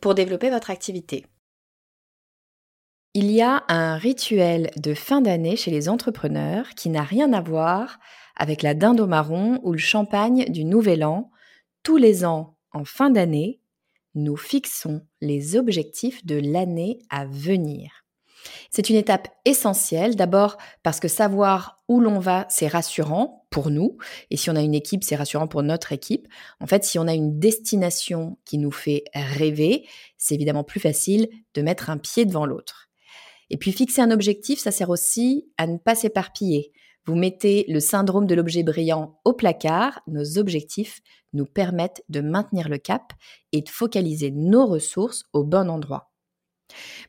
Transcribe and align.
pour 0.00 0.14
développer 0.14 0.50
votre 0.50 0.70
activité. 0.70 1.26
Il 3.12 3.30
y 3.30 3.42
a 3.42 3.64
un 3.68 3.96
rituel 3.96 4.70
de 4.76 4.94
fin 4.94 5.20
d'année 5.20 5.56
chez 5.56 5.72
les 5.72 5.88
entrepreneurs 5.88 6.70
qui 6.76 6.90
n'a 6.90 7.02
rien 7.02 7.32
à 7.32 7.40
voir 7.40 7.98
avec 8.36 8.62
la 8.62 8.74
dinde 8.74 9.00
au 9.00 9.06
marron 9.06 9.58
ou 9.64 9.72
le 9.72 9.78
champagne 9.78 10.44
du 10.44 10.64
Nouvel 10.64 11.04
An. 11.04 11.30
Tous 11.82 11.96
les 11.96 12.24
ans, 12.24 12.56
en 12.72 12.84
fin 12.84 13.10
d'année, 13.10 13.60
nous 14.14 14.36
fixons 14.36 15.02
les 15.20 15.56
objectifs 15.56 16.24
de 16.24 16.36
l'année 16.36 17.00
à 17.10 17.26
venir. 17.26 18.04
C'est 18.70 18.90
une 18.90 18.96
étape 18.96 19.28
essentielle, 19.44 20.16
d'abord 20.16 20.56
parce 20.82 21.00
que 21.00 21.08
savoir 21.08 21.82
où 21.88 22.00
l'on 22.00 22.20
va, 22.20 22.46
c'est 22.48 22.68
rassurant 22.68 23.39
pour 23.50 23.70
nous, 23.70 23.98
et 24.30 24.36
si 24.36 24.48
on 24.48 24.56
a 24.56 24.62
une 24.62 24.74
équipe, 24.74 25.04
c'est 25.04 25.16
rassurant 25.16 25.48
pour 25.48 25.62
notre 25.62 25.92
équipe. 25.92 26.28
En 26.60 26.66
fait, 26.66 26.84
si 26.84 26.98
on 26.98 27.08
a 27.08 27.14
une 27.14 27.38
destination 27.38 28.38
qui 28.44 28.58
nous 28.58 28.70
fait 28.70 29.04
rêver, 29.12 29.86
c'est 30.16 30.36
évidemment 30.36 30.64
plus 30.64 30.80
facile 30.80 31.28
de 31.54 31.62
mettre 31.62 31.90
un 31.90 31.98
pied 31.98 32.24
devant 32.24 32.46
l'autre. 32.46 32.88
Et 33.50 33.56
puis 33.56 33.72
fixer 33.72 34.00
un 34.00 34.12
objectif, 34.12 34.60
ça 34.60 34.70
sert 34.70 34.90
aussi 34.90 35.48
à 35.58 35.66
ne 35.66 35.76
pas 35.76 35.96
s'éparpiller. 35.96 36.72
Vous 37.06 37.16
mettez 37.16 37.64
le 37.68 37.80
syndrome 37.80 38.26
de 38.26 38.34
l'objet 38.34 38.62
brillant 38.62 39.18
au 39.24 39.32
placard, 39.32 40.00
nos 40.06 40.38
objectifs 40.38 41.00
nous 41.32 41.46
permettent 41.46 42.04
de 42.08 42.20
maintenir 42.20 42.68
le 42.68 42.78
cap 42.78 43.12
et 43.52 43.62
de 43.62 43.68
focaliser 43.68 44.30
nos 44.30 44.66
ressources 44.66 45.24
au 45.32 45.42
bon 45.42 45.68
endroit. 45.68 46.12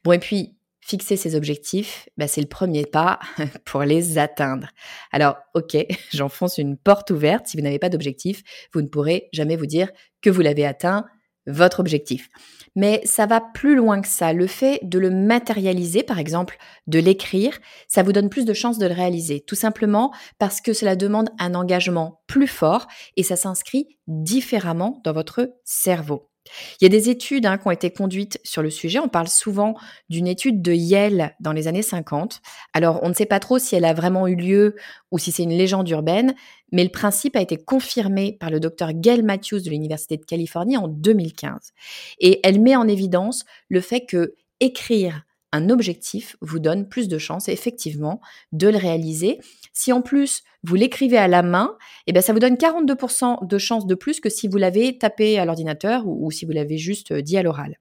Bon, 0.03 0.11
et 0.11 0.19
puis, 0.19 0.55
Fixer 0.81 1.15
ses 1.15 1.35
objectifs, 1.35 2.09
bah, 2.17 2.27
c'est 2.27 2.41
le 2.41 2.47
premier 2.47 2.85
pas 2.85 3.19
pour 3.65 3.83
les 3.83 4.17
atteindre. 4.17 4.67
Alors, 5.11 5.37
ok, 5.53 5.77
j'enfonce 6.11 6.57
une 6.57 6.77
porte 6.77 7.11
ouverte. 7.11 7.47
Si 7.47 7.57
vous 7.57 7.63
n'avez 7.63 7.79
pas 7.79 7.89
d'objectif, 7.89 8.41
vous 8.73 8.81
ne 8.81 8.87
pourrez 8.87 9.29
jamais 9.31 9.55
vous 9.55 9.67
dire 9.67 9.89
que 10.21 10.29
vous 10.29 10.41
l'avez 10.41 10.65
atteint, 10.65 11.05
votre 11.47 11.79
objectif. 11.79 12.29
Mais 12.75 13.01
ça 13.03 13.25
va 13.25 13.41
plus 13.41 13.75
loin 13.75 14.01
que 14.01 14.07
ça. 14.07 14.33
Le 14.33 14.47
fait 14.47 14.79
de 14.83 14.99
le 14.99 15.09
matérialiser, 15.09 16.03
par 16.03 16.19
exemple, 16.19 16.57
de 16.87 16.99
l'écrire, 16.99 17.57
ça 17.87 18.03
vous 18.03 18.13
donne 18.13 18.29
plus 18.29 18.45
de 18.45 18.53
chances 18.53 18.77
de 18.77 18.87
le 18.87 18.93
réaliser. 18.93 19.41
Tout 19.41 19.55
simplement 19.55 20.13
parce 20.39 20.61
que 20.61 20.73
cela 20.73 20.95
demande 20.95 21.29
un 21.39 21.53
engagement 21.53 22.21
plus 22.27 22.47
fort 22.47 22.87
et 23.17 23.23
ça 23.23 23.35
s'inscrit 23.35 23.97
différemment 24.07 25.01
dans 25.03 25.13
votre 25.13 25.51
cerveau. 25.65 26.30
Il 26.79 26.83
y 26.83 26.85
a 26.85 26.89
des 26.89 27.09
études 27.09 27.45
hein, 27.45 27.57
qui 27.57 27.67
ont 27.67 27.71
été 27.71 27.91
conduites 27.91 28.39
sur 28.43 28.61
le 28.61 28.69
sujet. 28.69 28.99
On 28.99 29.07
parle 29.07 29.27
souvent 29.27 29.75
d'une 30.09 30.27
étude 30.27 30.61
de 30.61 30.73
Yale 30.73 31.35
dans 31.39 31.51
les 31.51 31.67
années 31.67 31.81
50. 31.81 32.41
Alors, 32.73 32.99
on 33.03 33.09
ne 33.09 33.13
sait 33.13 33.25
pas 33.25 33.39
trop 33.39 33.59
si 33.59 33.75
elle 33.75 33.85
a 33.85 33.93
vraiment 33.93 34.27
eu 34.27 34.35
lieu 34.35 34.75
ou 35.11 35.19
si 35.19 35.31
c'est 35.31 35.43
une 35.43 35.55
légende 35.55 35.87
urbaine, 35.89 36.33
mais 36.71 36.83
le 36.83 36.89
principe 36.89 37.35
a 37.35 37.41
été 37.41 37.57
confirmé 37.57 38.37
par 38.39 38.49
le 38.49 38.59
docteur 38.59 38.93
Gail 38.93 39.21
Matthews 39.21 39.61
de 39.61 39.69
l'Université 39.69 40.17
de 40.17 40.25
Californie 40.25 40.77
en 40.77 40.87
2015. 40.87 41.73
Et 42.19 42.39
elle 42.43 42.61
met 42.61 42.75
en 42.75 42.87
évidence 42.87 43.45
le 43.69 43.81
fait 43.81 44.05
que 44.05 44.35
écrire 44.59 45.23
un 45.51 45.69
objectif 45.69 46.37
vous 46.41 46.59
donne 46.59 46.87
plus 46.87 47.07
de 47.07 47.17
chances 47.17 47.49
effectivement 47.49 48.21
de 48.51 48.67
le 48.67 48.77
réaliser. 48.77 49.39
Si 49.73 49.91
en 49.91 50.01
plus 50.01 50.43
vous 50.63 50.75
l'écrivez 50.75 51.17
à 51.17 51.27
la 51.27 51.43
main, 51.43 51.77
eh 52.07 52.13
bien 52.13 52.21
ça 52.21 52.33
vous 52.33 52.39
donne 52.39 52.55
42% 52.55 53.47
de 53.47 53.57
chances 53.57 53.85
de 53.85 53.95
plus 53.95 54.19
que 54.19 54.29
si 54.29 54.47
vous 54.47 54.57
l'avez 54.57 54.97
tapé 54.97 55.39
à 55.39 55.45
l'ordinateur 55.45 56.03
ou, 56.05 56.31
si 56.31 56.45
vous 56.45 56.51
l'avez 56.51 56.77
juste 56.77 57.11
euh, 57.11 57.21
dit 57.21 57.37
à 57.37 57.43
l'oral. 57.43 57.79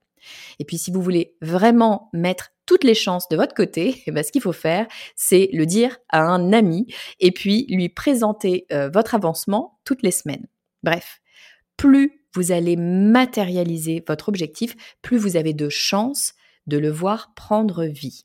Et 0.58 0.64
puis 0.64 0.78
si 0.78 0.90
vous 0.90 1.02
voulez 1.02 1.36
vraiment 1.40 2.10
mettre 2.12 2.52
toutes 2.66 2.84
les 2.84 2.94
chances 2.94 3.28
de 3.28 3.36
votre 3.36 3.54
côté, 3.54 4.02
eh 4.06 4.10
bien, 4.10 4.22
ce 4.22 4.32
qu'il 4.32 4.42
faut 4.42 4.52
faire, 4.52 4.86
c'est 5.16 5.48
le 5.52 5.66
dire 5.66 5.98
à 6.08 6.22
un 6.22 6.52
ami 6.52 6.86
et 7.18 7.32
puis 7.32 7.66
lui 7.68 7.88
présenter 7.88 8.66
euh, 8.72 8.88
votre 8.88 9.14
avancement 9.14 9.78
toutes 9.84 10.02
les 10.02 10.10
semaines. 10.10 10.46
Bref, 10.82 11.20
plus 11.76 12.20
vous 12.34 12.52
allez 12.52 12.76
matérialiser 12.76 14.04
votre 14.06 14.28
objectif, 14.28 14.76
plus 15.02 15.18
vous 15.18 15.36
avez 15.36 15.52
de 15.52 15.68
chances 15.68 16.34
de 16.66 16.78
le 16.78 16.90
voir 16.90 17.32
prendre 17.34 17.84
vie. 17.84 18.24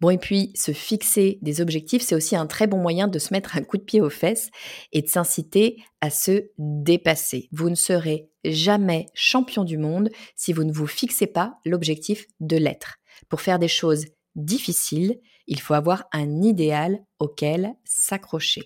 Bon, 0.00 0.10
et 0.10 0.18
puis 0.18 0.52
se 0.54 0.72
fixer 0.72 1.38
des 1.42 1.60
objectifs, 1.60 2.02
c'est 2.02 2.14
aussi 2.14 2.36
un 2.36 2.46
très 2.46 2.66
bon 2.66 2.78
moyen 2.78 3.08
de 3.08 3.18
se 3.18 3.32
mettre 3.32 3.56
un 3.56 3.62
coup 3.62 3.76
de 3.76 3.82
pied 3.82 4.00
aux 4.00 4.10
fesses 4.10 4.50
et 4.92 5.02
de 5.02 5.08
s'inciter 5.08 5.82
à 6.00 6.10
se 6.10 6.50
dépasser. 6.58 7.48
Vous 7.52 7.68
ne 7.68 7.74
serez 7.74 8.30
jamais 8.44 9.06
champion 9.14 9.64
du 9.64 9.78
monde 9.78 10.10
si 10.36 10.52
vous 10.52 10.64
ne 10.64 10.72
vous 10.72 10.86
fixez 10.86 11.26
pas 11.26 11.58
l'objectif 11.64 12.26
de 12.40 12.56
l'être. 12.56 12.96
Pour 13.28 13.40
faire 13.40 13.58
des 13.58 13.68
choses 13.68 14.06
difficiles, 14.36 15.18
il 15.46 15.60
faut 15.60 15.74
avoir 15.74 16.04
un 16.12 16.42
idéal 16.42 17.00
auquel 17.18 17.74
s'accrocher. 17.84 18.62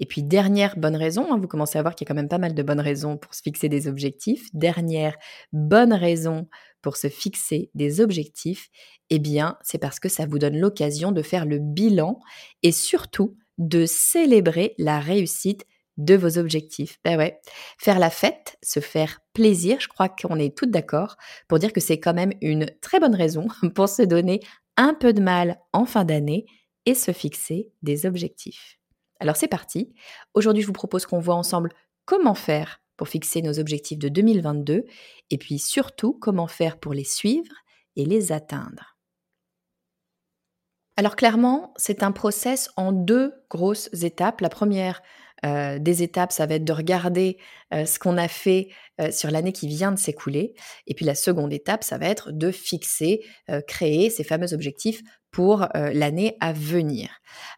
Et 0.00 0.06
puis 0.06 0.24
dernière 0.24 0.76
bonne 0.76 0.96
raison, 0.96 1.32
hein, 1.32 1.38
vous 1.38 1.46
commencez 1.46 1.78
à 1.78 1.82
voir 1.82 1.94
qu'il 1.94 2.04
y 2.04 2.08
a 2.08 2.10
quand 2.10 2.16
même 2.16 2.28
pas 2.28 2.38
mal 2.38 2.54
de 2.54 2.62
bonnes 2.62 2.80
raisons 2.80 3.16
pour 3.16 3.34
se 3.34 3.42
fixer 3.42 3.68
des 3.68 3.86
objectifs. 3.86 4.48
Dernière 4.52 5.16
bonne 5.52 5.92
raison 5.92 6.48
pour 6.82 6.96
se 6.96 7.08
fixer 7.08 7.70
des 7.74 8.00
objectifs, 8.00 8.68
eh 9.10 9.18
bien, 9.18 9.56
c'est 9.62 9.78
parce 9.78 10.00
que 10.00 10.08
ça 10.08 10.26
vous 10.26 10.38
donne 10.38 10.58
l'occasion 10.58 11.12
de 11.12 11.22
faire 11.22 11.46
le 11.46 11.58
bilan 11.58 12.20
et 12.62 12.72
surtout 12.72 13.36
de 13.58 13.86
célébrer 13.86 14.74
la 14.78 15.00
réussite 15.00 15.64
de 15.98 16.14
vos 16.14 16.38
objectifs. 16.38 16.98
Ben 17.04 17.18
ouais, 17.18 17.40
faire 17.78 17.98
la 17.98 18.10
fête, 18.10 18.56
se 18.62 18.80
faire 18.80 19.20
plaisir, 19.32 19.78
je 19.80 19.88
crois 19.88 20.08
qu'on 20.08 20.38
est 20.38 20.56
toutes 20.56 20.70
d'accord 20.70 21.16
pour 21.48 21.58
dire 21.58 21.72
que 21.72 21.80
c'est 21.80 22.00
quand 22.00 22.14
même 22.14 22.32
une 22.40 22.66
très 22.80 23.00
bonne 23.00 23.14
raison 23.14 23.46
pour 23.74 23.88
se 23.88 24.02
donner 24.02 24.40
un 24.76 24.94
peu 24.94 25.12
de 25.12 25.20
mal 25.20 25.58
en 25.72 25.84
fin 25.84 26.04
d'année 26.04 26.46
et 26.86 26.94
se 26.94 27.12
fixer 27.12 27.70
des 27.82 28.06
objectifs. 28.06 28.78
Alors 29.20 29.36
c'est 29.36 29.48
parti. 29.48 29.92
Aujourd'hui, 30.34 30.62
je 30.62 30.66
vous 30.66 30.72
propose 30.72 31.06
qu'on 31.06 31.20
voit 31.20 31.36
ensemble 31.36 31.70
comment 32.06 32.34
faire 32.34 32.81
pour 32.96 33.08
fixer 33.08 33.42
nos 33.42 33.58
objectifs 33.58 33.98
de 33.98 34.08
2022 34.08 34.84
et 35.30 35.38
puis 35.38 35.58
surtout 35.58 36.12
comment 36.12 36.46
faire 36.46 36.78
pour 36.78 36.94
les 36.94 37.04
suivre 37.04 37.54
et 37.96 38.04
les 38.04 38.32
atteindre. 38.32 38.96
Alors 40.96 41.16
clairement, 41.16 41.72
c'est 41.76 42.02
un 42.02 42.12
process 42.12 42.70
en 42.76 42.92
deux 42.92 43.32
grosses 43.48 43.88
étapes. 44.02 44.42
La 44.42 44.50
première 44.50 45.02
euh, 45.44 45.78
des 45.78 46.02
étapes, 46.02 46.32
ça 46.32 46.46
va 46.46 46.54
être 46.56 46.64
de 46.64 46.72
regarder 46.72 47.38
euh, 47.74 47.86
ce 47.86 47.98
qu'on 47.98 48.16
a 48.16 48.28
fait 48.28 48.68
euh, 49.00 49.10
sur 49.10 49.30
l'année 49.30 49.52
qui 49.52 49.66
vient 49.66 49.90
de 49.90 49.98
s'écouler. 49.98 50.54
Et 50.86 50.94
puis 50.94 51.04
la 51.04 51.14
seconde 51.14 51.52
étape, 51.52 51.82
ça 51.82 51.98
va 51.98 52.06
être 52.06 52.30
de 52.30 52.50
fixer, 52.50 53.24
créer 53.66 54.10
ces 54.10 54.24
fameux 54.24 54.52
objectifs 54.52 55.02
pour 55.30 55.66
l'année 55.74 56.36
à 56.40 56.52
venir. 56.52 57.08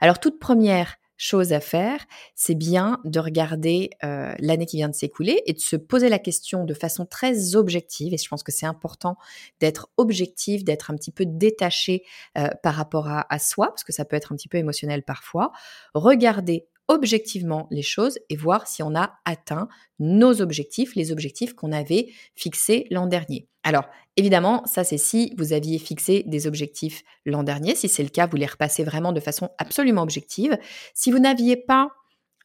Alors 0.00 0.20
toute 0.20 0.38
première 0.38 0.96
chose 1.16 1.52
à 1.52 1.60
faire, 1.60 2.04
c'est 2.34 2.54
bien 2.54 3.00
de 3.04 3.20
regarder 3.20 3.90
euh, 4.02 4.34
l'année 4.38 4.66
qui 4.66 4.76
vient 4.76 4.88
de 4.88 4.94
s'écouler 4.94 5.42
et 5.46 5.52
de 5.52 5.60
se 5.60 5.76
poser 5.76 6.08
la 6.08 6.18
question 6.18 6.64
de 6.64 6.74
façon 6.74 7.06
très 7.06 7.56
objective. 7.56 8.14
Et 8.14 8.18
je 8.18 8.28
pense 8.28 8.42
que 8.42 8.52
c'est 8.52 8.66
important 8.66 9.16
d'être 9.60 9.88
objectif, 9.96 10.64
d'être 10.64 10.90
un 10.90 10.96
petit 10.96 11.12
peu 11.12 11.24
détaché 11.26 12.02
euh, 12.36 12.48
par 12.62 12.74
rapport 12.74 13.08
à, 13.08 13.26
à, 13.32 13.38
soi, 13.38 13.68
parce 13.68 13.84
que 13.84 13.92
ça 13.92 14.04
peut 14.04 14.16
être 14.16 14.32
un 14.32 14.36
petit 14.36 14.48
peu 14.48 14.58
émotionnel 14.58 15.02
parfois. 15.02 15.52
Regarder 15.94 16.66
objectivement 16.88 17.66
les 17.70 17.82
choses 17.82 18.18
et 18.28 18.36
voir 18.36 18.66
si 18.66 18.82
on 18.82 18.94
a 18.94 19.14
atteint 19.24 19.68
nos 19.98 20.40
objectifs, 20.42 20.94
les 20.94 21.12
objectifs 21.12 21.54
qu'on 21.54 21.72
avait 21.72 22.08
fixés 22.34 22.86
l'an 22.90 23.06
dernier. 23.06 23.48
Alors, 23.62 23.84
évidemment, 24.16 24.62
ça 24.66 24.84
c'est 24.84 24.98
si 24.98 25.34
vous 25.38 25.52
aviez 25.52 25.78
fixé 25.78 26.24
des 26.26 26.46
objectifs 26.46 27.02
l'an 27.24 27.42
dernier. 27.42 27.74
Si 27.74 27.88
c'est 27.88 28.02
le 28.02 28.10
cas, 28.10 28.26
vous 28.26 28.36
les 28.36 28.46
repassez 28.46 28.84
vraiment 28.84 29.12
de 29.12 29.20
façon 29.20 29.50
absolument 29.58 30.02
objective. 30.02 30.58
Si 30.94 31.10
vous 31.10 31.18
n'aviez 31.18 31.56
pas 31.56 31.90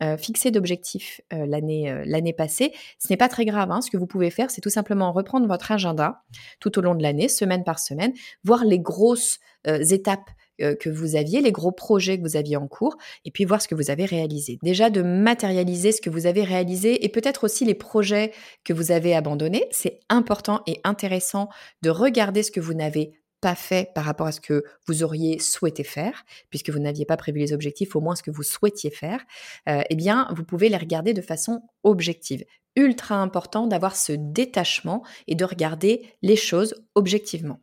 euh, 0.01 0.15
fixé 0.15 0.50
d'objectifs 0.50 1.19
euh, 1.33 1.45
l'année 1.45 1.92
euh, 1.92 2.03
l'année 2.06 2.31
passée, 2.31 2.71
ce 3.00 3.07
n'est 3.09 3.18
pas 3.18 3.27
très 3.27 3.44
grave. 3.44 3.69
Hein. 3.69 3.81
Ce 3.81 3.92
que 3.92 3.97
vous 3.97 4.07
pouvez 4.07 4.30
faire, 4.30 4.50
c'est 4.50 4.62
tout 4.62 4.69
simplement 4.69 5.12
reprendre 5.12 5.45
votre 5.45 5.74
agenda 5.74 6.24
tout 6.62 6.80
au 6.80 6.81
long 6.81 6.95
de 6.95 7.03
l'année, 7.03 7.27
semaine 7.27 7.65
par 7.65 7.80
semaine, 7.80 8.13
voir 8.45 8.63
les 8.63 8.80
grosses 8.80 9.39
étapes 9.65 10.30
que 10.59 10.89
vous 10.89 11.15
aviez, 11.15 11.41
les 11.41 11.51
gros 11.51 11.71
projets 11.71 12.17
que 12.17 12.23
vous 12.23 12.35
aviez 12.35 12.57
en 12.57 12.67
cours, 12.67 12.97
et 13.25 13.31
puis 13.31 13.45
voir 13.45 13.61
ce 13.61 13.67
que 13.67 13.75
vous 13.75 13.91
avez 13.91 14.06
réalisé. 14.06 14.59
Déjà 14.63 14.89
de 14.89 15.01
matérialiser 15.01 15.91
ce 15.91 16.01
que 16.01 16.09
vous 16.09 16.25
avez 16.25 16.44
réalisé 16.44 17.06
et 17.06 17.09
peut-être 17.09 17.44
aussi 17.44 17.65
les 17.65 17.75
projets 17.75 18.31
que 18.63 18.73
vous 18.73 18.91
avez 18.91 19.15
abandonnés. 19.15 19.67
C'est 19.71 20.00
important 20.09 20.61
et 20.67 20.79
intéressant 20.83 21.50
de 21.81 21.89
regarder 21.89 22.44
ce 22.44 22.51
que 22.51 22.59
vous 22.59 22.73
n'avez 22.73 23.13
pas 23.41 23.56
fait 23.56 23.94
par 23.94 24.03
rapport 24.03 24.27
à 24.27 24.31
ce 24.31 24.41
que 24.41 24.63
vous 24.88 25.03
auriez 25.03 25.39
souhaité 25.39 25.83
faire, 25.83 26.25
puisque 26.50 26.69
vous 26.69 26.79
n'aviez 26.79 27.06
pas 27.06 27.17
prévu 27.17 27.39
les 27.39 27.53
objectifs, 27.53 27.95
au 27.95 28.01
moins 28.01 28.15
ce 28.15 28.23
que 28.23 28.31
vous 28.31 28.44
souhaitiez 28.44 28.89
faire, 28.89 29.21
euh, 29.67 29.81
eh 29.89 29.95
bien, 29.95 30.27
vous 30.35 30.44
pouvez 30.44 30.69
les 30.69 30.77
regarder 30.77 31.13
de 31.13 31.21
façon 31.21 31.61
objective. 31.83 32.44
Ultra 32.75 33.15
important 33.15 33.67
d'avoir 33.67 33.95
ce 33.95 34.13
détachement 34.13 35.03
et 35.27 35.35
de 35.35 35.45
regarder 35.45 36.06
les 36.21 36.35
choses 36.35 36.75
objectivement. 36.95 37.59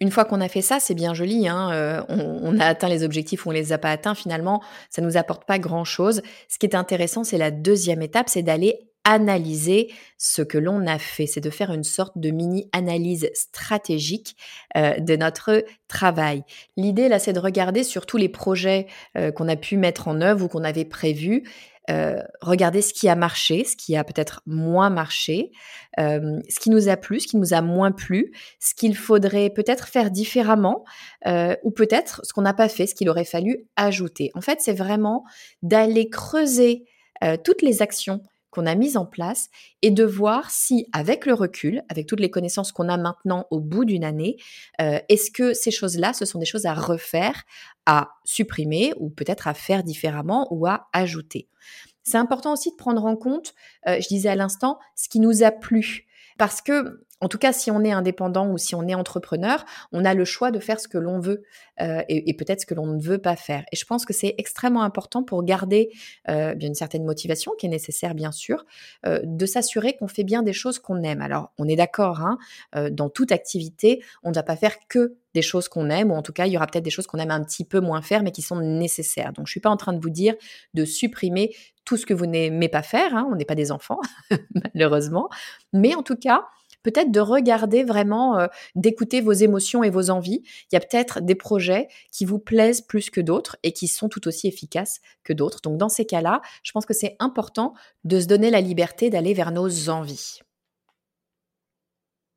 Une 0.00 0.10
fois 0.10 0.24
qu'on 0.24 0.40
a 0.40 0.48
fait 0.48 0.62
ça, 0.62 0.78
c'est 0.80 0.94
bien 0.94 1.14
joli. 1.14 1.48
Hein, 1.48 1.70
euh, 1.72 2.02
on, 2.08 2.58
a 2.60 2.66
atteint 2.66 2.88
les 2.88 3.02
objectifs 3.04 3.46
ou 3.46 3.48
on 3.50 3.52
les 3.52 3.72
a 3.72 3.78
pas 3.78 3.90
atteints. 3.90 4.14
Finalement, 4.14 4.62
ça 4.90 5.02
nous 5.02 5.16
apporte 5.16 5.44
pas 5.44 5.58
grand-chose. 5.58 6.22
Ce 6.48 6.58
qui 6.58 6.66
est 6.66 6.74
intéressant, 6.76 7.24
c'est 7.24 7.38
la 7.38 7.50
deuxième 7.50 8.02
étape, 8.02 8.28
c'est 8.28 8.42
d'aller 8.42 8.88
analyser 9.04 9.90
ce 10.18 10.42
que 10.42 10.58
l'on 10.58 10.86
a 10.86 10.98
fait. 10.98 11.26
C'est 11.26 11.40
de 11.40 11.50
faire 11.50 11.72
une 11.72 11.84
sorte 11.84 12.18
de 12.18 12.30
mini-analyse 12.30 13.30
stratégique 13.32 14.36
euh, 14.76 14.98
de 14.98 15.16
notre 15.16 15.64
travail. 15.88 16.42
L'idée, 16.76 17.08
là, 17.08 17.18
c'est 17.18 17.32
de 17.32 17.38
regarder 17.38 17.84
sur 17.84 18.06
tous 18.06 18.18
les 18.18 18.28
projets 18.28 18.86
euh, 19.16 19.32
qu'on 19.32 19.48
a 19.48 19.56
pu 19.56 19.78
mettre 19.78 20.08
en 20.08 20.20
œuvre 20.20 20.44
ou 20.44 20.48
qu'on 20.48 20.64
avait 20.64 20.84
prévus 20.84 21.44
euh, 21.90 22.22
regarder 22.40 22.82
ce 22.82 22.92
qui 22.92 23.08
a 23.08 23.14
marché, 23.14 23.64
ce 23.64 23.76
qui 23.76 23.96
a 23.96 24.04
peut-être 24.04 24.42
moins 24.46 24.90
marché, 24.90 25.52
euh, 25.98 26.38
ce 26.48 26.60
qui 26.60 26.70
nous 26.70 26.88
a 26.88 26.96
plu, 26.96 27.20
ce 27.20 27.26
qui 27.26 27.36
nous 27.36 27.54
a 27.54 27.62
moins 27.62 27.92
plu, 27.92 28.32
ce 28.60 28.74
qu'il 28.74 28.96
faudrait 28.96 29.50
peut-être 29.50 29.88
faire 29.88 30.10
différemment, 30.10 30.84
euh, 31.26 31.56
ou 31.62 31.70
peut-être 31.70 32.20
ce 32.24 32.32
qu'on 32.32 32.42
n'a 32.42 32.54
pas 32.54 32.68
fait, 32.68 32.86
ce 32.86 32.94
qu'il 32.94 33.08
aurait 33.08 33.24
fallu 33.24 33.66
ajouter. 33.76 34.30
En 34.34 34.40
fait, 34.40 34.60
c'est 34.60 34.74
vraiment 34.74 35.24
d'aller 35.62 36.08
creuser 36.08 36.84
toutes 37.42 37.62
les 37.62 37.82
actions 37.82 38.22
qu'on 38.58 38.66
a 38.66 38.74
mises 38.74 38.96
en 38.96 39.06
place 39.06 39.50
et 39.82 39.90
de 39.92 40.04
voir 40.04 40.50
si, 40.50 40.86
avec 40.92 41.26
le 41.26 41.34
recul, 41.34 41.82
avec 41.88 42.06
toutes 42.06 42.20
les 42.20 42.30
connaissances 42.30 42.72
qu'on 42.72 42.88
a 42.88 42.96
maintenant 42.96 43.46
au 43.50 43.60
bout 43.60 43.84
d'une 43.84 44.04
année, 44.04 44.36
est-ce 44.78 45.30
que 45.30 45.54
ces 45.54 45.70
choses-là, 45.70 46.12
ce 46.12 46.24
sont 46.24 46.38
des 46.38 46.44
choses 46.44 46.66
à 46.66 46.74
refaire, 46.74 47.44
à 47.86 48.10
supprimer 48.24 48.92
ou 48.98 49.10
peut-être 49.10 49.46
à 49.46 49.54
faire 49.54 49.84
différemment 49.84 50.48
ou 50.50 50.66
à 50.66 50.88
ajouter? 50.92 51.48
C'est 52.08 52.16
important 52.16 52.54
aussi 52.54 52.70
de 52.70 52.76
prendre 52.76 53.04
en 53.04 53.16
compte, 53.16 53.52
euh, 53.86 54.00
je 54.00 54.08
disais 54.08 54.30
à 54.30 54.34
l'instant, 54.34 54.78
ce 54.96 55.10
qui 55.10 55.20
nous 55.20 55.42
a 55.42 55.50
plu. 55.50 56.06
Parce 56.38 56.62
que 56.62 57.06
en 57.20 57.28
tout 57.28 57.38
cas, 57.38 57.52
si 57.52 57.70
on 57.70 57.82
est 57.82 57.90
indépendant 57.90 58.48
ou 58.48 58.58
si 58.58 58.74
on 58.74 58.86
est 58.86 58.94
entrepreneur, 58.94 59.64
on 59.92 60.04
a 60.04 60.14
le 60.14 60.24
choix 60.24 60.50
de 60.50 60.60
faire 60.60 60.78
ce 60.78 60.86
que 60.86 60.98
l'on 60.98 61.18
veut 61.18 61.42
euh, 61.80 62.02
et, 62.08 62.34
peut-être 62.34 62.60
ce 62.60 62.66
que 62.66 62.74
l'on 62.74 62.86
ne 62.86 63.00
veut 63.00 63.18
pas 63.18 63.34
faire. 63.34 63.64
Et 63.72 63.76
je 63.76 63.84
pense 63.84 64.04
que 64.04 64.12
c'est 64.12 64.34
extrêmement 64.38 64.82
important 64.82 65.24
pour 65.24 65.42
garder 65.42 65.90
euh, 66.28 66.54
une 66.60 66.74
certaine 66.74 67.04
motivation 67.04 67.52
qui 67.58 67.66
est 67.66 67.70
nécessaire, 67.70 68.14
bien 68.14 68.30
sûr, 68.30 68.64
euh, 69.06 69.20
de 69.24 69.46
s'assurer 69.46 69.96
qu'on 69.96 70.08
fait 70.08 70.24
bien 70.24 70.42
des 70.42 70.52
choses 70.52 70.78
qu'on 70.78 71.02
aime. 71.02 71.20
Alors, 71.20 71.52
on 71.58 71.66
est 71.66 71.76
d'accord, 71.76 72.20
hein, 72.20 72.38
dans 72.90 73.08
toute 73.08 73.32
activité, 73.32 74.02
on 74.22 74.30
ne 74.30 74.34
va 74.34 74.42
pas 74.42 74.56
faire 74.56 74.76
que 74.88 75.16
des 75.34 75.42
choses 75.42 75.68
qu'on 75.68 75.90
aime, 75.90 76.10
ou 76.10 76.14
en 76.14 76.22
tout 76.22 76.32
cas, 76.32 76.46
il 76.46 76.52
y 76.52 76.56
aura 76.56 76.66
peut-être 76.66 76.84
des 76.84 76.90
choses 76.90 77.06
qu'on 77.06 77.18
aime 77.18 77.30
un 77.30 77.42
petit 77.42 77.64
peu 77.64 77.80
moins 77.80 78.02
faire, 78.02 78.22
mais 78.22 78.32
qui 78.32 78.42
sont 78.42 78.60
nécessaires. 78.60 79.32
Donc, 79.32 79.46
je 79.46 79.52
suis 79.52 79.60
pas 79.60 79.70
en 79.70 79.76
train 79.76 79.92
de 79.92 80.00
vous 80.00 80.10
dire 80.10 80.34
de 80.74 80.84
supprimer 80.84 81.54
tout 81.84 81.96
ce 81.96 82.06
que 82.06 82.14
vous 82.14 82.26
n'aimez 82.26 82.68
pas 82.68 82.82
faire. 82.82 83.14
Hein, 83.14 83.28
on 83.30 83.36
n'est 83.36 83.44
pas 83.44 83.54
des 83.54 83.72
enfants, 83.72 84.00
malheureusement. 84.74 85.28
Mais 85.72 85.94
en 85.94 86.02
tout 86.02 86.16
cas, 86.16 86.44
peut-être 86.82 87.10
de 87.10 87.20
regarder 87.20 87.84
vraiment, 87.84 88.38
euh, 88.38 88.46
d'écouter 88.74 89.20
vos 89.20 89.32
émotions 89.32 89.82
et 89.82 89.90
vos 89.90 90.10
envies. 90.10 90.42
Il 90.70 90.74
y 90.74 90.76
a 90.76 90.80
peut-être 90.80 91.20
des 91.20 91.34
projets 91.34 91.88
qui 92.12 92.24
vous 92.24 92.38
plaisent 92.38 92.80
plus 92.80 93.10
que 93.10 93.20
d'autres 93.20 93.56
et 93.62 93.72
qui 93.72 93.88
sont 93.88 94.08
tout 94.08 94.26
aussi 94.28 94.48
efficaces 94.48 95.00
que 95.24 95.32
d'autres. 95.32 95.60
Donc 95.62 95.78
dans 95.78 95.88
ces 95.88 96.04
cas-là, 96.04 96.40
je 96.62 96.72
pense 96.72 96.86
que 96.86 96.94
c'est 96.94 97.16
important 97.18 97.74
de 98.04 98.20
se 98.20 98.26
donner 98.26 98.50
la 98.50 98.60
liberté 98.60 99.10
d'aller 99.10 99.34
vers 99.34 99.52
nos 99.52 99.88
envies. 99.88 100.40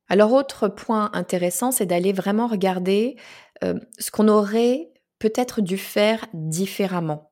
Alors 0.08 0.32
autre 0.32 0.68
point 0.68 1.10
intéressant, 1.14 1.72
c'est 1.72 1.86
d'aller 1.86 2.12
vraiment 2.12 2.46
regarder 2.46 3.16
euh, 3.64 3.78
ce 3.98 4.10
qu'on 4.10 4.28
aurait 4.28 4.90
peut-être 5.18 5.62
dû 5.62 5.78
faire 5.78 6.26
différemment. 6.34 7.31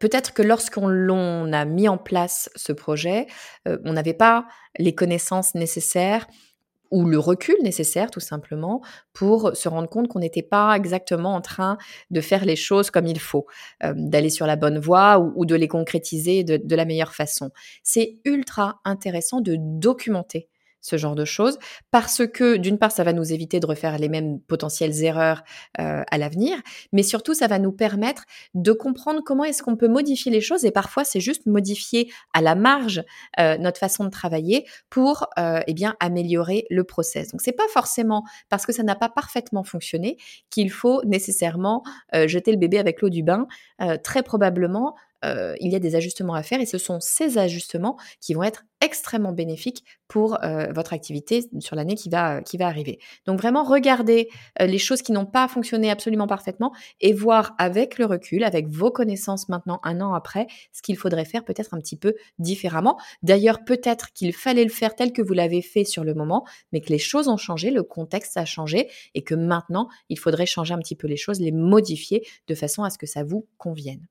Peut-être 0.00 0.32
que 0.32 0.42
lorsqu'on 0.42 1.52
a 1.52 1.64
mis 1.64 1.88
en 1.88 1.98
place 1.98 2.50
ce 2.56 2.72
projet, 2.72 3.26
euh, 3.68 3.78
on 3.84 3.92
n'avait 3.92 4.14
pas 4.14 4.46
les 4.78 4.94
connaissances 4.94 5.54
nécessaires 5.54 6.26
ou 6.90 7.04
le 7.04 7.18
recul 7.18 7.54
nécessaire 7.62 8.10
tout 8.10 8.20
simplement 8.20 8.82
pour 9.12 9.56
se 9.56 9.68
rendre 9.68 9.88
compte 9.88 10.08
qu'on 10.08 10.18
n'était 10.18 10.42
pas 10.42 10.74
exactement 10.74 11.34
en 11.34 11.40
train 11.40 11.78
de 12.10 12.20
faire 12.20 12.44
les 12.44 12.56
choses 12.56 12.90
comme 12.90 13.06
il 13.06 13.20
faut, 13.20 13.46
euh, 13.84 13.92
d'aller 13.96 14.30
sur 14.30 14.46
la 14.46 14.56
bonne 14.56 14.78
voie 14.78 15.20
ou, 15.20 15.46
de 15.46 15.54
les 15.54 15.68
concrétiser 15.68 16.42
de 16.42 16.76
la 16.76 16.84
meilleure 16.84 17.14
façon. 17.14 17.50
C'est 17.84 18.18
ultra 18.24 18.80
intéressant 18.84 19.40
de 19.40 19.56
documenter 19.58 20.49
ce 20.80 20.96
genre 20.96 21.14
de 21.14 21.24
choses, 21.24 21.58
parce 21.90 22.26
que 22.26 22.56
d'une 22.56 22.78
part, 22.78 22.92
ça 22.92 23.04
va 23.04 23.12
nous 23.12 23.32
éviter 23.32 23.60
de 23.60 23.66
refaire 23.66 23.98
les 23.98 24.08
mêmes 24.08 24.40
potentielles 24.40 25.04
erreurs 25.04 25.42
euh, 25.78 26.02
à 26.10 26.18
l'avenir, 26.18 26.58
mais 26.92 27.02
surtout, 27.02 27.34
ça 27.34 27.46
va 27.46 27.58
nous 27.58 27.72
permettre 27.72 28.24
de 28.54 28.72
comprendre 28.72 29.20
comment 29.24 29.44
est-ce 29.44 29.62
qu'on 29.62 29.76
peut 29.76 29.88
modifier 29.88 30.32
les 30.32 30.40
choses, 30.40 30.64
et 30.64 30.70
parfois, 30.70 31.04
c'est 31.04 31.20
juste 31.20 31.46
modifier 31.46 32.10
à 32.32 32.40
la 32.40 32.54
marge 32.54 33.04
euh, 33.38 33.58
notre 33.58 33.78
façon 33.78 34.04
de 34.04 34.10
travailler 34.10 34.66
pour 34.88 35.26
euh, 35.38 35.60
eh 35.66 35.74
bien 35.74 35.96
améliorer 36.00 36.66
le 36.70 36.84
process. 36.84 37.28
Donc, 37.28 37.40
c'est 37.40 37.52
pas 37.52 37.68
forcément 37.68 38.24
parce 38.48 38.66
que 38.66 38.72
ça 38.72 38.82
n'a 38.82 38.94
pas 38.94 39.08
parfaitement 39.08 39.64
fonctionné 39.64 40.16
qu'il 40.50 40.70
faut 40.70 41.02
nécessairement 41.04 41.82
jeter 42.26 42.52
le 42.52 42.58
bébé 42.58 42.78
avec 42.78 43.02
l'eau 43.02 43.08
du 43.08 43.22
bain. 43.22 43.46
très 44.02 44.22
probablement, 44.22 44.94
euh, 45.24 45.54
il 45.60 45.72
y 45.72 45.76
a 45.76 45.78
des 45.78 45.94
ajustements 45.96 46.34
à 46.34 46.42
faire 46.42 46.60
et 46.60 46.66
ce 46.66 46.78
sont 46.78 46.98
ces 47.00 47.38
ajustements 47.38 47.96
qui 48.20 48.34
vont 48.34 48.42
être 48.42 48.64
extrêmement 48.80 49.32
bénéfiques 49.32 49.84
pour 50.08 50.42
euh, 50.42 50.72
votre 50.72 50.92
activité 50.92 51.44
sur 51.60 51.76
l'année 51.76 51.94
qui 51.94 52.08
va, 52.08 52.42
qui 52.42 52.56
va 52.56 52.66
arriver. 52.66 52.98
Donc 53.26 53.40
vraiment, 53.40 53.62
regardez 53.62 54.28
euh, 54.60 54.66
les 54.66 54.78
choses 54.78 55.02
qui 55.02 55.12
n'ont 55.12 55.26
pas 55.26 55.46
fonctionné 55.48 55.90
absolument 55.90 56.26
parfaitement 56.26 56.72
et 57.00 57.12
voir 57.12 57.54
avec 57.58 57.98
le 57.98 58.06
recul, 58.06 58.42
avec 58.42 58.66
vos 58.68 58.90
connaissances 58.90 59.48
maintenant, 59.48 59.80
un 59.84 60.00
an 60.00 60.14
après, 60.14 60.46
ce 60.72 60.82
qu'il 60.82 60.96
faudrait 60.96 61.24
faire 61.24 61.44
peut-être 61.44 61.74
un 61.74 61.78
petit 61.78 61.96
peu 61.96 62.14
différemment. 62.38 62.98
D'ailleurs, 63.22 63.64
peut-être 63.64 64.12
qu'il 64.12 64.32
fallait 64.32 64.64
le 64.64 64.70
faire 64.70 64.94
tel 64.94 65.12
que 65.12 65.22
vous 65.22 65.34
l'avez 65.34 65.62
fait 65.62 65.84
sur 65.84 66.02
le 66.02 66.14
moment, 66.14 66.44
mais 66.72 66.80
que 66.80 66.88
les 66.88 66.98
choses 66.98 67.28
ont 67.28 67.36
changé, 67.36 67.70
le 67.70 67.82
contexte 67.82 68.36
a 68.36 68.44
changé 68.44 68.88
et 69.14 69.22
que 69.22 69.34
maintenant, 69.34 69.88
il 70.08 70.18
faudrait 70.18 70.46
changer 70.46 70.74
un 70.74 70.78
petit 70.78 70.96
peu 70.96 71.06
les 71.06 71.16
choses, 71.16 71.40
les 71.40 71.52
modifier 71.52 72.26
de 72.48 72.54
façon 72.54 72.82
à 72.82 72.90
ce 72.90 72.98
que 72.98 73.06
ça 73.06 73.24
vous 73.24 73.46
convienne. 73.58 74.06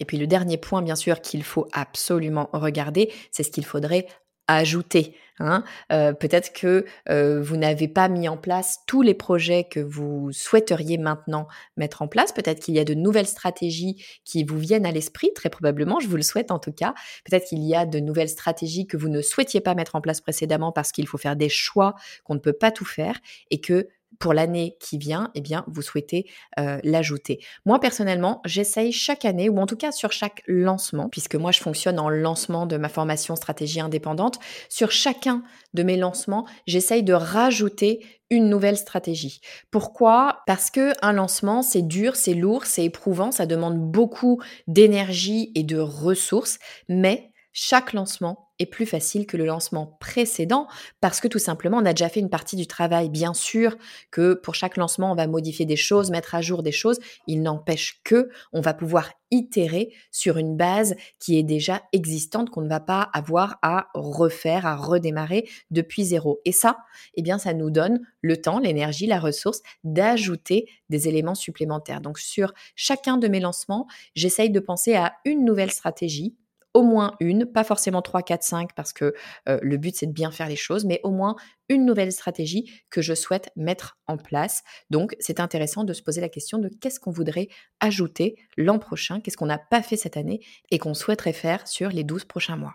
Et 0.00 0.04
puis 0.04 0.18
le 0.18 0.26
dernier 0.26 0.56
point, 0.56 0.82
bien 0.82 0.96
sûr, 0.96 1.20
qu'il 1.20 1.42
faut 1.42 1.68
absolument 1.72 2.48
regarder, 2.52 3.12
c'est 3.30 3.42
ce 3.42 3.50
qu'il 3.50 3.64
faudrait 3.64 4.06
ajouter. 4.48 5.14
Hein. 5.40 5.62
Euh, 5.92 6.12
peut-être 6.12 6.52
que 6.52 6.84
euh, 7.10 7.40
vous 7.40 7.56
n'avez 7.56 7.86
pas 7.86 8.08
mis 8.08 8.28
en 8.28 8.36
place 8.36 8.80
tous 8.86 9.02
les 9.02 9.14
projets 9.14 9.64
que 9.64 9.78
vous 9.78 10.32
souhaiteriez 10.32 10.98
maintenant 10.98 11.46
mettre 11.76 12.02
en 12.02 12.08
place. 12.08 12.32
Peut-être 12.32 12.60
qu'il 12.60 12.74
y 12.74 12.80
a 12.80 12.84
de 12.84 12.94
nouvelles 12.94 13.28
stratégies 13.28 14.02
qui 14.24 14.42
vous 14.42 14.58
viennent 14.58 14.86
à 14.86 14.90
l'esprit, 14.90 15.32
très 15.34 15.50
probablement, 15.50 16.00
je 16.00 16.08
vous 16.08 16.16
le 16.16 16.22
souhaite 16.22 16.50
en 16.50 16.58
tout 16.58 16.72
cas. 16.72 16.94
Peut-être 17.24 17.46
qu'il 17.46 17.62
y 17.62 17.76
a 17.76 17.86
de 17.86 18.00
nouvelles 18.00 18.30
stratégies 18.30 18.86
que 18.86 18.96
vous 18.96 19.08
ne 19.08 19.20
souhaitiez 19.20 19.60
pas 19.60 19.74
mettre 19.74 19.94
en 19.94 20.00
place 20.00 20.20
précédemment 20.20 20.72
parce 20.72 20.90
qu'il 20.90 21.06
faut 21.06 21.18
faire 21.18 21.36
des 21.36 21.50
choix, 21.50 21.94
qu'on 22.24 22.34
ne 22.34 22.40
peut 22.40 22.52
pas 22.52 22.72
tout 22.72 22.86
faire 22.86 23.20
et 23.50 23.60
que 23.60 23.88
pour 24.18 24.32
l'année 24.32 24.76
qui 24.80 24.98
vient, 24.98 25.30
eh 25.34 25.40
bien, 25.40 25.64
vous 25.68 25.82
souhaitez 25.82 26.26
euh, 26.58 26.78
l'ajouter. 26.82 27.38
Moi, 27.66 27.78
personnellement, 27.78 28.40
j'essaye 28.44 28.92
chaque 28.92 29.24
année, 29.24 29.48
ou 29.48 29.58
en 29.58 29.66
tout 29.66 29.76
cas 29.76 29.92
sur 29.92 30.12
chaque 30.12 30.42
lancement, 30.46 31.08
puisque 31.08 31.36
moi, 31.36 31.52
je 31.52 31.60
fonctionne 31.60 31.98
en 31.98 32.08
lancement 32.08 32.66
de 32.66 32.76
ma 32.76 32.88
formation 32.88 33.36
stratégie 33.36 33.80
indépendante, 33.80 34.38
sur 34.68 34.90
chacun 34.90 35.42
de 35.74 35.82
mes 35.82 35.96
lancements, 35.96 36.46
j'essaye 36.66 37.02
de 37.02 37.12
rajouter 37.12 38.04
une 38.30 38.48
nouvelle 38.48 38.76
stratégie. 38.76 39.40
Pourquoi? 39.70 40.40
Parce 40.46 40.70
que 40.70 40.92
un 41.02 41.12
lancement, 41.12 41.62
c'est 41.62 41.82
dur, 41.82 42.16
c'est 42.16 42.34
lourd, 42.34 42.66
c'est 42.66 42.84
éprouvant, 42.84 43.30
ça 43.32 43.46
demande 43.46 43.78
beaucoup 43.78 44.40
d'énergie 44.66 45.52
et 45.54 45.62
de 45.62 45.78
ressources, 45.78 46.58
mais 46.88 47.30
chaque 47.60 47.92
lancement 47.92 48.52
est 48.60 48.66
plus 48.66 48.86
facile 48.86 49.26
que 49.26 49.36
le 49.36 49.44
lancement 49.44 49.98
précédent 49.98 50.68
parce 51.00 51.20
que 51.20 51.26
tout 51.26 51.40
simplement 51.40 51.78
on 51.78 51.84
a 51.84 51.92
déjà 51.92 52.08
fait 52.08 52.20
une 52.20 52.30
partie 52.30 52.54
du 52.54 52.68
travail. 52.68 53.10
Bien 53.10 53.34
sûr 53.34 53.76
que 54.12 54.34
pour 54.34 54.54
chaque 54.54 54.76
lancement 54.76 55.10
on 55.10 55.16
va 55.16 55.26
modifier 55.26 55.66
des 55.66 55.74
choses, 55.74 56.12
mettre 56.12 56.36
à 56.36 56.40
jour 56.40 56.62
des 56.62 56.70
choses. 56.70 57.00
Il 57.26 57.42
n'empêche 57.42 58.00
que 58.04 58.30
on 58.52 58.60
va 58.60 58.74
pouvoir 58.74 59.10
itérer 59.32 59.92
sur 60.12 60.38
une 60.38 60.56
base 60.56 60.94
qui 61.18 61.36
est 61.36 61.42
déjà 61.42 61.82
existante 61.92 62.48
qu'on 62.50 62.62
ne 62.62 62.68
va 62.68 62.78
pas 62.78 63.10
avoir 63.12 63.58
à 63.62 63.88
refaire, 63.92 64.64
à 64.64 64.76
redémarrer 64.76 65.48
depuis 65.72 66.04
zéro. 66.04 66.40
Et 66.44 66.52
ça, 66.52 66.78
eh 67.14 67.22
bien 67.22 67.38
ça 67.38 67.54
nous 67.54 67.70
donne 67.70 68.06
le 68.20 68.36
temps, 68.36 68.60
l'énergie, 68.60 69.08
la 69.08 69.18
ressource 69.18 69.62
d'ajouter 69.82 70.68
des 70.90 71.08
éléments 71.08 71.34
supplémentaires. 71.34 72.02
Donc 72.02 72.20
sur 72.20 72.52
chacun 72.76 73.16
de 73.16 73.26
mes 73.26 73.40
lancements, 73.40 73.88
j'essaye 74.14 74.50
de 74.50 74.60
penser 74.60 74.94
à 74.94 75.14
une 75.24 75.44
nouvelle 75.44 75.72
stratégie 75.72 76.36
au 76.74 76.82
moins 76.82 77.16
une, 77.20 77.46
pas 77.46 77.64
forcément 77.64 78.02
3, 78.02 78.22
4, 78.22 78.42
5 78.42 78.74
parce 78.74 78.92
que 78.92 79.14
le 79.46 79.76
but 79.76 79.96
c'est 79.96 80.06
de 80.06 80.12
bien 80.12 80.30
faire 80.30 80.48
les 80.48 80.56
choses, 80.56 80.84
mais 80.84 81.00
au 81.02 81.10
moins 81.10 81.36
une 81.68 81.84
nouvelle 81.84 82.12
stratégie 82.12 82.70
que 82.90 83.02
je 83.02 83.14
souhaite 83.14 83.50
mettre 83.56 83.98
en 84.06 84.16
place. 84.16 84.62
Donc 84.90 85.16
c'est 85.18 85.40
intéressant 85.40 85.84
de 85.84 85.92
se 85.92 86.02
poser 86.02 86.20
la 86.20 86.28
question 86.28 86.58
de 86.58 86.68
qu'est-ce 86.68 87.00
qu'on 87.00 87.10
voudrait 87.10 87.48
ajouter 87.80 88.36
l'an 88.56 88.78
prochain, 88.78 89.20
qu'est-ce 89.20 89.36
qu'on 89.36 89.46
n'a 89.46 89.58
pas 89.58 89.82
fait 89.82 89.96
cette 89.96 90.16
année 90.16 90.40
et 90.70 90.78
qu'on 90.78 90.94
souhaiterait 90.94 91.32
faire 91.32 91.66
sur 91.66 91.90
les 91.90 92.04
12 92.04 92.24
prochains 92.24 92.56
mois. 92.56 92.74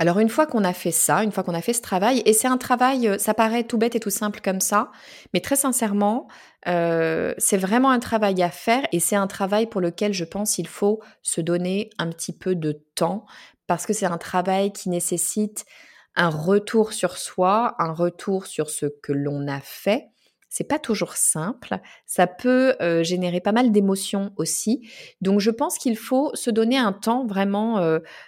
Alors 0.00 0.18
une 0.18 0.30
fois 0.30 0.46
qu'on 0.46 0.64
a 0.64 0.72
fait 0.72 0.92
ça, 0.92 1.22
une 1.22 1.30
fois 1.30 1.44
qu'on 1.44 1.52
a 1.52 1.60
fait 1.60 1.74
ce 1.74 1.82
travail, 1.82 2.22
et 2.24 2.32
c'est 2.32 2.48
un 2.48 2.56
travail, 2.56 3.06
euh, 3.06 3.18
ça 3.18 3.34
paraît 3.34 3.64
tout 3.64 3.76
bête 3.76 3.94
et 3.94 4.00
tout 4.00 4.08
simple 4.08 4.40
comme 4.42 4.60
ça, 4.60 4.90
mais 5.34 5.40
très 5.40 5.56
sincèrement, 5.56 6.26
euh, 6.68 7.34
c'est 7.36 7.58
vraiment 7.58 7.90
un 7.90 7.98
travail 7.98 8.42
à 8.42 8.50
faire 8.50 8.82
et 8.92 8.98
c'est 8.98 9.14
un 9.14 9.26
travail 9.26 9.66
pour 9.66 9.82
lequel 9.82 10.14
je 10.14 10.24
pense 10.24 10.54
qu'il 10.54 10.68
faut 10.68 11.00
se 11.20 11.42
donner 11.42 11.90
un 11.98 12.08
petit 12.08 12.32
peu 12.32 12.54
de 12.54 12.82
temps 12.94 13.26
parce 13.66 13.84
que 13.84 13.92
c'est 13.92 14.06
un 14.06 14.16
travail 14.16 14.72
qui 14.72 14.88
nécessite 14.88 15.66
un 16.16 16.30
retour 16.30 16.94
sur 16.94 17.18
soi, 17.18 17.74
un 17.78 17.92
retour 17.92 18.46
sur 18.46 18.70
ce 18.70 18.86
que 18.86 19.12
l'on 19.12 19.48
a 19.48 19.60
fait, 19.60 20.08
c'est 20.50 20.64
pas 20.64 20.78
toujours 20.78 21.14
simple. 21.14 21.78
Ça 22.04 22.26
peut 22.26 22.76
générer 23.02 23.40
pas 23.40 23.52
mal 23.52 23.72
d'émotions 23.72 24.32
aussi. 24.36 24.90
Donc, 25.22 25.40
je 25.40 25.50
pense 25.50 25.78
qu'il 25.78 25.96
faut 25.96 26.30
se 26.34 26.50
donner 26.50 26.76
un 26.76 26.92
temps 26.92 27.24
vraiment 27.24 27.80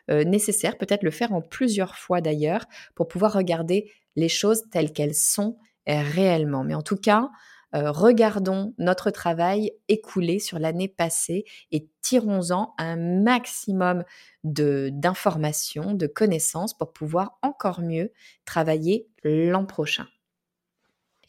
nécessaire, 0.08 0.78
peut-être 0.78 1.02
le 1.02 1.10
faire 1.10 1.34
en 1.34 1.42
plusieurs 1.42 1.96
fois 1.96 2.22
d'ailleurs, 2.22 2.64
pour 2.94 3.08
pouvoir 3.08 3.34
regarder 3.34 3.92
les 4.16 4.28
choses 4.30 4.62
telles 4.70 4.92
qu'elles 4.92 5.14
sont 5.14 5.58
réellement. 5.86 6.64
Mais 6.64 6.74
en 6.74 6.82
tout 6.82 6.96
cas, 6.96 7.28
regardons 7.72 8.74
notre 8.78 9.10
travail 9.10 9.72
écoulé 9.88 10.38
sur 10.38 10.58
l'année 10.58 10.88
passée 10.88 11.44
et 11.70 11.88
tirons-en 12.02 12.74
un 12.78 12.96
maximum 12.96 14.04
d'informations, 14.44 15.94
de 15.94 16.06
connaissances 16.06 16.76
pour 16.76 16.92
pouvoir 16.92 17.38
encore 17.42 17.80
mieux 17.80 18.12
travailler 18.44 19.08
l'an 19.24 19.64
prochain. 19.64 20.06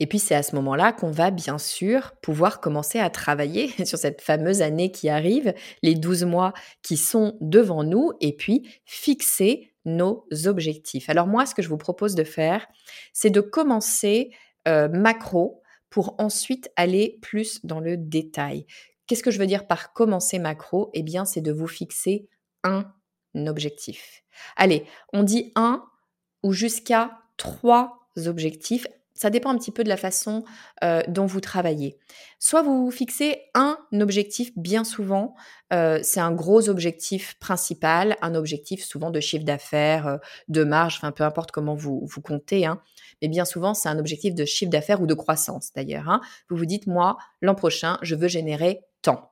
Et 0.04 0.06
puis 0.06 0.20
c'est 0.20 0.36
à 0.36 0.44
ce 0.44 0.54
moment-là 0.58 0.92
qu'on 0.92 1.12
va 1.12 1.32
bien 1.32 1.58
sûr 1.58 2.12
pouvoir 2.22 2.60
commencer 2.60 3.00
à 3.00 3.10
travailler 3.10 3.70
sur 3.86 3.98
cette 3.98 4.20
fameuse 4.20 4.62
année 4.62 4.92
qui 4.92 5.08
arrive, 5.08 5.54
les 5.82 5.96
12 5.96 6.26
mois 6.26 6.52
qui 6.82 6.98
sont 6.98 7.38
devant 7.40 7.86
nous, 7.86 8.12
et 8.20 8.36
puis 8.36 8.68
fixer 8.84 9.72
nos 9.86 10.28
objectifs. 10.44 11.10
Alors 11.10 11.26
moi, 11.26 11.46
ce 11.46 11.56
que 11.56 11.62
je 11.62 11.70
vous 11.70 11.78
propose 11.78 12.16
de 12.16 12.26
faire, 12.26 12.68
c'est 13.14 13.30
de 13.30 13.40
commencer 13.40 14.32
euh, 14.68 14.90
macro 14.90 15.62
pour 15.90 16.16
ensuite 16.18 16.70
aller 16.76 17.18
plus 17.22 17.64
dans 17.64 17.80
le 17.80 17.96
détail. 17.96 18.66
Qu'est-ce 19.08 19.24
que 19.24 19.32
je 19.32 19.40
veux 19.40 19.48
dire 19.48 19.68
par 19.68 19.94
commencer 19.94 20.38
macro? 20.38 20.90
Eh 20.94 21.04
bien, 21.04 21.24
c'est 21.24 21.40
de 21.40 21.54
vous 21.54 21.68
fixer 21.68 22.28
un 22.66 22.92
objectif. 23.48 24.26
Allez, 24.58 24.84
on 25.14 25.24
dit 25.24 25.54
un 25.56 25.86
ou 26.44 26.52
jusqu'à 26.52 27.20
trois 27.38 28.10
objectifs 28.28 28.86
ça 29.14 29.30
dépend 29.30 29.50
un 29.52 29.58
petit 29.58 29.72
peu 29.72 29.84
de 29.84 29.90
la 29.90 29.98
façon 29.98 30.44
dont 31.08 31.26
vous 31.26 31.40
travaillez. 31.40 31.98
Soit 32.40 32.62
vous 32.62 32.92
fixez 32.92 33.42
un 33.54 33.78
objectif, 34.00 34.52
bien 34.58 34.84
souvent, 34.84 35.36
c'est 35.72 36.20
un 36.20 36.32
gros 36.32 36.70
objectif 36.70 37.36
principal, 37.40 38.18
un 38.22 38.36
objectif 38.36 38.84
souvent 38.84 39.12
de 39.12 39.20
chiffre 39.20 39.46
d'affaires, 39.46 40.20
de 40.48 40.64
marge, 40.64 40.96
enfin 40.98 41.12
peu 41.12 41.24
importe 41.24 41.52
comment 41.52 41.76
vous, 41.76 42.02
vous 42.06 42.22
comptez, 42.22 42.66
hein. 42.66 42.82
mais 43.22 43.28
bien 43.28 43.46
souvent 43.46 43.74
c'est 43.74 43.90
un 43.90 44.00
objectif 44.00 44.36
de 44.36 44.46
chiffre 44.46 44.72
d'affaires 44.72 45.02
ou 45.02 45.08
de 45.08 45.14
croissance 45.14 45.72
d'ailleurs. 45.76 46.10
Hein. 46.10 46.22
Vous 46.50 46.58
vous 46.58 46.66
dites, 46.66 46.88
moi, 46.88 47.18
l'an 47.42 47.56
prochain, 47.56 47.98
je 48.02 48.16
veux 48.16 48.28
générer 48.28 48.82
tant. 49.02 49.32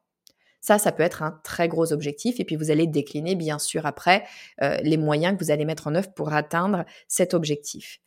Ça, 0.63 0.77
ça 0.77 0.91
peut 0.91 1.01
être 1.01 1.23
un 1.23 1.39
très 1.43 1.67
gros 1.67 1.91
objectif. 1.91 2.39
Et 2.39 2.45
puis, 2.45 2.55
vous 2.55 2.69
allez 2.69 2.85
décliner, 2.85 3.33
bien 3.35 3.57
sûr, 3.57 3.87
après, 3.87 4.25
les 4.59 4.97
moyens 4.97 5.35
que 5.35 5.43
vous 5.43 5.49
allez 5.49 5.65
mettre 5.65 5.87
en 5.87 5.95
œuvre 5.95 6.13
pour 6.13 6.33
atteindre 6.33 6.85
cet 7.07 7.33
objectif. 7.33 7.99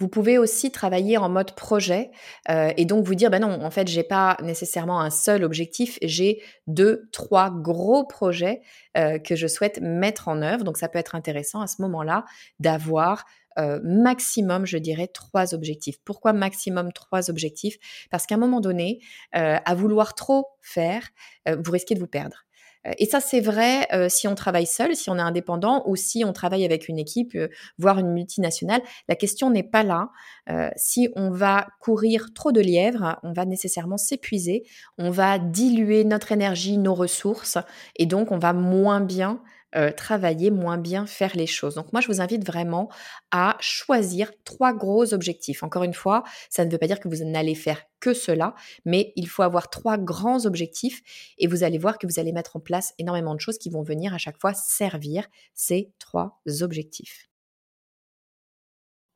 Vous 0.00 0.08
pouvez 0.08 0.38
aussi 0.38 0.70
travailler 0.70 1.18
en 1.18 1.28
mode 1.28 1.56
projet 1.56 2.10
euh, 2.48 2.70
et 2.76 2.84
donc 2.84 3.04
vous 3.04 3.16
dire, 3.16 3.30
ben 3.30 3.40
non, 3.40 3.64
en 3.64 3.70
fait, 3.70 3.88
j'ai 3.88 4.04
pas 4.04 4.36
nécessairement 4.42 5.00
un 5.00 5.10
seul 5.10 5.42
objectif, 5.42 5.98
j'ai 6.02 6.40
deux, 6.68 7.08
trois 7.12 7.50
gros 7.50 8.06
projets 8.06 8.60
euh, 8.96 9.18
que 9.18 9.34
je 9.34 9.48
souhaite 9.48 9.80
mettre 9.80 10.28
en 10.28 10.40
œuvre. 10.40 10.62
Donc 10.62 10.76
ça 10.78 10.88
peut 10.88 11.00
être 11.00 11.16
intéressant 11.16 11.60
à 11.60 11.66
ce 11.66 11.82
moment-là 11.82 12.24
d'avoir 12.60 13.24
euh, 13.58 13.80
maximum, 13.82 14.66
je 14.66 14.78
dirais, 14.78 15.08
trois 15.08 15.52
objectifs. 15.52 15.96
Pourquoi 16.04 16.32
maximum 16.32 16.92
trois 16.92 17.28
objectifs? 17.28 17.76
Parce 18.10 18.24
qu'à 18.24 18.36
un 18.36 18.38
moment 18.38 18.60
donné, 18.60 19.00
à 19.32 19.74
vouloir 19.74 20.14
trop 20.14 20.46
faire, 20.62 21.08
vous 21.46 21.72
risquez 21.72 21.96
de 21.96 22.00
vous 22.00 22.06
perdre. 22.06 22.44
Euh, 22.88 22.92
et 22.98 23.06
ça, 23.06 23.20
c'est 23.20 23.40
vrai 23.40 23.86
euh, 23.92 24.08
si 24.08 24.28
on 24.28 24.34
travaille 24.34 24.66
seul, 24.66 24.96
si 24.96 25.10
on 25.10 25.16
est 25.16 25.22
indépendant 25.22 25.82
ou 25.86 25.96
si 25.96 26.24
on 26.24 26.32
travaille 26.32 26.64
avec 26.64 26.88
une 26.88 26.98
équipe, 26.98 27.34
euh, 27.34 27.48
voire 27.78 27.98
une 27.98 28.12
multinationale. 28.12 28.82
La 29.08 29.16
question 29.16 29.50
n'est 29.50 29.62
pas 29.62 29.82
là. 29.82 30.10
si 30.76 31.10
on 31.14 31.30
va 31.30 31.66
courir 31.78 32.32
trop 32.34 32.52
de 32.52 32.60
lièvres, 32.60 33.18
on 33.22 33.32
va 33.32 33.44
nécessairement 33.44 33.98
s'épuiser, 33.98 34.64
on 34.96 35.10
va 35.10 35.38
diluer 35.38 36.04
notre 36.04 36.32
énergie, 36.32 36.78
nos 36.78 36.94
ressources, 36.94 37.58
et 37.96 38.06
donc 38.06 38.32
on 38.32 38.38
va 38.38 38.54
moins 38.54 39.02
bien 39.02 39.42
euh, 39.76 39.90
travailler, 39.92 40.50
moins 40.50 40.78
bien 40.78 41.06
faire 41.06 41.36
les 41.36 41.46
choses. 41.46 41.74
Donc 41.74 41.92
moi, 41.92 42.00
je 42.00 42.08
vous 42.08 42.20
invite 42.20 42.46
vraiment 42.46 42.88
à 43.30 43.56
choisir 43.60 44.32
trois 44.44 44.72
gros 44.72 45.12
objectifs. 45.12 45.62
Encore 45.62 45.82
une 45.82 45.94
fois, 45.94 46.24
ça 46.48 46.64
ne 46.64 46.70
veut 46.70 46.78
pas 46.78 46.86
dire 46.86 47.00
que 47.00 47.08
vous 47.08 47.24
n'allez 47.24 47.54
faire 47.54 47.82
que 48.00 48.14
cela, 48.14 48.54
mais 48.84 49.12
il 49.16 49.28
faut 49.28 49.42
avoir 49.42 49.70
trois 49.70 49.98
grands 49.98 50.46
objectifs 50.46 51.02
et 51.38 51.46
vous 51.46 51.64
allez 51.64 51.78
voir 51.78 51.98
que 51.98 52.06
vous 52.06 52.18
allez 52.18 52.32
mettre 52.32 52.56
en 52.56 52.60
place 52.60 52.94
énormément 52.98 53.34
de 53.34 53.40
choses 53.40 53.58
qui 53.58 53.70
vont 53.70 53.82
venir 53.82 54.14
à 54.14 54.18
chaque 54.18 54.40
fois 54.40 54.54
servir 54.54 55.26
ces 55.54 55.92
trois 55.98 56.40
objectifs. 56.60 57.28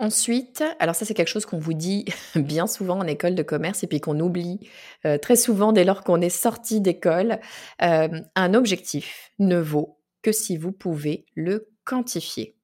Ensuite, 0.03 0.65
alors 0.81 0.97
ça 0.97 1.05
c'est 1.05 1.15
quelque 1.15 1.29
chose 1.29 1.47
qu'on 1.47 1.61
vous 1.61 1.75
dit 1.75 2.05
bien 2.35 2.67
souvent 2.67 2.99
en 2.99 3.07
école 3.07 3.37
de 3.37 3.43
commerce 3.45 3.85
et 3.85 3.87
puis 3.87 4.01
qu'on 4.01 4.19
oublie 4.19 4.59
euh, 5.07 5.17
très 5.17 5.37
souvent 5.37 5.73
dès 5.73 5.85
lors 5.85 6.03
qu'on 6.03 6.21
est 6.21 6.29
sorti 6.29 6.81
d'école, 6.81 7.39
euh, 7.83 8.09
un 8.35 8.55
objectif 8.55 9.31
ne 9.39 9.59
vaut 9.59 10.02
que 10.23 10.33
si 10.33 10.57
vous 10.57 10.73
pouvez 10.73 11.27
le 11.35 11.69
quantifier. 11.85 12.57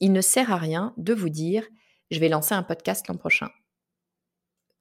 Il 0.00 0.12
ne 0.12 0.20
sert 0.20 0.52
à 0.52 0.56
rien 0.56 0.94
de 0.96 1.14
vous 1.14 1.28
dire 1.28 1.64
je 2.10 2.20
vais 2.20 2.28
lancer 2.28 2.54
un 2.54 2.62
podcast 2.62 3.06
l'an 3.08 3.16
prochain. 3.16 3.48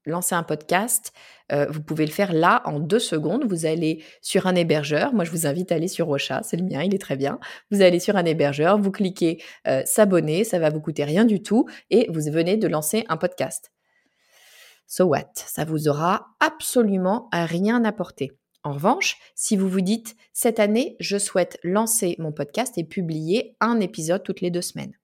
Lancer 0.05 0.35
un 0.35 0.43
podcast, 0.43 1.11
euh, 1.51 1.65
vous 1.69 1.81
pouvez 1.81 2.05
le 2.05 2.11
faire 2.13 2.31
là 2.31 2.61
en 2.63 2.79
deux 2.79 2.99
secondes. 2.99 3.43
Vous 3.43 3.65
allez 3.65 4.05
sur 4.21 4.47
un 4.47 4.55
hébergeur. 4.55 5.13
Moi, 5.13 5.25
je 5.25 5.31
vous 5.31 5.45
invite 5.45 5.69
à 5.73 5.75
aller 5.75 5.89
sur 5.89 6.07
Rocha, 6.07 6.43
c'est 6.43 6.55
le 6.55 6.63
mien, 6.63 6.81
il 6.81 6.95
est 6.95 7.01
très 7.01 7.17
bien. 7.17 7.39
Vous 7.71 7.81
allez 7.81 7.99
sur 7.99 8.15
un 8.15 8.23
hébergeur, 8.23 8.77
vous 8.77 8.91
cliquez 8.91 9.43
euh, 9.67 9.81
s'abonner, 9.85 10.45
ça 10.45 10.59
va 10.59 10.69
vous 10.69 10.79
coûter 10.79 11.03
rien 11.03 11.25
du 11.25 11.43
tout 11.43 11.67
et 11.89 12.07
vous 12.09 12.21
venez 12.31 12.55
de 12.55 12.67
lancer 12.69 13.03
un 13.09 13.17
podcast. 13.17 13.73
So 14.87 15.03
what? 15.03 15.31
Ça 15.35 15.65
vous 15.65 15.89
aura 15.89 16.27
absolument 16.39 17.27
rien 17.33 17.83
apporté. 17.83 18.31
En 18.67 18.73
revanche, 18.73 19.15
si 19.33 19.55
vous 19.55 19.69
vous 19.69 19.79
dites, 19.79 20.17
cette 20.33 20.59
année, 20.59 20.97
je 20.99 21.17
souhaite 21.17 21.57
lancer 21.63 22.17
mon 22.19 22.33
podcast 22.33 22.77
et 22.77 22.83
publier 22.83 23.55
un 23.61 23.79
épisode 23.79 24.23
toutes 24.23 24.41
les 24.41 24.51
deux 24.51 24.61
semaines. 24.61 24.96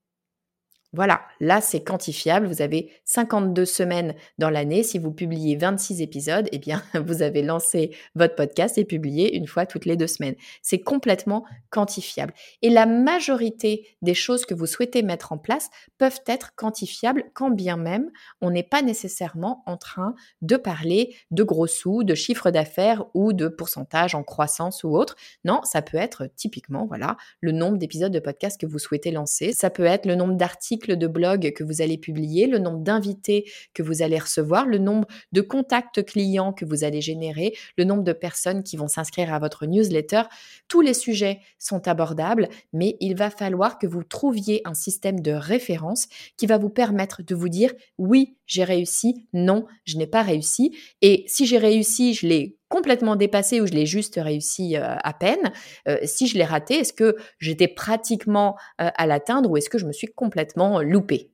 Voilà, 0.93 1.21
là 1.39 1.59
c'est 1.59 1.83
quantifiable. 1.83 2.47
Vous 2.47 2.61
avez 2.61 2.91
52 3.05 3.65
semaines 3.65 4.13
dans 4.37 4.51
l'année. 4.51 4.83
Si 4.83 4.99
vous 4.99 5.11
publiez 5.11 5.55
26 5.55 6.01
épisodes, 6.01 6.47
eh 6.51 6.59
bien 6.59 6.83
vous 7.05 7.23
avez 7.23 7.41
lancé 7.41 7.95
votre 8.15 8.35
podcast 8.35 8.77
et 8.77 8.85
publié 8.85 9.35
une 9.35 9.47
fois 9.47 9.65
toutes 9.65 9.85
les 9.85 9.97
deux 9.97 10.07
semaines. 10.07 10.35
C'est 10.61 10.79
complètement 10.79 11.45
quantifiable. 11.71 12.33
Et 12.61 12.69
la 12.69 12.85
majorité 12.85 13.87
des 14.03 14.13
choses 14.13 14.45
que 14.45 14.53
vous 14.53 14.67
souhaitez 14.67 15.01
mettre 15.01 15.31
en 15.31 15.39
place 15.39 15.69
peuvent 15.97 16.21
être 16.27 16.53
quantifiables 16.55 17.25
quand 17.33 17.49
bien 17.49 17.75
même 17.75 18.11
on 18.41 18.51
n'est 18.51 18.63
pas 18.63 18.81
nécessairement 18.81 19.63
en 19.65 19.77
train 19.77 20.15
de 20.41 20.57
parler 20.57 21.15
de 21.31 21.43
gros 21.43 21.67
sous, 21.67 22.03
de 22.03 22.15
chiffre 22.15 22.51
d'affaires 22.51 23.05
ou 23.13 23.33
de 23.33 23.47
pourcentage 23.47 24.15
en 24.15 24.23
croissance 24.23 24.83
ou 24.83 24.95
autre. 24.95 25.15
Non, 25.43 25.61
ça 25.63 25.81
peut 25.81 25.97
être 25.97 26.29
typiquement 26.35 26.85
voilà, 26.85 27.17
le 27.41 27.51
nombre 27.51 27.77
d'épisodes 27.77 28.11
de 28.11 28.19
podcast 28.19 28.59
que 28.59 28.65
vous 28.65 28.79
souhaitez 28.79 29.11
lancer, 29.11 29.53
ça 29.53 29.69
peut 29.69 29.85
être 29.85 30.05
le 30.05 30.15
nombre 30.15 30.35
d'articles 30.35 30.82
de 30.91 31.07
blog 31.07 31.53
que 31.53 31.63
vous 31.63 31.81
allez 31.81 31.97
publier, 31.97 32.47
le 32.47 32.59
nombre 32.59 32.79
d'invités 32.79 33.49
que 33.73 33.83
vous 33.83 34.01
allez 34.01 34.19
recevoir, 34.19 34.65
le 34.65 34.77
nombre 34.77 35.07
de 35.31 35.41
contacts 35.41 36.03
clients 36.03 36.53
que 36.53 36.65
vous 36.65 36.83
allez 36.83 37.01
générer, 37.01 37.55
le 37.77 37.83
nombre 37.83 38.03
de 38.03 38.13
personnes 38.13 38.63
qui 38.63 38.77
vont 38.77 38.87
s'inscrire 38.87 39.33
à 39.33 39.39
votre 39.39 39.65
newsletter. 39.65 40.23
Tous 40.67 40.81
les 40.81 40.93
sujets 40.93 41.39
sont 41.59 41.87
abordables, 41.87 42.49
mais 42.73 42.97
il 42.99 43.15
va 43.15 43.29
falloir 43.29 43.79
que 43.79 43.87
vous 43.87 44.03
trouviez 44.03 44.61
un 44.65 44.73
système 44.73 45.19
de 45.19 45.31
référence 45.31 46.07
qui 46.37 46.45
va 46.45 46.57
vous 46.57 46.69
permettre 46.69 47.23
de 47.23 47.35
vous 47.35 47.49
dire 47.49 47.73
oui, 47.97 48.35
j'ai 48.45 48.63
réussi, 48.63 49.27
non, 49.33 49.65
je 49.85 49.97
n'ai 49.97 50.07
pas 50.07 50.21
réussi. 50.21 50.75
Et 51.01 51.23
si 51.27 51.45
j'ai 51.45 51.57
réussi, 51.57 52.13
je 52.13 52.27
l'ai 52.27 52.57
complètement 52.73 53.15
dépassé 53.15 53.61
ou 53.61 53.67
je 53.67 53.73
l'ai 53.73 53.85
juste 53.85 54.15
réussi 54.15 54.77
euh, 54.77 54.95
à 55.03 55.13
peine. 55.13 55.53
Euh, 55.87 55.99
si 56.05 56.25
je 56.25 56.39
l'ai 56.39 56.43
raté, 56.43 56.79
est-ce 56.79 56.91
que 56.91 57.15
j'étais 57.37 57.67
pratiquement 57.67 58.57
euh, 58.81 58.89
à 58.95 59.05
l'atteindre 59.05 59.51
ou 59.51 59.57
est-ce 59.57 59.69
que 59.69 59.77
je 59.77 59.85
me 59.85 59.91
suis 59.91 60.07
complètement 60.07 60.81
loupé 60.81 61.29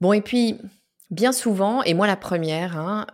Bon, 0.00 0.14
et 0.14 0.22
puis, 0.22 0.56
bien 1.10 1.32
souvent, 1.32 1.82
et 1.82 1.92
moi 1.92 2.06
la 2.06 2.16
première, 2.16 2.78
hein, 2.78 3.06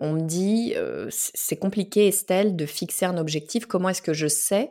on 0.00 0.12
me 0.12 0.20
dit, 0.20 0.74
c'est 1.10 1.56
compliqué 1.56 2.06
Estelle 2.08 2.54
de 2.54 2.66
fixer 2.66 3.06
un 3.06 3.16
objectif, 3.16 3.66
comment 3.66 3.88
est-ce 3.88 4.02
que 4.02 4.12
je 4.12 4.28
sais 4.28 4.70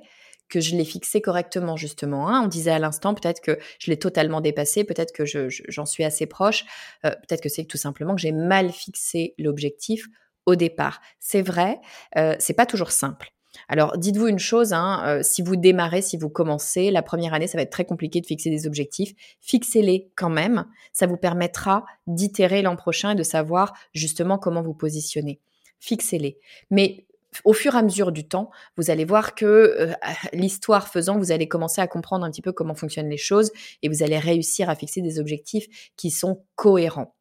que 0.50 0.62
je 0.62 0.78
l'ai 0.78 0.86
fixé 0.86 1.20
correctement, 1.20 1.76
justement. 1.76 2.30
Hein? 2.30 2.44
On 2.46 2.48
disait 2.48 2.72
à 2.72 2.80
l'instant, 2.80 3.14
peut-être 3.14 3.42
que 3.42 3.60
je 3.80 3.92
l'ai 3.92 4.00
totalement 4.00 4.40
dépassé, 4.40 4.86
peut-être 4.86 5.12
que 5.12 5.26
j'en 5.26 5.86
suis 5.86 6.06
assez 6.06 6.26
proche, 6.26 6.64
peut-être 7.04 7.42
que 7.42 7.50
c'est 7.50 7.66
tout 7.66 7.78
simplement 7.78 8.16
que 8.16 8.22
j'ai 8.22 8.32
mal 8.32 8.72
fixé 8.72 9.34
l'objectif 9.38 10.08
au 10.48 10.56
départ. 10.56 11.02
C'est 11.20 11.44
vrai, 11.44 11.80
euh, 12.18 12.36
c'est 12.40 12.54
pas 12.54 12.66
toujours 12.66 12.92
simple. 12.92 13.32
Alors, 13.68 13.98
dites-vous 13.98 14.28
une 14.28 14.40
chose, 14.40 14.74
hein, 14.74 15.04
euh, 15.06 15.24
si 15.24 15.42
vous 15.42 15.56
démarrez, 15.56 16.02
si 16.02 16.18
vous 16.18 16.30
commencez, 16.30 16.90
la 16.90 17.02
première 17.02 17.34
année, 17.34 17.48
ça 17.48 17.58
va 17.58 17.64
être 17.64 17.72
très 17.72 17.86
compliqué 17.86 18.22
de 18.22 18.26
fixer 18.26 18.50
des 18.50 18.66
objectifs. 18.66 19.14
Fixez-les 19.42 20.10
quand 20.16 20.30
même. 20.30 20.66
Ça 20.94 21.06
vous 21.06 21.18
permettra 21.18 21.86
d'itérer 22.08 22.62
l'an 22.62 22.76
prochain 22.76 23.12
et 23.12 23.16
de 23.16 23.24
savoir 23.24 23.74
justement 23.94 24.38
comment 24.38 24.62
vous 24.62 24.74
positionner. 24.74 25.42
Fixez-les. 25.80 26.40
Mais 26.72 27.08
au 27.44 27.54
fur 27.54 27.76
et 27.76 27.78
à 27.78 27.82
mesure 27.82 28.12
du 28.12 28.28
temps, 28.28 28.50
vous 28.78 28.90
allez 28.90 29.06
voir 29.06 29.36
que 29.36 29.46
euh, 29.46 29.94
l'histoire 30.34 30.88
faisant, 30.88 31.18
vous 31.18 31.32
allez 31.32 31.48
commencer 31.48 31.82
à 31.82 31.88
comprendre 31.88 32.26
un 32.26 32.32
petit 32.32 32.42
peu 32.42 32.54
comment 32.54 32.76
fonctionnent 32.76 33.10
les 33.10 33.18
choses 33.18 33.52
et 33.82 33.90
vous 33.90 34.02
allez 34.04 34.20
réussir 34.20 34.70
à 34.70 34.76
fixer 34.76 35.02
des 35.02 35.20
objectifs 35.20 35.92
qui 35.98 36.10
sont 36.12 36.46
cohérents. 36.56 37.17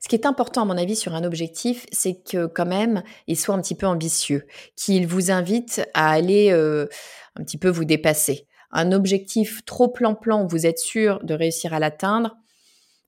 Ce 0.00 0.08
qui 0.08 0.14
est 0.14 0.26
important 0.26 0.62
à 0.62 0.64
mon 0.64 0.76
avis 0.76 0.96
sur 0.96 1.14
un 1.14 1.24
objectif, 1.24 1.86
c'est 1.90 2.22
que 2.22 2.46
quand 2.46 2.66
même, 2.66 3.02
il 3.26 3.38
soit 3.38 3.54
un 3.54 3.60
petit 3.60 3.74
peu 3.74 3.86
ambitieux, 3.86 4.46
qu'il 4.76 5.06
vous 5.06 5.30
invite 5.30 5.86
à 5.94 6.10
aller 6.10 6.52
euh, 6.52 6.86
un 7.36 7.42
petit 7.42 7.58
peu 7.58 7.68
vous 7.68 7.84
dépasser. 7.84 8.46
Un 8.70 8.92
objectif 8.92 9.64
trop 9.64 9.88
plan-plan, 9.88 10.46
vous 10.46 10.66
êtes 10.66 10.78
sûr 10.78 11.20
de 11.22 11.34
réussir 11.34 11.72
à 11.72 11.78
l'atteindre, 11.78 12.36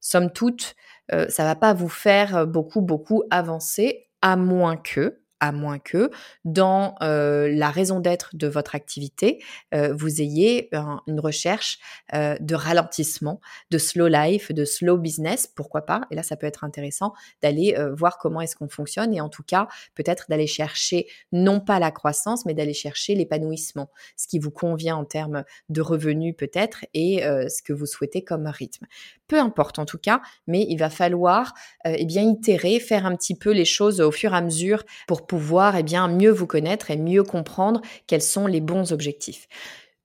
somme 0.00 0.32
toute, 0.32 0.74
euh, 1.12 1.28
ça 1.28 1.44
va 1.44 1.54
pas 1.54 1.74
vous 1.74 1.88
faire 1.88 2.46
beaucoup, 2.46 2.80
beaucoup 2.80 3.22
avancer, 3.30 4.08
à 4.22 4.36
moins 4.36 4.76
que, 4.76 5.20
à 5.40 5.52
moins 5.52 5.78
que 5.78 6.10
dans 6.44 6.96
la 7.00 7.70
raison 7.70 8.00
d'être 8.00 8.34
de 8.34 8.46
votre 8.46 8.74
activité, 8.74 9.42
vous 9.72 10.20
ayez 10.20 10.70
une 11.06 11.20
recherche 11.20 11.78
de 12.12 12.54
ralentissement, 12.54 13.40
de 13.70 13.78
slow 13.78 14.08
life, 14.08 14.52
de 14.52 14.64
slow 14.64 14.96
business, 14.98 15.46
pourquoi 15.46 15.86
pas? 15.86 16.02
Et 16.10 16.14
là, 16.14 16.22
ça 16.22 16.36
peut 16.36 16.46
être 16.46 16.64
intéressant 16.64 17.12
d'aller 17.42 17.76
voir 17.96 18.18
comment 18.18 18.40
est-ce 18.40 18.56
qu'on 18.56 18.68
fonctionne 18.68 19.14
et 19.14 19.20
en 19.20 19.28
tout 19.28 19.42
cas, 19.42 19.68
peut-être 19.94 20.26
d'aller 20.28 20.46
chercher 20.46 21.06
non 21.32 21.60
pas 21.60 21.78
la 21.78 21.90
croissance, 21.90 22.44
mais 22.46 22.54
d'aller 22.54 22.74
chercher 22.74 23.14
l'épanouissement, 23.14 23.90
ce 24.16 24.26
qui 24.26 24.38
vous 24.38 24.50
convient 24.50 24.96
en 24.96 25.04
termes 25.04 25.44
de 25.68 25.80
revenus 25.80 26.34
peut-être 26.36 26.84
et 26.94 27.20
ce 27.22 27.62
que 27.62 27.72
vous 27.72 27.86
souhaitez 27.86 28.24
comme 28.24 28.46
rythme. 28.46 28.86
Peu 29.28 29.38
importe 29.38 29.78
en 29.78 29.84
tout 29.84 29.98
cas, 29.98 30.20
mais 30.46 30.66
il 30.68 30.78
va 30.78 30.90
falloir 30.90 31.54
eh 31.84 32.04
bien 32.06 32.22
itérer, 32.22 32.80
faire 32.80 33.06
un 33.06 33.14
petit 33.14 33.36
peu 33.36 33.52
les 33.52 33.64
choses 33.64 34.00
au 34.00 34.10
fur 34.10 34.32
et 34.32 34.36
à 34.36 34.40
mesure 34.40 34.84
pour 35.06 35.26
pouvoir 35.26 35.76
eh 35.76 35.82
bien, 35.82 36.08
mieux 36.08 36.30
vous 36.30 36.46
connaître 36.46 36.90
et 36.90 36.96
mieux 36.96 37.22
comprendre 37.22 37.80
quels 38.06 38.22
sont 38.22 38.46
les 38.46 38.60
bons 38.60 38.92
objectifs. 38.92 39.46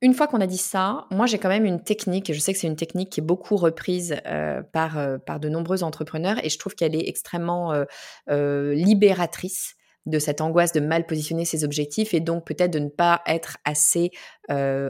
Une 0.03 0.13
fois 0.13 0.27
qu'on 0.27 0.41
a 0.41 0.47
dit 0.47 0.57
ça, 0.57 1.05
moi 1.11 1.27
j'ai 1.27 1.37
quand 1.37 1.47
même 1.47 1.63
une 1.63 1.81
technique, 1.81 2.29
et 2.29 2.33
je 2.33 2.39
sais 2.41 2.51
que 2.51 2.59
c'est 2.59 2.67
une 2.67 2.75
technique 2.75 3.09
qui 3.09 3.21
est 3.21 3.23
beaucoup 3.23 3.55
reprise 3.55 4.17
euh, 4.25 4.61
par, 4.61 4.97
euh, 4.97 5.17
par 5.17 5.39
de 5.39 5.47
nombreux 5.47 5.81
entrepreneurs, 5.81 6.43
et 6.43 6.49
je 6.49 6.59
trouve 6.59 6.75
qu'elle 6.75 6.93
est 6.93 7.07
extrêmement 7.07 7.73
euh, 8.29 8.73
libératrice 8.73 9.75
de 10.05 10.19
cette 10.19 10.41
angoisse 10.41 10.73
de 10.73 10.81
mal 10.81 11.05
positionner 11.05 11.45
ses 11.45 11.63
objectifs 11.63 12.13
et 12.13 12.19
donc 12.19 12.45
peut-être 12.45 12.71
de 12.71 12.79
ne 12.79 12.89
pas 12.89 13.21
être 13.25 13.55
assez 13.63 14.11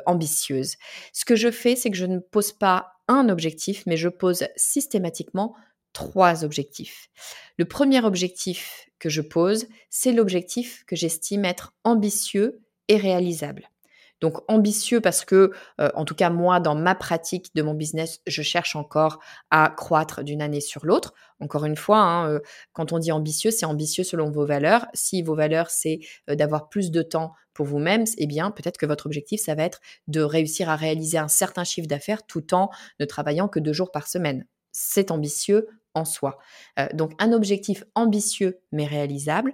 ambitieuse. 0.07 0.77
Ce 1.13 1.23
que 1.23 1.35
je 1.35 1.51
fais, 1.51 1.75
c'est 1.75 1.91
que 1.91 1.97
je 1.97 2.07
ne 2.07 2.17
pose 2.17 2.51
pas 2.51 2.92
un 3.07 3.29
objectif, 3.29 3.83
mais 3.85 3.97
je 3.97 4.09
pose 4.09 4.45
systématiquement 4.55 5.55
trois 5.93 6.43
objectifs. 6.43 7.09
Le 7.57 7.65
premier 7.65 8.03
objectif 8.03 8.89
que 8.99 9.09
je 9.09 9.21
pose, 9.21 9.67
c'est 9.89 10.11
l'objectif 10.11 10.83
que 10.85 10.95
j'estime 10.95 11.45
être 11.45 11.73
ambitieux 11.83 12.61
et 12.87 12.97
réalisable. 12.97 13.69
Donc 14.23 14.39
ambitieux 14.47 15.01
parce 15.01 15.25
que, 15.25 15.51
euh, 15.81 15.89
en 15.95 16.05
tout 16.05 16.15
cas 16.15 16.29
moi, 16.29 16.61
dans 16.61 16.75
ma 16.75 16.95
pratique 16.95 17.53
de 17.55 17.61
mon 17.61 17.73
business, 17.73 18.21
je 18.25 18.41
cherche 18.41 18.77
encore 18.77 19.19
à 19.51 19.69
croître 19.69 20.23
d'une 20.23 20.41
année 20.41 20.61
sur 20.61 20.85
l'autre. 20.85 21.13
Encore 21.41 21.65
une 21.65 21.75
fois, 21.75 21.97
hein, 21.97 22.29
euh, 22.29 22.39
quand 22.71 22.93
on 22.93 22.99
dit 22.99 23.11
ambitieux, 23.11 23.51
c'est 23.51 23.65
ambitieux 23.65 24.05
selon 24.05 24.31
vos 24.31 24.45
valeurs. 24.45 24.85
Si 24.93 25.21
vos 25.23 25.35
valeurs, 25.35 25.69
c'est 25.69 25.99
euh, 26.29 26.35
d'avoir 26.35 26.69
plus 26.69 26.89
de 26.89 27.01
temps 27.01 27.33
pour 27.53 27.65
vous-même, 27.65 28.05
eh 28.17 28.27
bien 28.27 28.51
peut-être 28.51 28.77
que 28.77 28.85
votre 28.85 29.05
objectif, 29.05 29.41
ça 29.41 29.55
va 29.55 29.63
être 29.63 29.79
de 30.07 30.21
réussir 30.21 30.69
à 30.69 30.75
réaliser 30.75 31.17
un 31.17 31.27
certain 31.27 31.63
chiffre 31.63 31.87
d'affaires 31.87 32.25
tout 32.25 32.53
en 32.53 32.69
ne 32.99 33.05
travaillant 33.05 33.47
que 33.47 33.59
deux 33.59 33.73
jours 33.73 33.91
par 33.91 34.07
semaine. 34.07 34.45
C'est 34.71 35.11
ambitieux 35.11 35.67
en 35.93 36.05
soi. 36.05 36.39
Euh, 36.79 36.87
donc 36.93 37.11
un 37.19 37.31
objectif 37.31 37.83
ambitieux 37.95 38.59
mais 38.71 38.85
réalisable. 38.85 39.53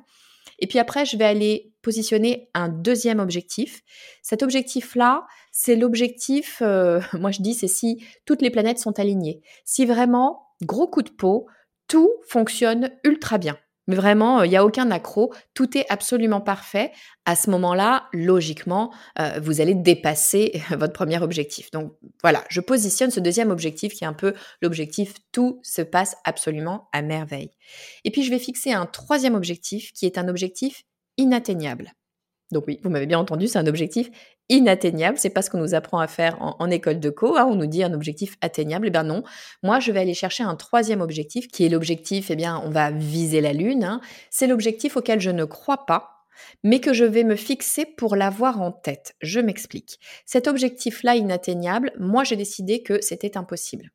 Et 0.60 0.68
puis 0.68 0.80
après, 0.80 1.06
je 1.06 1.18
vais 1.18 1.26
aller 1.26 1.74
positionner 1.82 2.50
un 2.54 2.70
deuxième 2.70 3.20
objectif. 3.20 3.82
Cet 4.22 4.44
objectif-là, 4.44 5.26
c'est 5.52 5.76
l'objectif, 5.76 6.62
euh, 6.62 7.00
moi 7.14 7.32
je 7.32 7.42
dis, 7.42 7.54
c'est 7.54 7.68
si 7.68 8.04
toutes 8.26 8.42
les 8.42 8.50
planètes 8.50 8.80
sont 8.80 9.00
alignées. 9.00 9.42
Si 9.66 9.86
vraiment, 9.86 10.48
gros 10.62 10.88
coup 10.88 11.02
de 11.02 11.12
peau, 11.12 11.48
tout 11.88 12.12
fonctionne 12.28 12.92
ultra 13.04 13.38
bien. 13.38 13.58
Mais 13.90 13.96
vraiment, 13.96 14.44
il 14.44 14.52
n'y 14.52 14.56
a 14.56 14.64
aucun 14.64 14.92
accro, 14.92 15.34
tout 15.56 15.76
est 15.76 15.86
absolument 15.90 16.42
parfait. 16.42 16.92
À 17.26 17.36
ce 17.36 17.50
moment-là, 17.50 18.08
logiquement, 18.14 18.94
euh, 19.20 19.40
vous 19.42 19.62
allez 19.62 19.74
dépasser 19.74 20.62
votre 20.70 20.94
premier 20.94 21.20
objectif. 21.20 21.72
Donc 21.72 21.96
voilà, 22.22 22.44
je 22.50 22.62
positionne 22.62 23.10
ce 23.10 23.20
deuxième 23.20 23.50
objectif 23.50 23.94
qui 23.94 24.04
est 24.04 24.08
un 24.08 24.14
peu 24.14 24.36
l'objectif 24.62 25.16
tout 25.32 25.60
se 25.64 25.82
passe 25.82 26.16
absolument 26.24 26.88
à 26.94 27.02
merveille. 27.02 27.50
Et 28.06 28.12
puis 28.12 28.22
je 28.22 28.30
vais 28.30 28.38
fixer 28.38 28.72
un 28.74 28.86
troisième 28.86 29.34
objectif 29.34 29.92
qui 29.94 30.06
est 30.06 30.20
un 30.20 30.28
objectif 30.28 30.84
inatteignable. 31.18 31.94
Donc 32.52 32.66
oui, 32.68 32.80
vous 32.84 32.92
m'avez 32.92 33.08
bien 33.08 33.18
entendu, 33.18 33.48
c'est 33.48 33.58
un 33.58 33.68
objectif 33.68 34.12
inatteignable. 34.50 35.18
C'est 35.18 35.30
pas 35.30 35.42
ce 35.42 35.50
qu'on 35.50 35.60
nous 35.60 35.76
apprend 35.76 36.00
à 36.00 36.08
faire 36.08 36.38
en, 36.42 36.70
école 36.70 37.00
de 37.00 37.10
co. 37.10 37.38
Hein. 37.38 37.48
on 37.50 37.56
nous 37.56 37.68
dit 37.68 37.84
un 37.84 37.94
objectif 37.94 38.36
atteignable. 38.42 38.88
Eh 38.88 38.92
bien 38.92 39.04
non. 39.04 39.24
Moi, 39.64 39.80
je 39.80 39.92
vais 39.92 40.00
aller 40.00 40.14
chercher 40.14 40.44
un 40.44 40.56
troisième 40.56 41.02
objectif 41.02 41.48
qui 41.48 41.66
est 41.66 41.70
l'objectif. 41.70 42.32
Eh 42.32 42.36
bien, 42.36 42.62
on 42.66 42.70
va 42.70 42.92
viser 42.92 43.42
la 43.42 43.54
lune. 43.54 43.84
Hein. 43.84 44.02
C'est 44.30 44.48
l'objectif 44.48 44.98
auquel 44.98 45.22
je 45.22 45.32
ne 45.32 45.46
crois 45.46 45.86
pas 45.86 46.16
mais 46.64 46.80
que 46.80 46.94
je 46.94 47.04
vais 47.04 47.26
me 47.26 47.36
fixer 47.36 47.86
pour 47.86 48.16
l'avoir 48.16 48.62
en 48.62 48.72
tête. 48.72 49.14
Je 49.22 49.42
m'explique. 49.42 50.00
Cet 50.26 50.48
objectif-là 50.48 51.16
inatteignable, 51.16 51.92
moi 52.00 52.24
j'ai 52.24 52.38
décidé 52.38 52.82
que 52.82 53.02
c'était 53.02 53.38
impossible. 53.38 53.92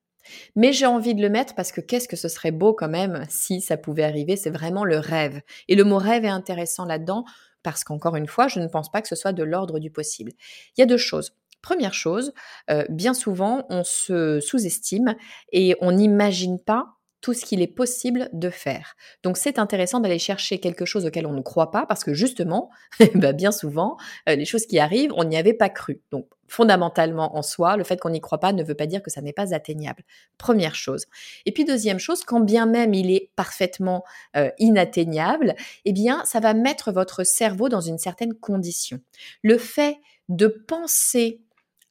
Mais 0.56 0.72
j'ai 0.72 0.86
envie 0.86 1.14
de 1.14 1.20
le 1.20 1.28
mettre 1.28 1.54
parce 1.54 1.72
que 1.72 1.80
qu'est-ce 1.80 2.08
que 2.08 2.16
ce 2.16 2.28
serait 2.28 2.50
beau 2.50 2.72
quand 2.72 2.88
même 2.88 3.24
si 3.28 3.60
ça 3.60 3.76
pouvait 3.76 4.04
arriver, 4.04 4.36
c'est 4.36 4.50
vraiment 4.50 4.84
le 4.84 4.98
rêve. 4.98 5.40
Et 5.68 5.74
le 5.74 5.84
mot 5.84 5.98
rêve 5.98 6.24
est 6.24 6.28
intéressant 6.28 6.84
là-dedans 6.86 7.24
parce 7.64 7.82
qu'encore 7.82 8.14
une 8.14 8.28
fois, 8.28 8.46
je 8.46 8.60
ne 8.60 8.68
pense 8.68 8.92
pas 8.92 9.02
que 9.02 9.08
ce 9.08 9.16
soit 9.16 9.32
de 9.32 9.42
l'ordre 9.42 9.80
du 9.80 9.90
possible. 9.90 10.30
Il 10.76 10.80
y 10.80 10.82
a 10.84 10.86
deux 10.86 10.96
choses. 10.96 11.34
Première 11.62 11.94
chose, 11.94 12.32
euh, 12.70 12.84
bien 12.90 13.14
souvent, 13.14 13.66
on 13.70 13.82
se 13.82 14.38
sous-estime 14.38 15.16
et 15.50 15.74
on 15.80 15.92
n'imagine 15.92 16.60
pas 16.60 16.88
tout 17.22 17.32
ce 17.32 17.46
qu'il 17.46 17.62
est 17.62 17.66
possible 17.66 18.28
de 18.34 18.50
faire. 18.50 18.96
Donc 19.22 19.38
c'est 19.38 19.58
intéressant 19.58 19.98
d'aller 19.98 20.18
chercher 20.18 20.60
quelque 20.60 20.84
chose 20.84 21.06
auquel 21.06 21.26
on 21.26 21.32
ne 21.32 21.40
croit 21.40 21.70
pas 21.70 21.86
parce 21.86 22.04
que 22.04 22.12
justement, 22.12 22.68
bah, 23.14 23.32
bien 23.32 23.50
souvent, 23.50 23.96
euh, 24.28 24.36
les 24.36 24.44
choses 24.44 24.66
qui 24.66 24.78
arrivent, 24.78 25.12
on 25.16 25.24
n'y 25.24 25.38
avait 25.38 25.54
pas 25.54 25.70
cru. 25.70 26.02
Donc 26.10 26.28
fondamentalement 26.48 27.36
en 27.36 27.42
soi, 27.42 27.76
le 27.76 27.84
fait 27.84 27.98
qu'on 27.98 28.10
n'y 28.10 28.20
croit 28.20 28.40
pas 28.40 28.52
ne 28.52 28.62
veut 28.62 28.74
pas 28.74 28.86
dire 28.86 29.02
que 29.02 29.10
ça 29.10 29.20
n'est 29.20 29.32
pas 29.32 29.54
atteignable. 29.54 30.02
Première 30.38 30.74
chose. 30.74 31.06
Et 31.46 31.52
puis 31.52 31.64
deuxième 31.64 31.98
chose, 31.98 32.24
quand 32.24 32.40
bien 32.40 32.66
même 32.66 32.94
il 32.94 33.10
est 33.10 33.30
parfaitement 33.36 34.04
euh, 34.36 34.50
inatteignable, 34.58 35.54
eh 35.84 35.92
bien, 35.92 36.22
ça 36.24 36.40
va 36.40 36.54
mettre 36.54 36.92
votre 36.92 37.24
cerveau 37.24 37.68
dans 37.68 37.80
une 37.80 37.98
certaine 37.98 38.34
condition. 38.34 39.00
Le 39.42 39.58
fait 39.58 39.98
de 40.28 40.46
penser 40.46 41.40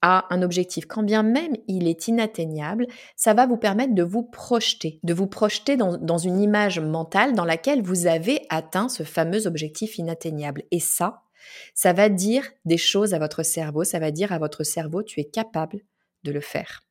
à 0.02 0.26
un 0.34 0.42
objectif, 0.42 0.86
quand 0.86 1.04
bien 1.04 1.24
même 1.24 1.56
il 1.70 1.88
est 1.88 2.10
inatteignable, 2.10 2.88
ça 3.16 3.34
va 3.34 3.46
vous 3.46 3.56
permettre 3.56 3.96
de 3.96 4.04
vous 4.04 4.24
projeter, 4.24 5.00
de 5.04 5.14
vous 5.14 5.28
projeter 5.28 5.78
dans, 5.78 5.98
dans, 5.98 6.18
une 6.18 6.42
image 6.42 6.78
mentale 6.82 7.34
dans 7.34 7.46
laquelle 7.46 7.82
vous 7.82 8.06
avez 8.06 8.46
atteint 8.50 8.90
ce 8.90 9.04
fameux 9.04 9.48
objectif 9.48 9.98
inatteignable. 9.98 10.64
Et 10.72 10.82
ça, 10.82 11.24
ça 11.74 11.94
va 11.94 12.10
dire 12.10 12.50
des 12.66 12.78
choses 12.78 13.14
à 13.14 13.20
votre 13.20 13.44
cerveau, 13.44 13.84
ça 13.84 14.00
va 14.00 14.12
dire 14.12 14.32
à 14.32 14.40
votre 14.40 14.64
cerveau, 14.64 15.04
tu 15.04 15.20
es 15.20 15.26
capable 15.26 15.82
de 16.24 16.32
le 16.32 16.42
faire 16.42 16.82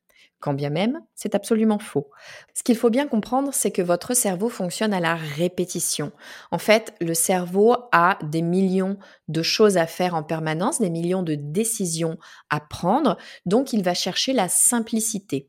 quand 0.43 0.53
bien 0.53 0.69
même 0.69 0.99
c'est 1.15 1.35
absolument 1.35 1.79
faux. 1.79 2.09
Ce 2.53 2.63
qu'il 2.63 2.75
faut 2.75 2.89
bien 2.89 3.07
comprendre, 3.07 3.51
c'est 3.53 3.71
que 3.71 3.81
votre 3.81 4.13
cerveau 4.13 4.49
fonctionne 4.49 4.93
à 4.93 4.99
la 4.99 5.15
répétition. 5.15 6.11
En 6.51 6.57
fait, 6.57 6.93
le 6.99 7.13
cerveau 7.13 7.77
a 7.93 8.19
des 8.23 8.41
millions 8.41 8.97
de 9.29 9.41
choses 9.41 9.77
à 9.77 9.87
faire 9.87 10.15
en 10.15 10.23
permanence, 10.23 10.81
des 10.81 10.89
millions 10.89 11.23
de 11.23 11.35
décisions 11.35 12.17
à 12.49 12.59
prendre, 12.59 13.17
donc 13.45 13.71
il 13.71 13.83
va 13.83 13.93
chercher 13.93 14.33
la 14.33 14.49
simplicité. 14.49 15.47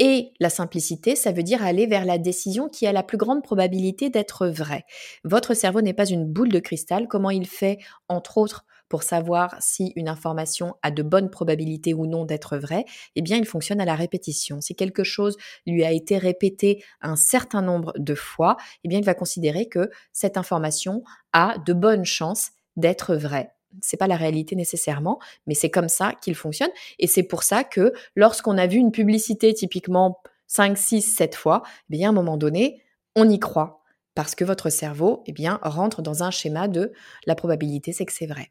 Et 0.00 0.32
la 0.40 0.50
simplicité, 0.50 1.14
ça 1.14 1.30
veut 1.30 1.44
dire 1.44 1.62
aller 1.62 1.86
vers 1.86 2.04
la 2.04 2.18
décision 2.18 2.68
qui 2.68 2.88
a 2.88 2.92
la 2.92 3.04
plus 3.04 3.18
grande 3.18 3.44
probabilité 3.44 4.10
d'être 4.10 4.48
vraie. 4.48 4.84
Votre 5.22 5.54
cerveau 5.54 5.82
n'est 5.82 5.94
pas 5.94 6.06
une 6.06 6.26
boule 6.26 6.50
de 6.50 6.58
cristal, 6.58 7.06
comment 7.06 7.30
il 7.30 7.46
fait, 7.46 7.78
entre 8.08 8.38
autres, 8.38 8.64
pour 8.92 9.04
savoir 9.04 9.56
si 9.58 9.94
une 9.96 10.06
information 10.06 10.74
a 10.82 10.90
de 10.90 11.02
bonnes 11.02 11.30
probabilités 11.30 11.94
ou 11.94 12.04
non 12.04 12.26
d'être 12.26 12.58
vraie, 12.58 12.84
eh 13.16 13.22
bien, 13.22 13.38
il 13.38 13.46
fonctionne 13.46 13.80
à 13.80 13.86
la 13.86 13.94
répétition. 13.94 14.60
Si 14.60 14.74
quelque 14.74 15.02
chose 15.02 15.38
lui 15.66 15.82
a 15.82 15.92
été 15.92 16.18
répété 16.18 16.84
un 17.00 17.16
certain 17.16 17.62
nombre 17.62 17.94
de 17.96 18.14
fois, 18.14 18.58
eh 18.84 18.88
bien, 18.88 18.98
il 18.98 19.04
va 19.06 19.14
considérer 19.14 19.66
que 19.66 19.88
cette 20.12 20.36
information 20.36 21.04
a 21.32 21.56
de 21.64 21.72
bonnes 21.72 22.04
chances 22.04 22.50
d'être 22.76 23.14
vraie. 23.14 23.54
C'est 23.80 23.96
pas 23.96 24.08
la 24.08 24.16
réalité 24.16 24.56
nécessairement, 24.56 25.18
mais 25.46 25.54
c'est 25.54 25.70
comme 25.70 25.88
ça 25.88 26.12
qu'il 26.20 26.34
fonctionne. 26.34 26.68
Et 26.98 27.06
c'est 27.06 27.22
pour 27.22 27.44
ça 27.44 27.64
que 27.64 27.94
lorsqu'on 28.14 28.58
a 28.58 28.66
vu 28.66 28.76
une 28.76 28.92
publicité 28.92 29.54
typiquement 29.54 30.20
5, 30.48 30.76
6, 30.76 31.00
7 31.00 31.34
fois, 31.34 31.62
eh 31.88 31.96
bien, 31.96 32.08
à 32.08 32.10
un 32.10 32.14
moment 32.14 32.36
donné, 32.36 32.82
on 33.16 33.26
y 33.26 33.38
croit. 33.38 33.80
Parce 34.14 34.34
que 34.34 34.44
votre 34.44 34.68
cerveau, 34.68 35.22
eh 35.24 35.32
bien, 35.32 35.60
rentre 35.62 36.02
dans 36.02 36.24
un 36.24 36.30
schéma 36.30 36.68
de 36.68 36.92
la 37.24 37.34
probabilité, 37.34 37.94
c'est 37.94 38.04
que 38.04 38.12
c'est 38.12 38.26
vrai. 38.26 38.50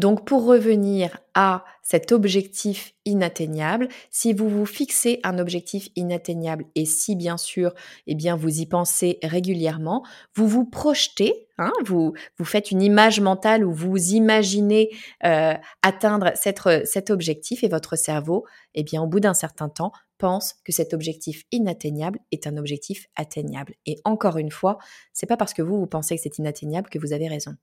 Donc 0.00 0.24
pour 0.24 0.46
revenir 0.46 1.18
à 1.34 1.62
cet 1.82 2.10
objectif 2.10 2.94
inatteignable, 3.04 3.88
si 4.10 4.32
vous 4.32 4.48
vous 4.48 4.64
fixez 4.64 5.20
un 5.24 5.38
objectif 5.38 5.90
inatteignable 5.94 6.64
et 6.74 6.86
si 6.86 7.16
bien 7.16 7.36
sûr, 7.36 7.74
eh 8.06 8.14
bien 8.14 8.34
vous 8.34 8.60
y 8.60 8.66
pensez 8.66 9.18
régulièrement, 9.22 10.02
vous 10.34 10.48
vous 10.48 10.64
projetez, 10.64 11.48
hein, 11.58 11.70
vous 11.84 12.14
vous 12.38 12.44
faites 12.46 12.70
une 12.70 12.80
image 12.80 13.20
mentale 13.20 13.62
où 13.62 13.74
vous 13.74 14.14
imaginez 14.14 14.88
euh, 15.26 15.52
atteindre 15.82 16.32
cet 16.34 17.10
objectif 17.10 17.62
et 17.62 17.68
votre 17.68 17.94
cerveau, 17.94 18.46
eh 18.74 18.84
bien 18.84 19.02
au 19.02 19.06
bout 19.06 19.20
d'un 19.20 19.34
certain 19.34 19.68
temps 19.68 19.92
pense 20.16 20.54
que 20.64 20.72
cet 20.72 20.94
objectif 20.94 21.44
inatteignable 21.52 22.20
est 22.32 22.46
un 22.46 22.56
objectif 22.56 23.06
atteignable. 23.16 23.74
Et 23.84 23.98
encore 24.04 24.38
une 24.38 24.50
fois, 24.50 24.78
c'est 25.12 25.26
pas 25.26 25.36
parce 25.36 25.52
que 25.52 25.60
vous 25.60 25.78
vous 25.78 25.86
pensez 25.86 26.16
que 26.16 26.22
c'est 26.22 26.38
inatteignable 26.38 26.88
que 26.88 26.98
vous 26.98 27.12
avez 27.12 27.28
raison. 27.28 27.54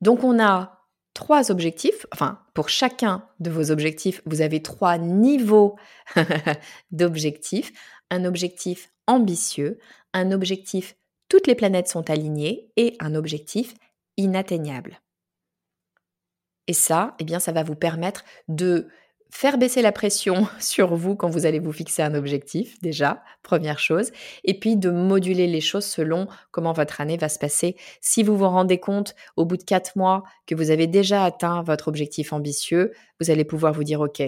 Donc 0.00 0.24
on 0.24 0.38
a 0.38 0.86
trois 1.14 1.50
objectifs, 1.50 2.06
enfin 2.12 2.40
pour 2.54 2.68
chacun 2.68 3.26
de 3.40 3.50
vos 3.50 3.70
objectifs, 3.70 4.22
vous 4.26 4.40
avez 4.40 4.62
trois 4.62 4.98
niveaux 4.98 5.76
d'objectifs. 6.90 7.72
Un 8.10 8.24
objectif 8.24 8.92
ambitieux, 9.06 9.78
un 10.12 10.30
objectif 10.30 10.96
toutes 11.28 11.46
les 11.46 11.54
planètes 11.54 11.88
sont 11.88 12.08
alignées 12.10 12.70
et 12.76 12.96
un 13.00 13.14
objectif 13.14 13.74
inatteignable. 14.16 15.00
Et 16.68 16.72
ça, 16.72 17.14
eh 17.18 17.24
bien, 17.24 17.38
ça 17.38 17.52
va 17.52 17.62
vous 17.62 17.74
permettre 17.74 18.24
de 18.48 18.88
faire 19.30 19.58
baisser 19.58 19.82
la 19.82 19.92
pression 19.92 20.46
sur 20.60 20.94
vous 20.94 21.16
quand 21.16 21.28
vous 21.28 21.46
allez 21.46 21.58
vous 21.58 21.72
fixer 21.72 22.02
un 22.02 22.14
objectif, 22.14 22.80
déjà, 22.80 23.22
première 23.42 23.78
chose, 23.78 24.12
et 24.44 24.58
puis 24.58 24.76
de 24.76 24.90
moduler 24.90 25.46
les 25.46 25.60
choses 25.60 25.84
selon 25.84 26.26
comment 26.50 26.72
votre 26.72 27.00
année 27.00 27.16
va 27.16 27.28
se 27.28 27.38
passer. 27.38 27.76
Si 28.00 28.22
vous 28.22 28.36
vous 28.36 28.48
rendez 28.48 28.78
compte 28.78 29.14
au 29.36 29.44
bout 29.44 29.56
de 29.56 29.64
quatre 29.64 29.96
mois 29.96 30.24
que 30.46 30.54
vous 30.54 30.70
avez 30.70 30.86
déjà 30.86 31.24
atteint 31.24 31.62
votre 31.62 31.88
objectif 31.88 32.32
ambitieux, 32.32 32.92
vous 33.20 33.30
allez 33.30 33.44
pouvoir 33.44 33.72
vous 33.72 33.84
dire, 33.84 34.00
OK, 34.00 34.22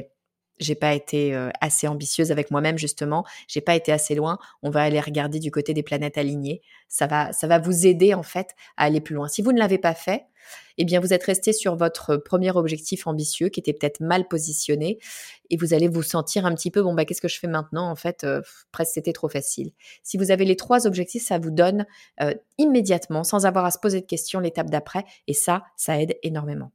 j'ai 0.61 0.75
pas 0.75 0.95
été 0.95 1.35
euh, 1.35 1.51
assez 1.61 1.89
ambitieuse 1.89 2.33
avec 2.33 2.51
moi-même 2.51 2.79
justement, 2.79 3.25
j'ai 3.47 3.61
pas 3.61 3.75
été 3.75 3.93
assez 3.93 4.15
loin, 4.15 4.39
on 4.63 4.71
va 4.71 4.83
aller 4.83 5.01
regarder 5.01 5.39
du 5.39 5.51
côté 5.51 5.75
des 5.75 5.83
planètes 5.83 6.19
alignées. 6.19 6.63
Ça 6.89 7.07
va 7.07 7.33
ça 7.33 7.47
va 7.47 7.59
vous 7.59 7.87
aider 7.87 8.15
en 8.15 8.23
fait 8.23 8.55
à 8.77 8.85
aller 8.85 9.01
plus 9.01 9.15
loin. 9.15 9.29
Si 9.29 9.43
vous 9.43 9.53
ne 9.53 9.59
l'avez 9.59 9.79
pas 9.79 9.95
fait, 9.95 10.27
eh 10.79 10.85
bien 10.85 11.01
vous 11.01 11.13
êtes 11.13 11.25
resté 11.25 11.53
sur 11.53 11.77
votre 11.77 12.17
premier 12.17 12.51
objectif 12.51 13.07
ambitieux 13.07 13.49
qui 13.49 13.61
était 13.61 13.73
peut-être 13.73 14.01
mal 14.01 14.29
positionné 14.29 14.99
et 15.51 15.57
vous 15.57 15.75
allez 15.75 15.89
vous 15.89 16.03
sentir 16.03 16.47
un 16.47 16.55
petit 16.55 16.71
peu 16.71 16.83
bon 16.83 16.95
bah 16.95 17.05
qu'est-ce 17.05 17.21
que 17.21 17.29
je 17.29 17.39
fais 17.39 17.49
maintenant 17.49 17.91
en 17.91 17.97
fait 17.97 18.25
euh, 18.25 18.41
presque 18.73 18.93
c'était 18.95 19.13
trop 19.13 19.29
facile. 19.29 19.73
Si 20.03 20.17
vous 20.17 20.31
avez 20.31 20.45
les 20.45 20.57
trois 20.57 20.87
objectifs, 20.87 21.25
ça 21.25 21.39
vous 21.39 21.51
donne 21.51 21.87
euh, 22.21 22.35
immédiatement 22.59 23.25
sans 23.25 23.47
avoir 23.47 23.65
à 23.65 23.71
se 23.71 23.79
poser 23.79 24.01
de 24.01 24.07
questions 24.07 24.41
l'étape 24.41 24.71
d'après 24.71 25.05
et 25.27 25.35
ça 25.35 25.65
ça 25.77 26.01
aide 26.01 26.17
énormément. 26.23 26.73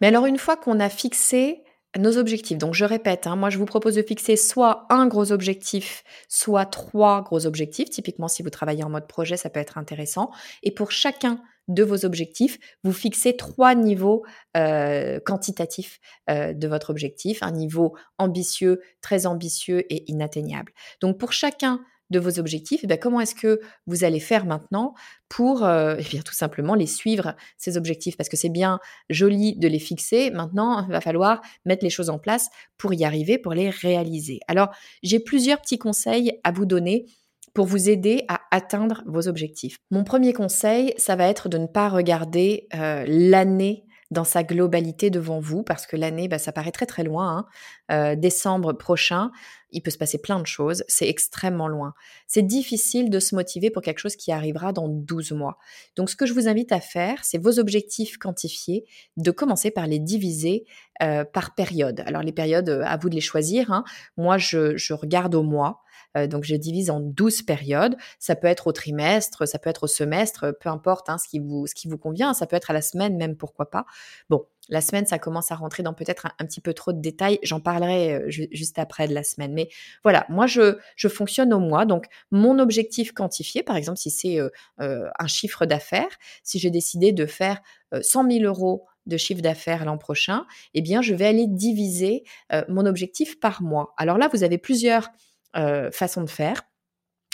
Mais 0.00 0.06
alors 0.06 0.26
une 0.26 0.38
fois 0.38 0.56
qu'on 0.56 0.80
a 0.80 0.88
fixé 0.88 1.62
nos 1.98 2.16
objectifs. 2.16 2.58
Donc 2.58 2.74
je 2.74 2.84
répète, 2.84 3.26
hein, 3.26 3.36
moi 3.36 3.50
je 3.50 3.58
vous 3.58 3.66
propose 3.66 3.96
de 3.96 4.02
fixer 4.02 4.36
soit 4.36 4.86
un 4.88 5.06
gros 5.06 5.32
objectif, 5.32 6.04
soit 6.28 6.64
trois 6.64 7.22
gros 7.22 7.44
objectifs. 7.46 7.90
Typiquement, 7.90 8.28
si 8.28 8.42
vous 8.42 8.50
travaillez 8.50 8.84
en 8.84 8.90
mode 8.90 9.06
projet, 9.06 9.36
ça 9.36 9.50
peut 9.50 9.60
être 9.60 9.78
intéressant. 9.78 10.30
Et 10.62 10.70
pour 10.70 10.90
chacun 10.90 11.40
de 11.66 11.82
vos 11.82 12.04
objectifs, 12.04 12.58
vous 12.82 12.92
fixez 12.92 13.36
trois 13.36 13.74
niveaux 13.74 14.24
euh, 14.56 15.20
quantitatifs 15.20 16.00
euh, 16.30 16.54
de 16.54 16.66
votre 16.66 16.90
objectif, 16.90 17.42
un 17.42 17.50
niveau 17.50 17.94
ambitieux, 18.16 18.80
très 19.02 19.26
ambitieux 19.26 19.80
et 19.92 20.10
inatteignable. 20.10 20.72
Donc 21.02 21.18
pour 21.18 21.32
chacun 21.32 21.80
de 22.10 22.18
vos 22.18 22.38
objectifs, 22.38 22.84
eh 22.88 22.98
comment 22.98 23.20
est-ce 23.20 23.34
que 23.34 23.60
vous 23.86 24.04
allez 24.04 24.20
faire 24.20 24.46
maintenant 24.46 24.94
pour 25.28 25.64
euh, 25.64 25.96
eh 25.98 26.04
bien, 26.04 26.22
tout 26.22 26.34
simplement 26.34 26.74
les 26.74 26.86
suivre, 26.86 27.34
ces 27.56 27.76
objectifs? 27.76 28.16
Parce 28.16 28.28
que 28.28 28.36
c'est 28.36 28.48
bien 28.48 28.80
joli 29.10 29.56
de 29.56 29.68
les 29.68 29.78
fixer, 29.78 30.30
maintenant 30.30 30.84
il 30.86 30.92
va 30.92 31.00
falloir 31.00 31.40
mettre 31.64 31.84
les 31.84 31.90
choses 31.90 32.10
en 32.10 32.18
place 32.18 32.48
pour 32.76 32.94
y 32.94 33.04
arriver, 33.04 33.38
pour 33.38 33.54
les 33.54 33.70
réaliser. 33.70 34.40
Alors 34.48 34.68
j'ai 35.02 35.20
plusieurs 35.20 35.60
petits 35.60 35.78
conseils 35.78 36.38
à 36.44 36.52
vous 36.52 36.66
donner 36.66 37.06
pour 37.54 37.66
vous 37.66 37.88
aider 37.88 38.24
à 38.28 38.40
atteindre 38.50 39.02
vos 39.06 39.26
objectifs. 39.26 39.78
Mon 39.90 40.04
premier 40.04 40.32
conseil, 40.32 40.94
ça 40.96 41.16
va 41.16 41.26
être 41.26 41.48
de 41.48 41.58
ne 41.58 41.66
pas 41.66 41.88
regarder 41.88 42.68
euh, 42.74 43.04
l'année 43.08 43.84
dans 44.10 44.24
sa 44.24 44.42
globalité 44.42 45.10
devant 45.10 45.40
vous, 45.40 45.62
parce 45.62 45.86
que 45.86 45.96
l'année, 45.96 46.28
bah, 46.28 46.38
ça 46.38 46.52
paraît 46.52 46.72
très 46.72 46.86
très 46.86 47.04
loin. 47.04 47.46
Hein. 47.90 48.12
Euh, 48.12 48.16
décembre 48.16 48.72
prochain, 48.72 49.30
il 49.70 49.82
peut 49.82 49.90
se 49.90 49.98
passer 49.98 50.18
plein 50.18 50.40
de 50.40 50.46
choses, 50.46 50.84
c'est 50.88 51.08
extrêmement 51.08 51.68
loin. 51.68 51.92
C'est 52.26 52.42
difficile 52.42 53.10
de 53.10 53.20
se 53.20 53.34
motiver 53.34 53.70
pour 53.70 53.82
quelque 53.82 53.98
chose 53.98 54.16
qui 54.16 54.32
arrivera 54.32 54.72
dans 54.72 54.88
12 54.88 55.32
mois. 55.32 55.58
Donc 55.96 56.08
ce 56.08 56.16
que 56.16 56.24
je 56.24 56.32
vous 56.32 56.48
invite 56.48 56.72
à 56.72 56.80
faire, 56.80 57.22
c'est 57.22 57.38
vos 57.38 57.58
objectifs 57.58 58.16
quantifiés, 58.16 58.86
de 59.16 59.30
commencer 59.30 59.70
par 59.70 59.86
les 59.86 59.98
diviser 59.98 60.64
euh, 61.02 61.24
par 61.24 61.54
période. 61.54 62.02
Alors 62.06 62.22
les 62.22 62.32
périodes, 62.32 62.82
à 62.84 62.96
vous 62.96 63.10
de 63.10 63.14
les 63.14 63.20
choisir. 63.20 63.70
Hein. 63.70 63.84
Moi, 64.16 64.38
je, 64.38 64.76
je 64.76 64.94
regarde 64.94 65.34
au 65.34 65.42
mois. 65.42 65.82
Euh, 66.16 66.26
donc 66.26 66.44
je 66.44 66.54
divise 66.56 66.90
en 66.90 67.00
12 67.00 67.42
périodes. 67.42 67.96
Ça 68.18 68.36
peut 68.36 68.46
être 68.46 68.66
au 68.66 68.72
trimestre, 68.72 69.46
ça 69.46 69.58
peut 69.58 69.70
être 69.70 69.84
au 69.84 69.86
semestre, 69.86 70.56
peu 70.60 70.68
importe 70.68 71.08
hein, 71.08 71.18
ce, 71.18 71.28
qui 71.28 71.38
vous, 71.38 71.66
ce 71.66 71.74
qui 71.74 71.88
vous 71.88 71.98
convient. 71.98 72.34
Ça 72.34 72.46
peut 72.46 72.56
être 72.56 72.70
à 72.70 72.74
la 72.74 72.82
semaine 72.82 73.16
même, 73.16 73.36
pourquoi 73.36 73.70
pas. 73.70 73.86
Bon, 74.28 74.46
la 74.68 74.80
semaine, 74.80 75.06
ça 75.06 75.18
commence 75.18 75.50
à 75.50 75.54
rentrer 75.54 75.82
dans 75.82 75.94
peut-être 75.94 76.26
un, 76.38 76.44
petit 76.44 76.60
peu 76.60 76.74
trop 76.74 76.92
de 76.92 77.00
détails. 77.00 77.38
J'en 77.42 77.60
parlerai 77.60 78.14
euh, 78.14 78.26
juste 78.28 78.78
après 78.78 79.08
de 79.08 79.14
la 79.14 79.22
semaine. 79.22 79.52
Mais 79.54 79.68
voilà, 80.02 80.26
moi, 80.28 80.46
je, 80.46 80.78
je 80.96 81.08
fonctionne 81.08 81.54
au 81.54 81.60
mois. 81.60 81.86
Donc, 81.86 82.06
mon 82.30 82.58
objectif 82.58 83.12
quantifié, 83.12 83.62
par 83.62 83.76
exemple, 83.76 83.98
si 83.98 84.10
c'est 84.10 84.38
euh, 84.38 85.08
un 85.18 85.26
chiffre 85.26 85.64
d'affaires, 85.64 86.10
si 86.42 86.58
j'ai 86.58 86.70
décidé 86.70 87.12
de 87.12 87.26
faire 87.26 87.60
100 87.98 88.30
000 88.30 88.44
euros 88.44 88.86
de 89.06 89.16
chiffre 89.16 89.40
d'affaires 89.40 89.86
l'an 89.86 89.96
prochain, 89.96 90.44
eh 90.74 90.82
bien, 90.82 91.00
je 91.00 91.14
vais 91.14 91.26
aller 91.26 91.46
diviser 91.46 92.24
mon 92.68 92.84
objectif 92.84 93.40
par 93.40 93.62
mois. 93.62 93.94
Alors 93.96 94.18
là, 94.18 94.28
vous 94.30 94.44
avez 94.44 94.58
plusieurs 94.58 95.08
euh, 95.56 95.90
façon 95.90 96.22
de 96.22 96.30
faire. 96.30 96.62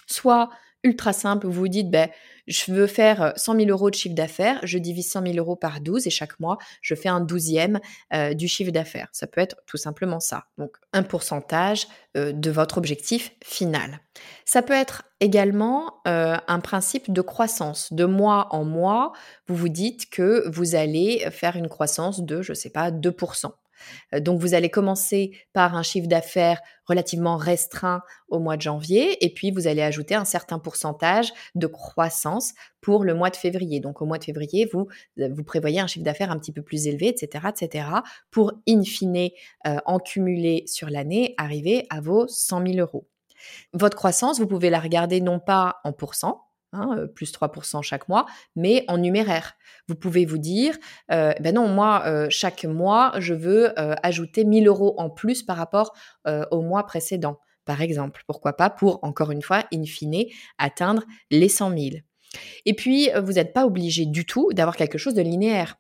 Soit 0.07 0.51
ultra 0.83 1.15
simple. 1.15 1.47
Vous 1.47 1.53
vous 1.61 1.69
dites, 1.69 1.91
ben, 1.91 2.11
je 2.47 2.71
veux 2.71 2.87
faire 2.87 3.33
100 3.37 3.57
000 3.57 3.71
euros 3.71 3.89
de 3.89 3.95
chiffre 3.95 4.15
d'affaires, 4.15 4.61
je 4.65 4.77
divise 4.77 5.11
100 5.11 5.23
000 5.23 5.37
euros 5.39 5.57
par 5.57 5.81
12 5.81 6.07
et 6.07 6.11
chaque 6.11 6.39
mois, 6.41 6.59
je 6.83 6.95
fais 6.95 7.09
un 7.09 7.21
douzième 7.21 7.81
du 8.33 8.49
chiffre 8.49 8.71
d'affaires. 8.71 9.09
Ça 9.13 9.27
peut 9.27 9.41
être 9.41 9.57
tout 9.67 9.79
simplement 9.79 10.21
ça. 10.21 10.45
Donc, 10.59 10.77
un 10.93 11.03
pourcentage 11.03 11.87
de 12.15 12.51
votre 12.51 12.77
objectif 12.77 13.33
final. 13.43 14.01
Ça 14.45 14.61
peut 14.61 14.75
être 14.75 15.05
également 15.21 16.03
un 16.05 16.61
principe 16.61 17.11
de 17.11 17.23
croissance. 17.23 17.91
De 17.95 18.05
mois 18.05 18.49
en 18.51 18.65
mois, 18.65 19.13
vous 19.49 19.57
vous 19.57 19.71
dites 19.71 20.11
que 20.11 20.47
vous 20.51 20.75
allez 20.75 21.27
faire 21.31 21.57
une 21.57 21.71
croissance 21.71 22.21
de, 22.21 22.43
je 22.43 22.53
ne 22.53 22.57
sais 22.57 22.71
pas, 22.71 22.91
2%. 22.91 23.53
Euh, 24.15 24.21
donc 24.21 24.41
vous 24.41 24.55
allez 24.55 24.71
commencer 24.71 25.33
par 25.53 25.75
un 25.75 25.83
chiffre 25.83 26.09
d'affaires 26.09 26.61
relativement 26.87 27.37
restreint 27.37 28.03
au 28.29 28.39
mois 28.39 28.57
de 28.57 28.63
janvier 28.63 29.25
et 29.25 29.33
puis 29.33 29.51
vous 29.51 29.67
allez 29.67 29.83
ajouter 29.83 30.15
un 30.15 30.25
certain 30.25 30.59
pourcentage 30.59 31.33
de 31.55 31.67
croissance 31.67 32.53
pour 32.81 33.05
le 33.05 33.15
mois 33.15 33.31
de 33.31 33.37
février. 33.37 33.81
Donc 33.81 34.03
au 34.03 34.07
mois 34.07 34.19
de 34.19 34.25
février, 34.25 34.69
vous, 34.73 34.89
euh, 35.21 35.29
vous 35.33 35.45
prévoyez 35.45 35.81
un 35.81 35.87
chiffre 35.87 36.05
d'affaires 36.05 36.31
un 36.31 36.39
petit 36.39 36.53
peu 36.53 36.63
plus 36.63 36.87
élevé, 36.87 37.09
etc., 37.09 37.47
etc., 37.49 37.89
pour 38.31 38.53
in 38.69 38.83
fine, 38.83 39.31
euh, 39.67 39.79
en 39.87 39.99
cumuler 39.99 40.65
sur 40.67 40.91
l'année, 40.91 41.35
arriver 41.39 41.87
à 41.91 42.01
vos 42.01 42.27
100 42.29 42.67
000 42.67 42.79
euros. 42.79 43.07
Votre 43.73 43.97
croissance, 43.97 44.39
vous 44.39 44.47
pouvez 44.47 44.71
la 44.71 44.81
regarder 44.81 45.21
non 45.21 45.39
pas 45.39 45.81
en 45.85 45.93
pourcent, 45.93 46.44
Hein, 46.75 46.97
euh, 46.99 47.07
plus 47.07 47.33
3% 47.33 47.83
chaque 47.83 48.09
mois, 48.09 48.27
mais 48.57 48.85
en 48.89 48.99
numéraire. 48.99 49.55
Vous 49.87 49.95
pouvez 49.95 50.25
vous 50.25 50.39
dire, 50.39 50.77
euh, 51.13 51.33
ben 51.41 51.55
non, 51.55 51.69
moi, 51.69 52.03
euh, 52.07 52.27
chaque 52.31 52.65
mois, 52.65 53.13
je 53.19 53.33
veux 53.33 53.73
ajouter 54.03 54.45
1000 54.45 54.67
euros 54.67 54.95
en 54.99 55.09
plus 55.09 55.43
par 55.43 55.57
rapport 55.57 55.95
au 56.51 56.63
mois 56.63 56.85
précédent, 56.87 57.39
par 57.65 57.81
exemple. 57.81 58.23
Pourquoi 58.27 58.55
pas 58.55 58.71
pour, 58.71 58.99
encore 59.03 59.31
une 59.31 59.43
fois, 59.43 59.65
in 59.73 59.85
fine, 59.85 60.25
atteindre 60.59 61.05
les 61.31 61.49
100 61.49 61.71
000. 61.71 61.81
Et 62.67 62.75
puis, 62.75 63.11
vous 63.23 63.35
n'êtes 63.35 63.53
pas 63.53 63.67
obligé 63.67 64.07
du 64.07 64.27
tout 64.27 64.51
d'avoir 64.53 64.77
quelque 64.77 64.99
chose 64.99 65.15
de 65.15 65.23
linéaire. 65.23 65.77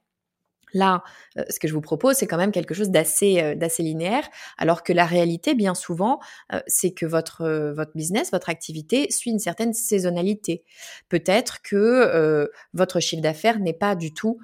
Là, 0.74 1.04
euh, 1.38 1.44
ce 1.48 1.58
que 1.60 1.68
je 1.68 1.72
vous 1.72 1.80
propose, 1.80 2.16
c'est 2.16 2.26
quand 2.26 2.36
même 2.36 2.50
quelque 2.50 2.74
chose 2.74 2.90
d'assez 2.90 3.40
euh, 3.40 3.54
d'assez 3.54 3.82
linéaire, 3.82 4.28
alors 4.58 4.82
que 4.82 4.92
la 4.92 5.06
réalité, 5.06 5.54
bien 5.54 5.74
souvent, 5.74 6.18
euh, 6.52 6.60
c'est 6.66 6.90
que 6.92 7.06
votre 7.06 7.72
votre 7.74 7.92
business, 7.94 8.32
votre 8.32 8.50
activité 8.50 9.10
suit 9.10 9.30
une 9.30 9.38
certaine 9.38 9.72
saisonnalité. 9.72 10.64
Peut-être 11.08 11.62
que 11.62 12.48
votre 12.72 13.00
chiffre 13.00 13.22
d'affaires 13.22 13.58
n'est 13.60 13.72
pas 13.72 13.94
du 13.94 14.12
tout 14.12 14.38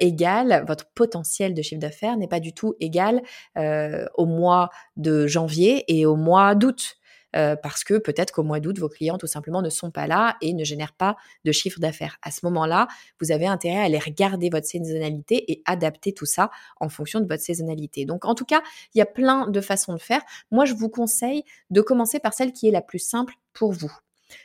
égal, 0.00 0.64
votre 0.66 0.86
potentiel 0.94 1.54
de 1.54 1.62
chiffre 1.62 1.80
d'affaires 1.80 2.16
n'est 2.16 2.28
pas 2.28 2.40
du 2.40 2.52
tout 2.52 2.74
égal 2.80 3.22
au 3.56 4.26
mois 4.26 4.70
de 4.96 5.26
janvier 5.26 5.84
et 5.88 6.06
au 6.06 6.16
mois 6.16 6.54
d'août. 6.54 6.97
Euh, 7.36 7.56
parce 7.56 7.84
que 7.84 7.98
peut-être 7.98 8.32
qu'au 8.32 8.42
mois 8.42 8.60
d'août, 8.60 8.78
vos 8.78 8.88
clients 8.88 9.18
tout 9.18 9.26
simplement 9.26 9.60
ne 9.62 9.70
sont 9.70 9.90
pas 9.90 10.06
là 10.06 10.36
et 10.40 10.54
ne 10.54 10.64
génèrent 10.64 10.94
pas 10.94 11.16
de 11.44 11.52
chiffre 11.52 11.78
d'affaires. 11.78 12.16
À 12.22 12.30
ce 12.30 12.40
moment-là, 12.44 12.88
vous 13.20 13.32
avez 13.32 13.46
intérêt 13.46 13.80
à 13.80 13.84
aller 13.84 13.98
regarder 13.98 14.48
votre 14.50 14.66
saisonnalité 14.66 15.50
et 15.52 15.62
adapter 15.66 16.12
tout 16.12 16.26
ça 16.26 16.50
en 16.80 16.88
fonction 16.88 17.20
de 17.20 17.26
votre 17.26 17.42
saisonnalité. 17.42 18.06
Donc 18.06 18.24
en 18.24 18.34
tout 18.34 18.46
cas, 18.46 18.62
il 18.94 18.98
y 18.98 19.02
a 19.02 19.06
plein 19.06 19.48
de 19.48 19.60
façons 19.60 19.92
de 19.92 19.98
faire. 19.98 20.22
Moi, 20.50 20.64
je 20.64 20.74
vous 20.74 20.88
conseille 20.88 21.44
de 21.70 21.80
commencer 21.80 22.18
par 22.18 22.34
celle 22.34 22.52
qui 22.52 22.68
est 22.68 22.72
la 22.72 22.82
plus 22.82 22.98
simple 22.98 23.34
pour 23.52 23.72
vous. 23.72 23.92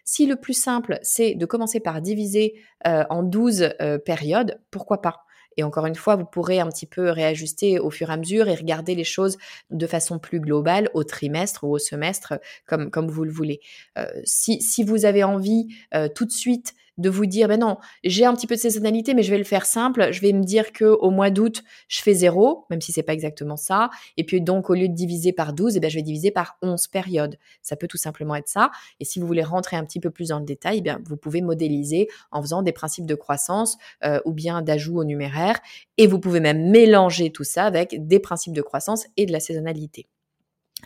Si 0.03 0.25
le 0.25 0.35
plus 0.35 0.53
simple, 0.53 0.99
c'est 1.01 1.35
de 1.35 1.45
commencer 1.45 1.79
par 1.79 2.01
diviser 2.01 2.55
euh, 2.87 3.03
en 3.09 3.23
12 3.23 3.75
euh, 3.81 3.97
périodes, 3.97 4.61
pourquoi 4.71 5.01
pas? 5.01 5.25
Et 5.57 5.63
encore 5.63 5.85
une 5.85 5.95
fois, 5.95 6.15
vous 6.15 6.25
pourrez 6.25 6.59
un 6.59 6.67
petit 6.67 6.85
peu 6.85 7.09
réajuster 7.09 7.79
au 7.79 7.89
fur 7.89 8.09
et 8.09 8.13
à 8.13 8.17
mesure 8.17 8.47
et 8.47 8.55
regarder 8.55 8.95
les 8.95 9.03
choses 9.03 9.37
de 9.69 9.87
façon 9.87 10.19
plus 10.19 10.39
globale 10.39 10.89
au 10.93 11.03
trimestre 11.03 11.63
ou 11.63 11.71
au 11.71 11.79
semestre, 11.79 12.33
comme, 12.65 12.89
comme 12.89 13.07
vous 13.07 13.23
le 13.23 13.31
voulez. 13.31 13.59
Euh, 13.97 14.05
si, 14.23 14.61
si, 14.61 14.83
vous 14.83 15.05
avez 15.05 15.23
envie 15.23 15.67
euh, 15.93 16.07
tout 16.07 16.25
de 16.25 16.31
suite 16.31 16.73
de 16.97 17.09
vous 17.09 17.25
dire, 17.25 17.47
ben 17.47 17.59
non, 17.59 17.77
j'ai 18.03 18.25
un 18.25 18.33
petit 18.33 18.47
peu 18.47 18.55
de 18.55 18.59
saisonnalité, 18.59 19.13
mais 19.13 19.23
je 19.23 19.31
vais 19.31 19.37
le 19.37 19.43
faire 19.43 19.65
simple. 19.65 20.11
Je 20.11 20.21
vais 20.21 20.31
me 20.31 20.43
dire 20.43 20.71
que 20.71 20.85
au 20.85 21.09
mois 21.09 21.29
d'août, 21.29 21.63
je 21.87 22.01
fais 22.01 22.13
zéro, 22.13 22.65
même 22.69 22.81
si 22.81 22.91
c'est 22.91 23.03
pas 23.03 23.13
exactement 23.13 23.57
ça. 23.57 23.89
Et 24.17 24.23
puis 24.23 24.41
donc, 24.41 24.69
au 24.69 24.73
lieu 24.73 24.87
de 24.87 24.93
diviser 24.93 25.33
par 25.33 25.53
12, 25.53 25.77
eh 25.77 25.79
ben, 25.79 25.89
je 25.89 25.95
vais 25.95 26.03
diviser 26.03 26.31
par 26.31 26.57
11 26.61 26.87
périodes. 26.87 27.37
Ça 27.61 27.75
peut 27.75 27.87
tout 27.87 27.97
simplement 27.97 28.35
être 28.35 28.47
ça. 28.47 28.71
Et 28.99 29.05
si 29.05 29.19
vous 29.19 29.27
voulez 29.27 29.43
rentrer 29.43 29.77
un 29.77 29.85
petit 29.85 29.99
peu 29.99 30.11
plus 30.11 30.29
dans 30.29 30.39
le 30.39 30.45
détail, 30.45 30.79
eh 30.79 30.81
bien, 30.81 31.01
vous 31.05 31.17
pouvez 31.17 31.41
modéliser 31.41 32.07
en 32.31 32.41
faisant 32.41 32.61
des 32.61 32.71
principes 32.71 33.05
de 33.05 33.15
croissance 33.15 33.77
euh, 34.03 34.19
ou 34.25 34.33
bien 34.33 34.61
d'ajout 34.61 34.99
au 34.99 35.03
numéraire. 35.03 35.59
Et 35.97 36.07
vous 36.07 36.19
pouvez 36.19 36.39
même 36.39 36.69
mélanger 36.69 37.31
tout 37.31 37.43
ça 37.43 37.65
avec 37.65 38.07
des 38.07 38.19
principes 38.19 38.53
de 38.53 38.61
croissance 38.61 39.05
et 39.17 39.25
de 39.25 39.31
la 39.31 39.39
saisonnalité. 39.39 40.07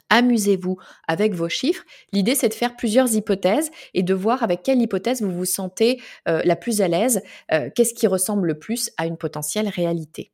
Amusez-vous 0.10 0.78
avec 1.08 1.34
vos 1.34 1.50
chiffres. 1.50 1.84
L'idée, 2.14 2.36
c'est 2.36 2.50
de 2.50 2.54
faire 2.54 2.76
plusieurs 2.76 3.14
hypothèses 3.14 3.72
et 3.94 4.04
de 4.04 4.14
voir 4.14 4.44
avec 4.44 4.64
quelle 4.64 4.82
hypothèse 4.82 5.22
vous 5.22 5.32
vous 5.32 5.46
sentez 5.46 6.02
euh, 6.28 6.42
la 6.46 6.56
plus 6.56 6.82
à 6.82 6.88
l'aise, 6.88 7.22
euh, 7.52 7.70
qu'est-ce 7.76 7.94
qui 7.94 8.08
ressemble 8.08 8.48
le 8.48 8.60
plus 8.60 8.92
à 8.98 9.06
une 9.06 9.18
potentielle 9.18 9.68
réalité. 9.68 10.32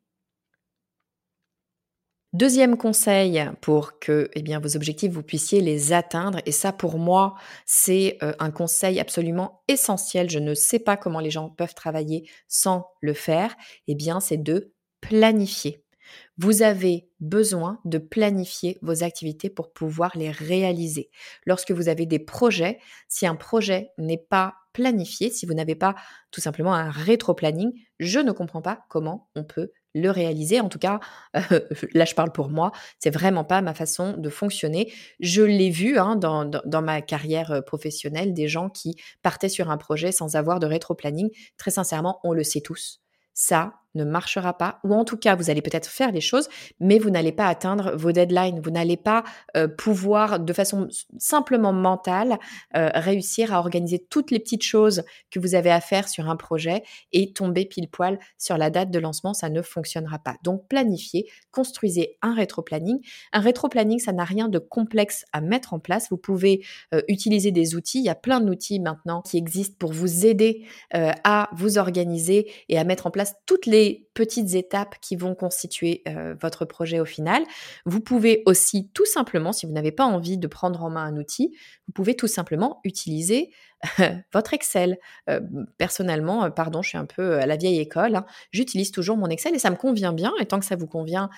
Deuxième 2.34 2.78
conseil 2.78 3.46
pour 3.62 4.00
que 4.00 4.28
eh 4.34 4.58
vos 4.58 4.76
objectifs, 4.76 5.12
vous 5.12 5.22
puissiez 5.22 5.62
les 5.62 5.94
atteindre, 5.94 6.40
et 6.48 6.52
ça 6.52 6.74
pour 6.74 6.98
moi, 6.98 7.36
c'est 7.68 8.18
euh, 8.24 8.34
un 8.40 8.50
conseil 8.50 9.00
absolument 9.00 9.62
essentiel, 9.68 10.32
je 10.32 10.40
ne 10.40 10.56
sais 10.56 10.80
pas 10.80 10.98
comment 10.98 11.20
les 11.20 11.30
gens 11.30 11.50
peuvent 11.50 11.76
travailler 11.76 12.28
sans 12.48 12.88
le 13.02 13.14
faire, 13.14 13.56
eh 13.88 13.94
bien 13.94 14.20
c'est 14.20 14.42
de 14.42 14.74
planifier. 15.00 15.83
Vous 16.38 16.64
avez 16.64 17.08
besoin 17.20 17.80
de 17.86 18.00
planifier 18.00 18.80
vos 18.82 19.04
activités 19.04 19.50
pour 19.50 19.72
pouvoir 19.72 20.18
les 20.18 20.32
réaliser. 20.32 21.10
Lorsque 21.46 21.72
vous 21.72 21.90
avez 21.90 22.06
des 22.06 22.20
projets, 22.20 22.80
si 23.08 23.28
un 23.28 23.36
projet 23.36 23.92
n'est 23.98 24.18
pas 24.18 24.56
planifié, 24.74 25.30
si 25.30 25.46
vous 25.46 25.54
n'avez 25.54 25.76
pas 25.76 25.96
tout 26.32 26.42
simplement 26.42 26.74
un 26.74 26.90
rétro-planning, 26.90 27.72
je 28.00 28.20
ne 28.20 28.32
comprends 28.32 28.64
pas 28.64 28.86
comment 28.90 29.30
on 29.36 29.44
peut 29.44 29.72
le 29.94 30.10
réaliser. 30.10 30.60
En 30.60 30.70
tout 30.70 30.80
cas, 30.80 31.00
là 31.94 32.06
je 32.06 32.16
parle 32.16 32.32
pour 32.32 32.50
moi, 32.50 32.72
c'est 32.98 33.12
vraiment 33.12 33.44
pas 33.44 33.62
ma 33.62 33.76
façon 33.76 34.18
de 34.18 34.30
fonctionner. 34.30 34.92
Je 35.20 35.44
l'ai 35.44 35.70
vu 35.70 36.00
hein, 36.00 36.16
dans, 36.16 36.46
dans, 36.46 36.82
ma 36.82 37.02
carrière 37.02 37.52
euh, 37.52 37.62
professionnelle, 37.62 38.34
des 38.34 38.48
gens 38.48 38.70
qui 38.70 38.96
partaient 39.22 39.50
sur 39.50 39.70
un 39.70 39.78
projet 39.78 40.12
sans 40.12 40.36
avoir 40.36 40.60
de 40.60 40.66
rétro-planning. 40.66 41.30
Très 41.58 41.70
sincèrement, 41.70 42.20
on 42.24 42.34
le 42.34 42.44
sait 42.44 42.62
tous. 42.62 43.02
Ça, 43.36 43.74
ne 43.96 44.04
marchera 44.04 44.58
pas, 44.58 44.80
ou 44.84 44.94
en 44.94 45.06
tout 45.06 45.18
cas, 45.18 45.36
vous 45.36 45.50
allez 45.50 45.62
peut-être 45.62 45.88
faire 45.88 46.12
les 46.12 46.22
choses, 46.22 46.50
mais 46.80 47.00
vous 47.00 47.10
n'allez 47.10 47.32
pas 47.32 47.48
atteindre 47.48 47.96
vos 47.96 48.12
deadlines, 48.12 48.60
vous 48.62 48.72
n'allez 48.72 48.98
pas 48.98 49.24
euh, 49.56 49.68
pouvoir, 49.68 50.40
de 50.40 50.54
façon 50.54 50.88
simplement 51.18 51.74
mentale, 51.74 52.40
euh, 52.76 52.90
réussir 52.94 53.54
à 53.54 53.60
organiser 53.60 54.00
toutes 54.10 54.32
les 54.32 54.40
petites 54.40 54.64
choses 54.64 55.04
que 55.32 55.40
vous 55.40 55.56
avez 55.56 55.72
à 55.72 55.82
faire 55.82 56.08
sur 56.08 56.30
un 56.30 56.36
projet 56.36 56.84
et 57.12 57.34
tomber 57.34 57.66
pile 57.66 57.90
poil 57.90 58.20
sur 58.38 58.58
la 58.58 58.70
date 58.70 58.92
de 58.92 59.00
lancement, 59.00 59.34
ça 59.34 59.50
ne 59.50 59.62
fonctionnera 59.62 60.20
pas. 60.20 60.36
Donc, 60.44 60.68
planifiez, 60.68 61.30
construisez 61.52 62.18
un 62.22 62.34
rétro-planning. 62.34 63.00
Un 63.32 63.40
rétro-planning, 63.40 64.00
ça 64.00 64.12
n'a 64.12 64.24
rien 64.24 64.50
de 64.50 64.60
complexe 64.60 65.26
à 65.34 65.42
mettre 65.42 65.74
en 65.74 65.80
place. 65.80 66.10
Vous 66.10 66.18
pouvez 66.18 66.66
euh, 66.94 67.02
utiliser 67.08 67.52
des 67.52 67.76
outils, 67.76 68.00
il 68.00 68.06
y 68.06 68.10
a 68.10 68.16
plein 68.16 68.40
d'outils 68.40 68.80
maintenant 68.80 69.22
qui 69.22 69.38
existent 69.38 69.76
pour 69.78 69.92
vous 69.92 70.26
aider 70.26 70.66
à 70.92 71.50
vous 71.54 71.78
organiser 71.78 72.52
et 72.70 72.78
à 72.78 72.84
mettre 72.84 73.08
en 73.08 73.12
place 73.12 73.36
toutes 73.46 73.66
les 73.66 73.83
petites 74.14 74.54
étapes 74.56 74.96
qui 75.02 75.16
vont 75.16 75.36
constituer 75.36 76.04
euh, 76.08 76.36
votre 76.42 76.66
projet 76.66 77.00
au 77.00 77.06
final. 77.06 77.44
Vous 77.86 78.00
pouvez 78.00 78.44
aussi 78.46 78.90
tout 78.94 79.06
simplement, 79.06 79.54
si 79.54 79.66
vous 79.66 79.72
n'avez 79.72 79.92
pas 79.92 80.06
envie 80.06 80.38
de 80.38 80.48
prendre 80.48 80.84
en 80.84 80.90
main 80.90 81.04
un 81.04 81.18
outil, 81.18 81.56
vous 81.88 81.94
pouvez 81.94 82.16
tout 82.16 82.28
simplement 82.28 82.80
utiliser 82.84 83.52
votre 84.34 84.54
Excel. 84.54 84.98
Euh, 85.30 85.40
personnellement, 85.78 86.46
euh, 86.46 86.50
pardon, 86.50 86.82
je 86.82 86.90
suis 86.90 86.98
un 86.98 87.06
peu 87.06 87.40
à 87.40 87.46
la 87.46 87.56
vieille 87.56 87.80
école, 87.80 88.16
hein, 88.16 88.26
j'utilise 88.52 88.92
toujours 88.92 89.18
mon 89.18 89.28
Excel 89.28 89.54
et 89.56 89.60
ça 89.60 89.70
me 89.70 89.76
convient 89.76 90.14
bien. 90.14 90.34
Et 90.40 90.46
tant 90.46 90.60
que 90.60 90.66
ça 90.66 90.76
vous 90.76 90.88
convient, 90.88 91.30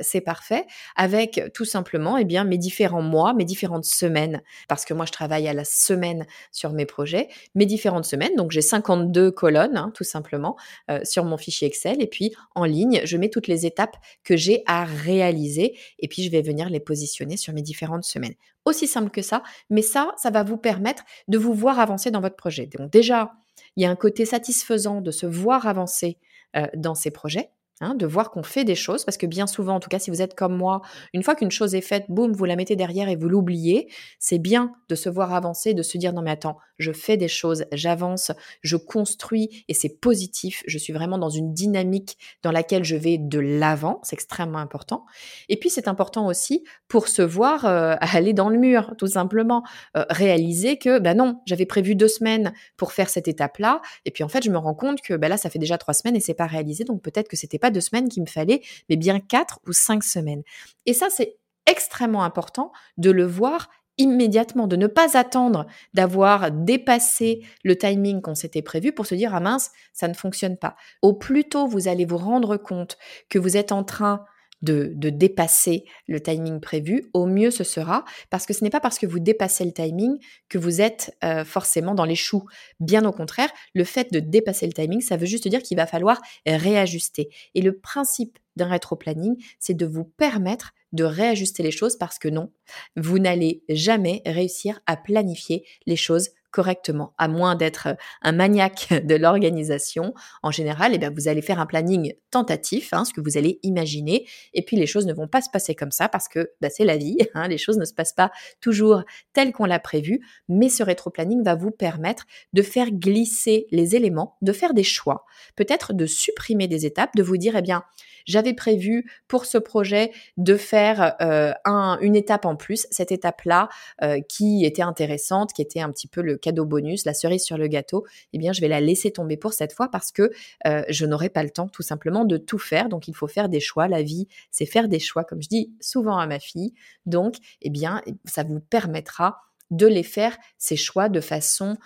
c'est 0.00 0.20
parfait. 0.20 0.64
Avec 0.96 1.40
tout 1.54 1.64
simplement, 1.64 2.16
eh 2.16 2.24
bien, 2.24 2.44
mes 2.44 2.58
différents 2.58 3.02
mois, 3.02 3.34
mes 3.34 3.44
différentes 3.44 3.84
semaines, 3.84 4.42
parce 4.68 4.84
que 4.84 4.94
moi, 4.94 5.06
je 5.06 5.12
travaille 5.12 5.48
à 5.48 5.52
la 5.52 5.64
semaine 5.64 6.26
sur 6.52 6.72
mes 6.72 6.86
projets, 6.86 7.28
mes 7.54 7.66
différentes 7.66 8.04
semaines. 8.04 8.34
Donc, 8.36 8.50
j'ai 8.50 8.62
52 8.62 9.30
colonnes, 9.30 9.76
hein, 9.76 9.92
tout 9.94 10.04
simplement, 10.04 10.56
sur 11.02 11.24
mon 11.24 11.36
fichier 11.36 11.68
Excel. 11.68 12.02
Et 12.02 12.06
puis, 12.06 12.34
en 12.54 12.64
ligne, 12.64 13.00
je 13.04 13.16
mets 13.16 13.30
toutes 13.30 13.48
les 13.48 13.66
étapes 13.66 13.96
que 14.24 14.36
j'ai 14.36 14.62
à 14.66 14.84
réaliser. 14.84 15.76
Et 15.98 16.08
puis, 16.08 16.22
je 16.22 16.30
vais 16.30 16.42
venir 16.42 16.68
les 16.70 16.80
positionner 16.80 17.36
sur 17.36 17.52
mes 17.52 17.62
différentes 17.62 18.04
semaines. 18.04 18.34
Aussi 18.64 18.86
simple 18.86 19.10
que 19.10 19.22
ça, 19.22 19.42
mais 19.70 19.82
ça, 19.82 20.14
ça 20.16 20.30
va 20.30 20.42
vous 20.42 20.56
permettre 20.56 21.04
de 21.28 21.38
vous 21.38 21.52
voir 21.54 21.78
avancer 21.78 22.10
dans 22.10 22.20
votre 22.20 22.36
projet. 22.36 22.66
Donc 22.66 22.90
déjà, 22.90 23.32
il 23.76 23.82
y 23.82 23.86
a 23.86 23.90
un 23.90 23.96
côté 23.96 24.24
satisfaisant 24.24 25.00
de 25.00 25.10
se 25.10 25.26
voir 25.26 25.66
avancer 25.66 26.18
euh, 26.56 26.66
dans 26.74 26.94
ces 26.94 27.10
projets. 27.10 27.50
Hein, 27.80 27.96
de 27.96 28.06
voir 28.06 28.30
qu'on 28.30 28.44
fait 28.44 28.62
des 28.62 28.76
choses, 28.76 29.04
parce 29.04 29.16
que 29.16 29.26
bien 29.26 29.48
souvent, 29.48 29.74
en 29.74 29.80
tout 29.80 29.88
cas 29.88 29.98
si 29.98 30.08
vous 30.08 30.22
êtes 30.22 30.36
comme 30.36 30.56
moi, 30.56 30.80
une 31.12 31.24
fois 31.24 31.34
qu'une 31.34 31.50
chose 31.50 31.74
est 31.74 31.80
faite, 31.80 32.04
boum, 32.08 32.32
vous 32.32 32.44
la 32.44 32.54
mettez 32.54 32.76
derrière 32.76 33.08
et 33.08 33.16
vous 33.16 33.28
l'oubliez. 33.28 33.90
C'est 34.20 34.38
bien 34.38 34.72
de 34.88 34.94
se 34.94 35.08
voir 35.08 35.34
avancer, 35.34 35.74
de 35.74 35.82
se 35.82 35.98
dire 35.98 36.12
non 36.12 36.22
mais 36.22 36.30
attends, 36.30 36.56
je 36.78 36.92
fais 36.92 37.16
des 37.16 37.26
choses, 37.26 37.64
j'avance, 37.72 38.30
je 38.62 38.76
construis 38.76 39.64
et 39.66 39.74
c'est 39.74 39.88
positif. 39.88 40.62
Je 40.68 40.78
suis 40.78 40.92
vraiment 40.92 41.18
dans 41.18 41.30
une 41.30 41.52
dynamique 41.52 42.16
dans 42.44 42.52
laquelle 42.52 42.84
je 42.84 42.94
vais 42.94 43.18
de 43.18 43.40
l'avant, 43.40 43.98
c'est 44.04 44.14
extrêmement 44.14 44.58
important. 44.58 45.04
Et 45.48 45.56
puis 45.56 45.68
c'est 45.68 45.88
important 45.88 46.28
aussi 46.28 46.62
pour 46.86 47.08
se 47.08 47.22
voir 47.22 47.64
euh, 47.64 47.96
aller 48.00 48.34
dans 48.34 48.50
le 48.50 48.58
mur, 48.58 48.94
tout 48.98 49.08
simplement, 49.08 49.64
euh, 49.96 50.04
réaliser 50.10 50.78
que 50.78 51.00
ben 51.00 51.16
non, 51.16 51.40
j'avais 51.44 51.66
prévu 51.66 51.96
deux 51.96 52.06
semaines 52.06 52.52
pour 52.76 52.92
faire 52.92 53.08
cette 53.08 53.26
étape-là, 53.26 53.80
et 54.04 54.12
puis 54.12 54.22
en 54.22 54.28
fait 54.28 54.44
je 54.44 54.50
me 54.50 54.58
rends 54.58 54.74
compte 54.74 55.00
que 55.00 55.14
ben 55.14 55.26
là 55.26 55.36
ça 55.36 55.50
fait 55.50 55.58
déjà 55.58 55.76
trois 55.76 55.94
semaines 55.94 56.14
et 56.14 56.20
c'est 56.20 56.34
pas 56.34 56.46
réalisé, 56.46 56.84
donc 56.84 57.02
peut-être 57.02 57.26
que 57.26 57.36
c'était 57.36 57.58
pas 57.64 57.70
deux 57.70 57.80
semaines 57.80 58.10
qu'il 58.10 58.22
me 58.22 58.28
fallait, 58.28 58.60
mais 58.90 58.96
bien 58.96 59.20
quatre 59.20 59.58
ou 59.66 59.72
cinq 59.72 60.04
semaines. 60.04 60.42
Et 60.84 60.92
ça, 60.92 61.06
c'est 61.08 61.38
extrêmement 61.64 62.22
important 62.22 62.72
de 62.98 63.10
le 63.10 63.24
voir 63.24 63.70
immédiatement, 63.96 64.66
de 64.66 64.76
ne 64.76 64.86
pas 64.86 65.16
attendre 65.16 65.66
d'avoir 65.94 66.50
dépassé 66.50 67.42
le 67.62 67.74
timing 67.78 68.20
qu'on 68.20 68.34
s'était 68.34 68.60
prévu 68.60 68.92
pour 68.92 69.06
se 69.06 69.14
dire 69.14 69.34
ah 69.34 69.40
mince, 69.40 69.70
ça 69.94 70.08
ne 70.08 70.12
fonctionne 70.12 70.58
pas. 70.58 70.76
Au 71.00 71.14
plus 71.14 71.44
tôt 71.44 71.66
vous 71.66 71.88
allez 71.88 72.04
vous 72.04 72.18
rendre 72.18 72.58
compte 72.58 72.98
que 73.30 73.38
vous 73.38 73.56
êtes 73.56 73.72
en 73.72 73.82
train 73.82 74.26
de, 74.64 75.10
dépasser 75.10 75.84
le 76.08 76.20
timing 76.20 76.60
prévu, 76.60 77.10
au 77.12 77.26
mieux 77.26 77.50
ce 77.50 77.64
sera, 77.64 78.04
parce 78.30 78.46
que 78.46 78.52
ce 78.52 78.64
n'est 78.64 78.70
pas 78.70 78.80
parce 78.80 78.98
que 78.98 79.06
vous 79.06 79.18
dépassez 79.18 79.64
le 79.64 79.72
timing 79.72 80.18
que 80.48 80.58
vous 80.58 80.80
êtes 80.80 81.16
euh, 81.22 81.44
forcément 81.44 81.94
dans 81.94 82.04
les 82.04 82.16
choux. 82.16 82.44
Bien 82.80 83.04
au 83.04 83.12
contraire, 83.12 83.50
le 83.74 83.84
fait 83.84 84.12
de 84.12 84.20
dépasser 84.20 84.66
le 84.66 84.72
timing, 84.72 85.00
ça 85.00 85.16
veut 85.16 85.26
juste 85.26 85.48
dire 85.48 85.62
qu'il 85.62 85.76
va 85.76 85.86
falloir 85.86 86.20
réajuster. 86.46 87.28
Et 87.54 87.62
le 87.62 87.78
principe 87.78 88.38
d'un 88.56 88.68
rétro-planning, 88.68 89.36
c'est 89.58 89.74
de 89.74 89.86
vous 89.86 90.04
permettre 90.04 90.72
de 90.92 91.04
réajuster 91.04 91.62
les 91.62 91.72
choses 91.72 91.96
parce 91.96 92.18
que 92.18 92.28
non, 92.28 92.52
vous 92.96 93.18
n'allez 93.18 93.62
jamais 93.68 94.22
réussir 94.24 94.80
à 94.86 94.96
planifier 94.96 95.64
les 95.86 95.96
choses 95.96 96.30
correctement, 96.54 97.14
à 97.18 97.26
moins 97.26 97.56
d'être 97.56 97.88
euh, 97.88 97.94
un 98.22 98.30
maniaque 98.30 98.88
de 99.04 99.16
l'organisation. 99.16 100.14
En 100.44 100.52
général, 100.52 100.92
eh 100.94 100.98
bien, 100.98 101.10
vous 101.10 101.26
allez 101.26 101.42
faire 101.42 101.58
un 101.58 101.66
planning 101.66 102.14
tentatif, 102.30 102.92
hein, 102.92 103.04
ce 103.04 103.12
que 103.12 103.20
vous 103.20 103.36
allez 103.36 103.58
imaginer, 103.64 104.24
et 104.52 104.62
puis 104.62 104.76
les 104.76 104.86
choses 104.86 105.04
ne 105.06 105.12
vont 105.12 105.26
pas 105.26 105.42
se 105.42 105.50
passer 105.50 105.74
comme 105.74 105.90
ça 105.90 106.08
parce 106.08 106.28
que 106.28 106.52
bah, 106.60 106.70
c'est 106.70 106.84
la 106.84 106.96
vie, 106.96 107.18
hein, 107.34 107.48
les 107.48 107.58
choses 107.58 107.76
ne 107.76 107.84
se 107.84 107.92
passent 107.92 108.12
pas 108.12 108.30
toujours 108.60 109.02
telles 109.32 109.52
qu'on 109.52 109.64
l'a 109.64 109.80
prévu, 109.80 110.20
mais 110.48 110.68
ce 110.68 110.84
rétro-planning 110.84 111.42
va 111.42 111.56
vous 111.56 111.72
permettre 111.72 112.24
de 112.52 112.62
faire 112.62 112.92
glisser 112.92 113.66
les 113.72 113.96
éléments, 113.96 114.36
de 114.40 114.52
faire 114.52 114.74
des 114.74 114.84
choix, 114.84 115.24
peut-être 115.56 115.92
de 115.92 116.06
supprimer 116.06 116.68
des 116.68 116.86
étapes, 116.86 117.16
de 117.16 117.22
vous 117.24 117.36
dire, 117.36 117.56
eh 117.56 117.62
bien, 117.62 117.82
j'avais 118.26 118.54
prévu 118.54 119.10
pour 119.28 119.44
ce 119.44 119.58
projet 119.58 120.12
de 120.36 120.56
faire 120.56 121.14
euh, 121.20 121.52
un, 121.64 121.98
une 122.00 122.16
étape 122.16 122.46
en 122.46 122.56
plus, 122.56 122.86
cette 122.90 123.12
étape-là 123.12 123.68
euh, 124.02 124.20
qui 124.28 124.64
était 124.64 124.82
intéressante, 124.82 125.52
qui 125.52 125.62
était 125.62 125.80
un 125.80 125.90
petit 125.90 126.08
peu 126.08 126.22
le 126.22 126.36
cadeau 126.44 126.66
bonus, 126.66 127.06
la 127.06 127.14
cerise 127.14 127.42
sur 127.42 127.56
le 127.56 127.66
gâteau, 127.68 128.04
eh 128.32 128.38
bien 128.38 128.52
je 128.52 128.60
vais 128.60 128.68
la 128.68 128.80
laisser 128.80 129.10
tomber 129.10 129.36
pour 129.36 129.54
cette 129.54 129.72
fois 129.72 129.88
parce 129.90 130.12
que 130.12 130.30
euh, 130.66 130.82
je 130.88 131.06
n'aurai 131.06 131.30
pas 131.30 131.42
le 131.42 131.50
temps 131.50 131.68
tout 131.68 131.82
simplement 131.82 132.24
de 132.24 132.36
tout 132.36 132.58
faire. 132.58 132.88
Donc 132.88 133.08
il 133.08 133.14
faut 133.14 133.28
faire 133.28 133.48
des 133.48 133.60
choix. 133.60 133.88
La 133.88 134.02
vie, 134.02 134.28
c'est 134.50 134.66
faire 134.66 134.88
des 134.88 134.98
choix, 134.98 135.24
comme 135.24 135.42
je 135.42 135.48
dis 135.48 135.72
souvent 135.80 136.18
à 136.18 136.26
ma 136.26 136.38
fille. 136.38 136.74
Donc, 137.06 137.36
eh 137.62 137.70
bien, 137.70 138.02
ça 138.24 138.42
vous 138.42 138.60
permettra 138.60 139.38
de 139.70 139.86
les 139.86 140.02
faire, 140.02 140.36
ces 140.58 140.76
choix, 140.76 141.08
de 141.08 141.20
façon 141.20 141.76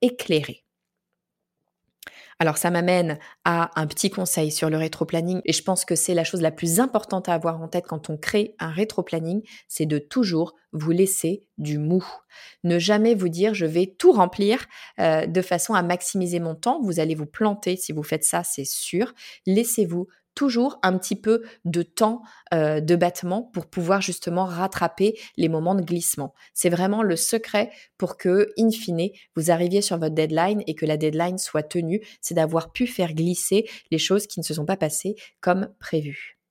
éclairée. 0.00 0.61
Alors 2.38 2.58
ça 2.58 2.70
m'amène 2.70 3.18
à 3.44 3.70
un 3.80 3.86
petit 3.86 4.10
conseil 4.10 4.50
sur 4.50 4.70
le 4.70 4.76
rétro-planning 4.76 5.40
et 5.44 5.52
je 5.52 5.62
pense 5.62 5.84
que 5.84 5.94
c'est 5.94 6.14
la 6.14 6.24
chose 6.24 6.40
la 6.40 6.50
plus 6.50 6.80
importante 6.80 7.28
à 7.28 7.34
avoir 7.34 7.60
en 7.60 7.68
tête 7.68 7.86
quand 7.86 8.10
on 8.10 8.16
crée 8.16 8.54
un 8.58 8.70
rétro-planning, 8.70 9.42
c'est 9.68 9.86
de 9.86 9.98
toujours 9.98 10.54
vous 10.72 10.90
laisser 10.90 11.44
du 11.58 11.78
mou. 11.78 12.04
Ne 12.64 12.78
jamais 12.78 13.14
vous 13.14 13.28
dire 13.28 13.54
je 13.54 13.66
vais 13.66 13.94
tout 13.98 14.12
remplir 14.12 14.66
euh, 14.98 15.26
de 15.26 15.42
façon 15.42 15.74
à 15.74 15.82
maximiser 15.82 16.40
mon 16.40 16.54
temps. 16.54 16.80
Vous 16.82 16.98
allez 16.98 17.14
vous 17.14 17.26
planter 17.26 17.76
si 17.76 17.92
vous 17.92 18.02
faites 18.02 18.24
ça, 18.24 18.42
c'est 18.42 18.64
sûr. 18.64 19.12
Laissez-vous 19.46 20.08
toujours 20.34 20.78
un 20.82 20.96
petit 20.98 21.16
peu 21.16 21.42
de 21.64 21.82
temps 21.82 22.22
euh, 22.54 22.80
de 22.80 22.96
battement 22.96 23.42
pour 23.42 23.66
pouvoir 23.66 24.00
justement 24.00 24.44
rattraper 24.44 25.18
les 25.36 25.48
moments 25.48 25.74
de 25.74 25.82
glissement. 25.82 26.34
C'est 26.54 26.70
vraiment 26.70 27.02
le 27.02 27.16
secret 27.16 27.70
pour 27.98 28.16
que, 28.16 28.52
in 28.58 28.70
fine, 28.70 29.10
vous 29.36 29.50
arriviez 29.50 29.82
sur 29.82 29.98
votre 29.98 30.14
deadline 30.14 30.62
et 30.66 30.74
que 30.74 30.86
la 30.86 30.96
deadline 30.96 31.38
soit 31.38 31.62
tenue, 31.62 32.00
c'est 32.20 32.34
d'avoir 32.34 32.72
pu 32.72 32.86
faire 32.86 33.14
glisser 33.14 33.68
les 33.90 33.98
choses 33.98 34.26
qui 34.26 34.40
ne 34.40 34.44
se 34.44 34.54
sont 34.54 34.66
pas 34.66 34.76
passées 34.76 35.16
comme 35.40 35.68
prévu. 35.78 36.41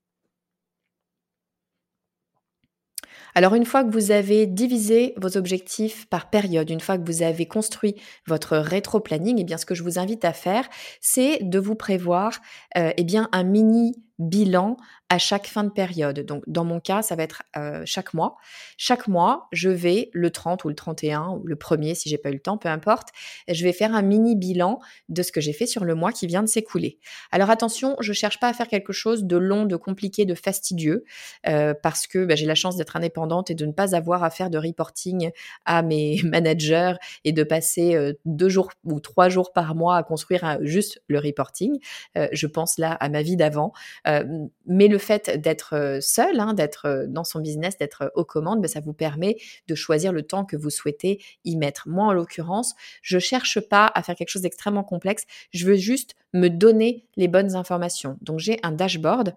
Alors 3.36 3.56
une 3.56 3.66
fois 3.66 3.84
que 3.84 3.92
vous 3.92 4.12
avez 4.12 4.46
divisé 4.48 5.14
vos 5.18 5.38
objectifs 5.38 6.08
par 6.08 6.30
période, 6.30 6.70
une 6.70 6.80
fois 6.80 6.98
que 6.98 7.06
vous 7.06 7.22
avez 7.22 7.46
construit 7.46 7.96
votre 8.28 8.58
rétro-planning, 8.58 9.38
eh 9.40 9.44
bien 9.44 9.58
ce 9.58 9.66
que 9.66 9.76
je 9.76 9.84
vous 9.84 10.00
invite 10.00 10.26
à 10.26 10.34
faire, 10.34 10.68
c'est 11.00 11.40
de 11.42 11.60
vous 11.60 11.76
prévoir 11.76 12.40
euh, 12.78 12.92
eh 12.98 13.04
bien 13.04 13.30
un 13.32 13.44
mini 13.44 13.96
bilan 14.22 14.78
à 15.12 15.18
chaque 15.18 15.48
fin 15.48 15.66
de 15.66 15.70
période. 15.70 16.22
Donc, 16.22 16.42
dans 16.48 16.64
mon 16.64 16.80
cas, 16.80 17.02
ça 17.02 17.18
va 17.18 17.24
être 17.24 17.44
euh, 17.58 17.82
chaque 17.86 18.14
mois. 18.14 18.38
Chaque 18.78 19.10
mois, 19.10 19.50
je 19.52 19.70
vais 19.70 20.10
le 20.14 20.32
30 20.32 20.64
ou 20.64 20.70
le 20.70 20.76
31 20.76 21.32
ou 21.32 21.46
le 21.46 21.56
1er, 21.56 21.96
si 21.96 22.08
j'ai 22.08 22.18
pas 22.18 22.30
eu 22.30 22.36
le 22.36 22.40
temps, 22.40 22.58
peu 22.58 22.70
importe, 22.70 23.10
je 23.50 23.62
vais 23.66 23.74
faire 23.74 23.94
un 23.94 24.04
mini 24.04 24.38
bilan 24.38 24.80
de 25.10 25.22
ce 25.22 25.34
que 25.34 25.42
j'ai 25.42 25.52
fait 25.52 25.66
sur 25.66 25.84
le 25.84 25.96
mois 25.96 26.14
qui 26.14 26.28
vient 26.28 26.44
de 26.44 26.48
s'écouler. 26.48 26.98
Alors 27.34 27.50
attention, 27.50 27.98
je 28.00 28.14
cherche 28.14 28.40
pas 28.40 28.48
à 28.48 28.54
faire 28.54 28.70
quelque 28.70 28.94
chose 28.94 29.26
de 29.26 29.36
long, 29.36 29.66
de 29.66 29.76
compliqué, 29.76 30.24
de 30.24 30.34
fastidieux, 30.34 31.04
euh, 31.46 31.74
parce 31.74 32.08
que 32.08 32.24
bah, 32.24 32.36
j'ai 32.36 32.46
la 32.46 32.56
chance 32.56 32.78
d'être 32.78 32.96
indépendante 32.96 33.52
et 33.52 33.56
de 33.56 33.66
ne 33.66 33.74
pas 33.74 33.98
avoir 33.98 34.24
à 34.24 34.30
faire 34.30 34.50
de 34.50 34.58
reporting 34.58 35.32
à 35.66 35.82
mes 35.82 36.22
managers 36.24 36.94
et 37.26 37.34
de 37.34 37.44
passer 37.44 37.96
euh, 37.96 38.14
deux 38.24 38.48
jours 38.48 38.70
ou 38.86 39.02
trois 39.02 39.28
jours 39.28 39.52
par 39.52 39.76
mois 39.76 39.98
à 39.98 40.04
construire 40.04 40.58
juste 40.62 41.02
le 41.08 41.20
reporting. 41.20 41.80
je 42.32 42.48
pense 42.48 42.78
là 42.78 42.94
à 42.94 43.10
ma 43.10 43.24
vie 43.24 43.36
d'avant. 43.36 43.74
Mais 44.66 44.88
le 44.88 44.98
fait 44.98 45.42
d'être 45.42 46.00
seul, 46.02 46.40
hein, 46.40 46.54
d'être 46.54 47.06
dans 47.08 47.24
son 47.24 47.40
business, 47.40 47.78
d'être 47.78 48.12
aux 48.16 48.26
commandes, 48.26 48.62
ben, 48.62 48.68
ça 48.68 48.80
vous 48.80 48.94
permet 48.94 49.38
de 49.68 49.76
choisir 49.76 50.14
le 50.14 50.24
temps 50.24 50.46
que 50.46 50.56
vous 50.56 50.70
souhaitez 50.70 51.22
y 51.46 51.58
mettre. 51.58 51.88
Moi, 51.88 52.06
en 52.06 52.14
l'occurrence, 52.14 52.76
je 53.02 53.20
cherche 53.20 53.60
pas 53.60 53.92
à 53.94 54.04
faire 54.04 54.16
quelque 54.16 54.30
chose 54.30 54.42
d'extrêmement 54.42 54.84
complexe. 54.84 55.24
Je 55.52 55.66
veux 55.66 55.76
juste 55.76 56.16
me 56.34 56.50
donner 56.50 57.06
les 57.18 57.28
bonnes 57.28 57.56
informations. 57.56 58.18
Donc, 58.22 58.40
j'ai 58.40 58.60
un 58.64 58.72
dashboard 58.72 59.36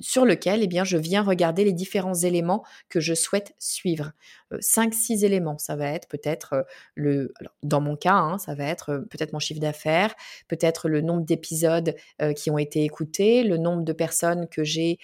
sur 0.00 0.24
lequel, 0.24 0.62
eh 0.62 0.66
bien, 0.66 0.84
je 0.84 0.96
viens 0.96 1.22
regarder 1.22 1.64
les 1.64 1.72
différents 1.72 2.14
éléments 2.14 2.64
que 2.88 3.00
je 3.00 3.14
souhaite 3.14 3.54
suivre. 3.58 4.12
5 4.60 4.92
six 4.92 5.24
éléments, 5.24 5.56
ça 5.56 5.76
va 5.76 5.88
être 5.88 6.08
peut-être 6.08 6.66
le, 6.94 7.32
dans 7.62 7.80
mon 7.80 7.96
cas, 7.96 8.14
hein, 8.14 8.38
ça 8.38 8.54
va 8.54 8.64
être 8.64 9.04
peut-être 9.10 9.32
mon 9.32 9.38
chiffre 9.38 9.60
d'affaires, 9.60 10.14
peut-être 10.48 10.88
le 10.88 11.00
nombre 11.00 11.24
d'épisodes 11.24 11.94
qui 12.36 12.50
ont 12.50 12.58
été 12.58 12.84
écoutés, 12.84 13.44
le 13.44 13.56
nombre 13.56 13.82
de 13.82 13.92
personnes 13.92 14.48
que 14.48 14.64
j'ai 14.64 14.98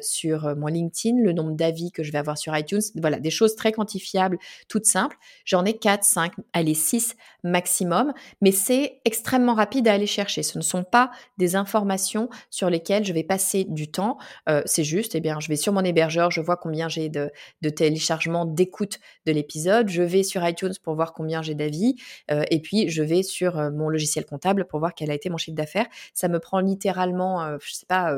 sur 0.00 0.56
mon 0.56 0.68
LinkedIn, 0.68 1.22
le 1.22 1.32
nombre 1.32 1.52
d'avis 1.52 1.92
que 1.92 2.02
je 2.02 2.10
vais 2.10 2.18
avoir 2.18 2.38
sur 2.38 2.56
iTunes. 2.56 2.80
Voilà, 2.96 3.20
des 3.20 3.30
choses 3.30 3.54
très 3.54 3.72
quantifiables, 3.72 4.38
toutes 4.68 4.86
simples. 4.86 5.16
J'en 5.44 5.64
ai 5.64 5.76
4, 5.76 6.02
5, 6.02 6.32
allez, 6.52 6.74
6 6.74 7.16
maximum, 7.44 8.12
mais 8.40 8.50
c'est 8.50 9.00
extrêmement 9.04 9.54
rapide 9.54 9.88
à 9.88 9.92
aller 9.92 10.05
chercher. 10.06 10.42
Ce 10.42 10.58
ne 10.58 10.62
sont 10.62 10.84
pas 10.84 11.10
des 11.38 11.56
informations 11.56 12.28
sur 12.50 12.70
lesquelles 12.70 13.04
je 13.04 13.12
vais 13.12 13.22
passer 13.22 13.64
du 13.64 13.90
temps. 13.90 14.18
c'est 14.64 14.84
juste, 14.84 15.14
eh 15.14 15.20
bien, 15.20 15.40
je 15.40 15.48
vais 15.48 15.56
sur 15.56 15.72
mon 15.72 15.82
hébergeur, 15.82 16.30
je 16.30 16.40
vois 16.40 16.56
combien 16.56 16.88
j'ai 16.88 17.08
de, 17.08 17.30
de 17.62 17.68
téléchargements, 17.68 18.44
d'écoute 18.44 18.98
de 19.26 19.32
l'épisode, 19.32 19.88
je 19.88 20.02
vais 20.02 20.22
sur 20.22 20.46
iTunes 20.46 20.74
pour 20.82 20.94
voir 20.94 21.12
combien 21.12 21.42
j'ai 21.42 21.54
d'avis, 21.54 21.96
et 22.28 22.60
puis 22.60 22.88
je 22.88 23.02
vais 23.02 23.22
sur 23.22 23.56
mon 23.72 23.88
logiciel 23.88 24.24
comptable 24.24 24.66
pour 24.66 24.78
voir 24.78 24.94
quel 24.94 25.10
a 25.10 25.14
été 25.14 25.30
mon 25.30 25.36
chiffre 25.36 25.56
d'affaires. 25.56 25.86
Ça 26.14 26.28
me 26.28 26.38
prend 26.38 26.60
littéralement, 26.60 27.58
je 27.60 27.72
sais 27.72 27.86
pas, 27.86 28.14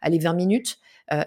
allez, 0.00 0.18
20 0.18 0.34
minutes. 0.34 0.78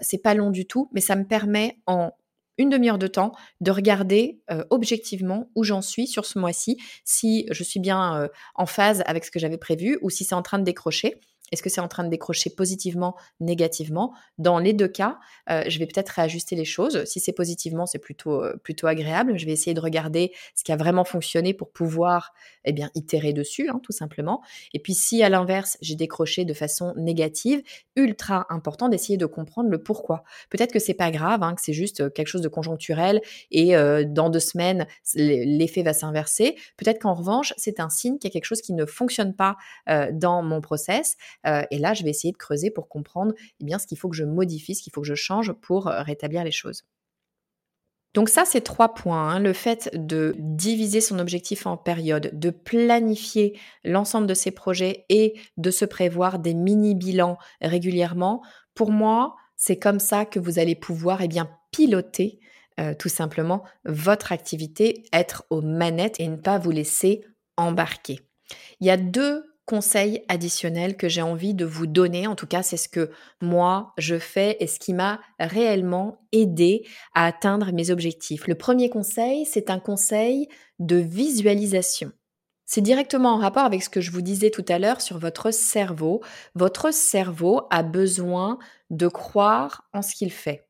c'est 0.02 0.22
pas 0.22 0.34
long 0.34 0.50
du 0.52 0.66
tout, 0.66 0.90
mais 0.94 1.02
ça 1.02 1.16
me 1.16 1.26
permet 1.26 1.78
en 1.88 2.12
une 2.58 2.70
demi-heure 2.70 2.98
de 2.98 3.08
temps 3.08 3.34
de 3.62 3.72
regarder 3.72 4.40
objectivement 4.70 5.50
où 5.56 5.64
j'en 5.64 5.82
suis 5.82 6.08
sur 6.08 6.26
ce 6.26 6.40
mois-ci, 6.40 6.78
si 7.04 7.48
je 7.52 7.64
suis 7.64 7.80
bien 7.80 8.30
en 8.56 8.66
phase 8.66 9.04
avec 9.06 9.26
ce 9.26 9.32
que 9.32 9.40
j'avais 9.40 9.58
prévu 9.58 9.98
ou 10.02 10.10
si 10.10 10.24
c'est 10.24 10.36
en 10.36 10.42
train 10.42 10.60
de 10.60 10.64
décrocher. 10.64 11.20
Est-ce 11.54 11.62
que 11.62 11.70
c'est 11.70 11.82
en 11.82 11.88
train 11.88 12.04
de 12.04 12.10
décrocher 12.10 12.50
positivement, 12.50 13.16
négativement? 13.40 14.16
Dans 14.40 14.58
les 14.58 14.74
deux 14.74 14.88
cas, 14.88 15.20
euh, 15.52 15.64
je 15.68 15.78
vais 15.78 15.86
peut-être 15.86 16.10
réajuster 16.10 16.56
les 16.56 16.66
choses. 16.66 17.06
Si 17.06 17.20
c'est 17.20 17.32
positivement, 17.32 17.86
c'est 17.86 18.00
plutôt, 18.00 18.44
euh, 18.44 18.58
plutôt 18.64 18.88
agréable. 18.88 19.38
Je 19.38 19.46
vais 19.46 19.52
essayer 19.52 19.76
de 19.76 19.80
regarder 19.80 20.34
ce 20.56 20.64
qui 20.64 20.72
a 20.72 20.78
vraiment 20.78 21.04
fonctionné 21.04 21.54
pour 21.54 21.72
pouvoir 21.72 22.34
eh 22.66 22.74
bien, 22.74 22.90
itérer 22.96 23.34
dessus, 23.34 23.70
hein, 23.70 23.80
tout 23.84 23.92
simplement. 23.92 24.42
Et 24.74 24.80
puis 24.80 24.96
si 24.96 25.22
à 25.22 25.30
l'inverse, 25.30 25.78
j'ai 25.80 25.94
décroché 25.94 26.44
de 26.44 26.56
façon 26.56 26.96
négative, 26.98 27.62
ultra 27.96 28.48
important 28.50 28.90
d'essayer 28.90 29.18
de 29.18 29.28
comprendre 29.28 29.70
le 29.70 29.84
pourquoi. 29.84 30.24
Peut-être 30.50 30.72
que 30.72 30.80
c'est 30.80 30.96
pas 30.96 31.12
grave, 31.12 31.44
hein, 31.44 31.54
que 31.54 31.62
c'est 31.62 31.74
juste 31.74 32.02
euh, 32.02 32.10
quelque 32.10 32.28
chose 32.30 32.42
de 32.42 32.48
conjoncturel 32.48 33.22
et 33.52 33.74
dans 34.08 34.30
deux 34.30 34.40
semaines, 34.40 34.88
l'effet 35.14 35.84
va 35.84 35.94
s'inverser. 35.94 36.56
Peut-être 36.78 37.00
qu'en 37.00 37.14
revanche, 37.14 37.54
c'est 37.58 37.80
un 37.80 37.90
signe 37.90 38.18
qu'il 38.18 38.30
y 38.30 38.32
a 38.32 38.34
quelque 38.34 38.46
chose 38.46 38.62
qui 38.62 38.74
ne 38.74 38.86
fonctionne 38.86 39.36
pas 39.36 39.58
dans 40.12 40.42
mon 40.42 40.62
process. 40.62 41.16
Et 41.46 41.78
là, 41.78 41.94
je 41.94 42.04
vais 42.04 42.10
essayer 42.10 42.32
de 42.32 42.38
creuser 42.38 42.72
pour 42.72 42.88
comprendre 42.88 43.34
eh 43.60 43.66
bien, 43.66 43.80
ce 43.80 43.88
qu'il 43.88 43.98
faut 43.98 44.10
que 44.10 44.16
je 44.16 44.24
modifie, 44.24 44.76
ce 44.76 44.84
qu'il 44.84 44.94
faut 44.94 45.02
que 45.02 45.08
je 45.08 45.16
change 45.16 45.52
pour 45.54 45.86
rétablir 45.86 46.44
les 46.44 46.52
choses. 46.52 46.84
Donc 48.14 48.30
ça, 48.30 48.46
c'est 48.46 48.62
trois 48.62 48.94
points. 48.94 49.30
Hein. 49.30 49.40
Le 49.40 49.54
fait 49.54 49.90
de 49.94 50.36
diviser 50.38 51.02
son 51.02 51.20
objectif 51.20 51.66
en 51.66 51.78
périodes, 51.78 52.30
de 52.34 52.50
planifier 52.52 53.60
l'ensemble 53.84 54.28
de 54.28 54.34
ses 54.34 54.52
projets 54.52 55.06
et 55.10 55.34
de 55.58 55.72
se 55.72 55.86
prévoir 55.86 56.40
des 56.40 56.54
mini-bilans 56.54 57.38
régulièrement. 57.62 58.44
Pour 58.76 58.92
moi, 58.92 59.36
c'est 59.56 59.80
comme 59.80 60.00
ça 60.00 60.26
que 60.26 60.40
vous 60.40 60.60
allez 60.60 60.76
pouvoir 60.76 61.22
eh 61.22 61.28
bien, 61.28 61.50
piloter 61.72 62.40
euh, 62.80 62.94
tout 62.94 63.10
simplement 63.10 63.64
votre 63.86 64.32
activité, 64.32 65.04
être 65.12 65.46
aux 65.50 65.62
manettes 65.62 66.20
et 66.20 66.28
ne 66.28 66.38
pas 66.38 66.60
vous 66.60 66.72
laisser 66.72 67.26
embarquer. 67.58 68.20
Il 68.80 68.88
y 68.88 68.92
a 68.92 68.98
deux 68.98 69.44
conseil 69.66 70.24
additionnel 70.28 70.98
que 70.98 71.08
j'ai 71.08 71.22
envie 71.22 71.54
de 71.54 71.66
vous 71.66 71.88
donner. 71.88 72.28
En 72.28 72.36
tout 72.36 72.48
cas, 72.48 72.64
c'est 72.64 72.78
ce 72.78 72.90
que 72.90 73.12
moi, 73.42 73.94
je 73.98 74.20
fais 74.20 74.58
et 74.60 74.68
ce 74.68 74.80
qui 74.80 74.94
m'a 74.94 75.20
réellement 75.40 76.20
aidé 76.32 76.86
à 77.14 77.26
atteindre 77.26 77.72
mes 77.72 77.90
objectifs. 77.90 78.48
Le 78.48 78.56
premier 78.56 78.90
conseil, 78.90 79.46
c'est 79.46 79.70
un 79.70 79.80
conseil 79.80 80.48
de 80.80 80.98
visualisation. 80.98 82.12
C'est 82.66 82.82
directement 82.82 83.34
en 83.34 83.38
rapport 83.38 83.66
avec 83.66 83.84
ce 83.84 83.90
que 83.90 84.02
je 84.02 84.12
vous 84.12 84.22
disais 84.22 84.50
tout 84.50 84.66
à 84.68 84.80
l'heure 84.80 85.02
sur 85.02 85.18
votre 85.20 85.52
cerveau. 85.52 86.22
Votre 86.56 86.94
cerveau 86.94 87.62
a 87.70 87.84
besoin 87.84 88.58
de 88.90 89.08
croire 89.08 89.88
en 89.94 90.02
ce 90.02 90.16
qu'il 90.16 90.32
fait. 90.32 90.63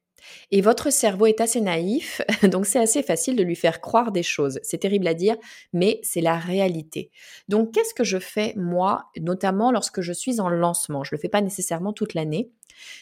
Et 0.51 0.61
votre 0.61 0.91
cerveau 0.91 1.25
est 1.25 1.41
assez 1.41 1.61
naïf, 1.61 2.21
donc 2.43 2.65
c'est 2.65 2.79
assez 2.79 3.03
facile 3.03 3.35
de 3.35 3.43
lui 3.43 3.55
faire 3.55 3.81
croire 3.81 4.11
des 4.11 4.23
choses. 4.23 4.59
C'est 4.63 4.79
terrible 4.79 5.07
à 5.07 5.13
dire, 5.13 5.35
mais 5.73 5.99
c'est 6.03 6.21
la 6.21 6.37
réalité. 6.37 7.11
Donc 7.47 7.73
qu'est-ce 7.73 7.93
que 7.93 8.03
je 8.03 8.19
fais 8.19 8.53
moi, 8.55 9.05
notamment 9.19 9.71
lorsque 9.71 10.01
je 10.01 10.13
suis 10.13 10.39
en 10.39 10.49
lancement? 10.49 11.03
Je 11.03 11.13
ne 11.13 11.17
le 11.17 11.21
fais 11.21 11.29
pas 11.29 11.41
nécessairement 11.41 11.93
toute 11.93 12.13
l'année, 12.13 12.51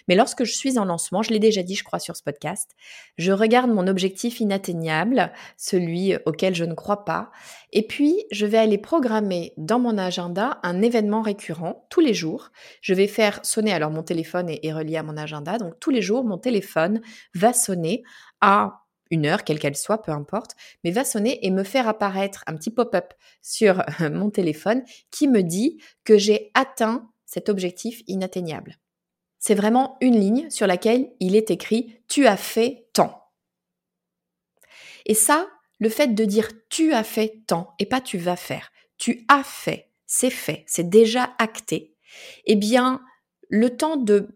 mais 0.08 0.16
lorsque 0.16 0.44
je 0.44 0.54
suis 0.54 0.78
en 0.78 0.86
lancement, 0.86 1.22
je 1.22 1.32
l'ai 1.32 1.40
déjà 1.40 1.64
dit, 1.64 1.76
je 1.76 1.84
crois, 1.84 2.00
sur 2.00 2.16
ce 2.16 2.24
podcast, 2.24 2.72
je 3.18 3.32
regarde 3.32 3.72
mon 3.72 3.88
objectif 3.88 4.40
inatteignable, 4.40 5.32
celui 5.58 6.16
auquel 6.26 6.56
je 6.56 6.66
ne 6.66 6.74
crois 6.74 7.06
pas, 7.06 7.32
et 7.72 7.84
puis 7.84 8.24
je 8.32 8.46
vais 8.46 8.58
aller 8.58 8.78
programmer 8.78 9.54
dans 9.58 9.80
mon 9.80 9.98
agenda 9.98 10.60
un 10.64 10.82
événement 10.82 11.22
récurrent 11.22 11.86
tous 11.90 12.02
les 12.02 12.14
jours. 12.14 12.52
Je 12.82 12.94
vais 12.94 13.08
faire 13.08 13.40
sonner, 13.44 13.74
alors 13.74 13.92
mon 13.92 14.04
téléphone 14.04 14.50
est, 14.50 14.72
relié 14.72 14.98
à 14.98 15.04
mon 15.04 15.18
agenda, 15.18 15.58
donc 15.58 15.80
tous 15.80 15.90
les 15.90 16.02
jours, 16.02 16.24
mon 16.24 16.38
téléphone 16.38 17.02
va 17.34 17.54
sonner 17.54 18.04
à 18.42 18.86
une 19.10 19.26
heure, 19.26 19.44
quelle 19.44 19.60
qu'elle 19.60 19.76
soit, 19.76 20.02
peu 20.02 20.12
importe, 20.12 20.56
mais 20.84 20.92
va 20.92 21.04
sonner 21.04 21.46
et 21.46 21.52
me 21.52 21.64
faire 21.64 21.88
apparaître 21.88 22.44
un 22.48 22.56
petit 22.56 22.72
pop-up 22.72 23.14
sur 23.42 23.84
mon 24.00 24.30
téléphone 24.30 24.84
qui 25.12 25.28
me 25.28 25.44
dit 25.44 25.82
que 26.04 26.18
j'ai 26.18 26.52
atteint 26.54 27.10
cet 27.26 27.50
objectif 27.50 28.02
inatteignable 28.08 28.78
c'est 29.42 29.56
vraiment 29.56 29.98
une 30.02 30.20
ligne 30.20 30.50
sur 30.50 30.68
laquelle 30.68 31.12
il 31.20 31.36
est 31.36 31.52
écrit 31.52 32.00
tu 32.08 32.28
as 32.28 32.38
fait 32.38 32.88
tant. 32.94 33.26
Et 35.06 35.16
ça, 35.16 35.50
le 35.80 35.90
fait 35.90 36.14
de 36.14 36.24
dire 36.24 36.50
tu 36.70 36.94
as 36.94 37.04
fait 37.04 37.42
tant 37.48 37.74
et 37.80 37.88
pas 37.88 38.02
tu 38.02 38.20
vas 38.20 38.36
faire, 38.36 38.72
tu 38.98 39.26
as 39.28 39.44
fait, 39.44 39.90
c'est 40.06 40.30
fait, 40.30 40.64
c'est 40.68 40.88
déjà 40.88 41.34
acté, 41.40 41.96
eh 42.46 42.56
bien, 42.56 43.02
le 43.50 43.76
temps 43.76 43.98
de 43.98 44.30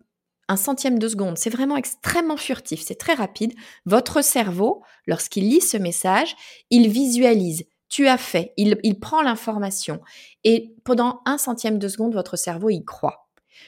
un 0.48 0.58
centième 0.58 1.00
de 1.00 1.08
seconde, 1.08 1.38
c'est 1.38 1.50
vraiment 1.50 1.78
extrêmement 1.78 2.38
furtif, 2.38 2.84
c'est 2.86 2.96
très 2.96 3.14
rapide. 3.14 3.54
Votre 3.86 4.24
cerveau, 4.24 4.84
lorsqu'il 5.08 5.50
lit 5.50 5.62
ce 5.62 5.78
message, 5.78 6.36
il 6.70 6.90
visualise, 6.90 7.66
tu 7.90 8.08
as 8.08 8.18
fait, 8.18 8.54
il, 8.58 9.00
prend 9.00 9.22
l'information. 9.22 10.02
Et 10.44 10.76
pendant 10.84 11.22
un 11.26 11.38
centième 11.38 11.80
de 11.80 11.88
seconde, 11.88 12.14
votre 12.14 12.38
cerveau 12.38 12.70
y 12.70 12.84
croit. 12.84 13.25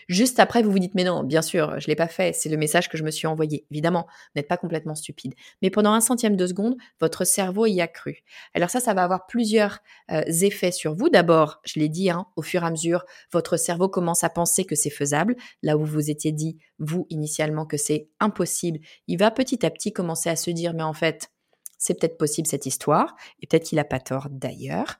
Juste 0.07 0.39
après, 0.39 0.61
vous 0.61 0.71
vous 0.71 0.79
dites, 0.79 0.95
mais 0.95 1.03
non, 1.03 1.23
bien 1.23 1.41
sûr, 1.41 1.79
je 1.79 1.85
ne 1.85 1.91
l'ai 1.91 1.95
pas 1.95 2.07
fait, 2.07 2.33
c'est 2.33 2.49
le 2.49 2.57
message 2.57 2.89
que 2.89 2.97
je 2.97 3.03
me 3.03 3.11
suis 3.11 3.27
envoyé. 3.27 3.65
Évidemment, 3.71 4.05
vous 4.07 4.39
n'êtes 4.39 4.47
pas 4.47 4.57
complètement 4.57 4.95
stupide. 4.95 5.33
Mais 5.61 5.69
pendant 5.69 5.93
un 5.93 6.01
centième 6.01 6.35
de 6.35 6.47
seconde, 6.47 6.75
votre 6.99 7.25
cerveau 7.25 7.65
y 7.65 7.81
a 7.81 7.87
cru. 7.87 8.23
Alors 8.53 8.69
ça, 8.69 8.79
ça 8.79 8.93
va 8.93 9.03
avoir 9.03 9.27
plusieurs 9.27 9.79
euh, 10.11 10.21
effets 10.41 10.71
sur 10.71 10.95
vous. 10.95 11.09
D'abord, 11.09 11.59
je 11.65 11.79
l'ai 11.79 11.89
dit, 11.89 12.09
hein, 12.09 12.27
au 12.35 12.41
fur 12.41 12.63
et 12.63 12.65
à 12.65 12.71
mesure, 12.71 13.05
votre 13.31 13.57
cerveau 13.57 13.89
commence 13.89 14.23
à 14.23 14.29
penser 14.29 14.65
que 14.65 14.75
c'est 14.75 14.89
faisable. 14.89 15.35
Là 15.63 15.77
où 15.77 15.85
vous 15.85 16.09
étiez 16.09 16.31
dit, 16.31 16.57
vous, 16.79 17.07
initialement, 17.09 17.65
que 17.65 17.77
c'est 17.77 18.09
impossible, 18.19 18.79
il 19.07 19.17
va 19.17 19.31
petit 19.31 19.65
à 19.65 19.69
petit 19.69 19.93
commencer 19.93 20.29
à 20.29 20.35
se 20.35 20.51
dire, 20.51 20.73
mais 20.73 20.83
en 20.83 20.93
fait, 20.93 21.29
c'est 21.77 21.99
peut-être 21.99 22.17
possible 22.17 22.47
cette 22.47 22.65
histoire, 22.65 23.15
et 23.41 23.47
peut-être 23.47 23.65
qu'il 23.65 23.77
n'a 23.77 23.83
pas 23.83 23.99
tort 23.99 24.27
d'ailleurs. 24.31 24.95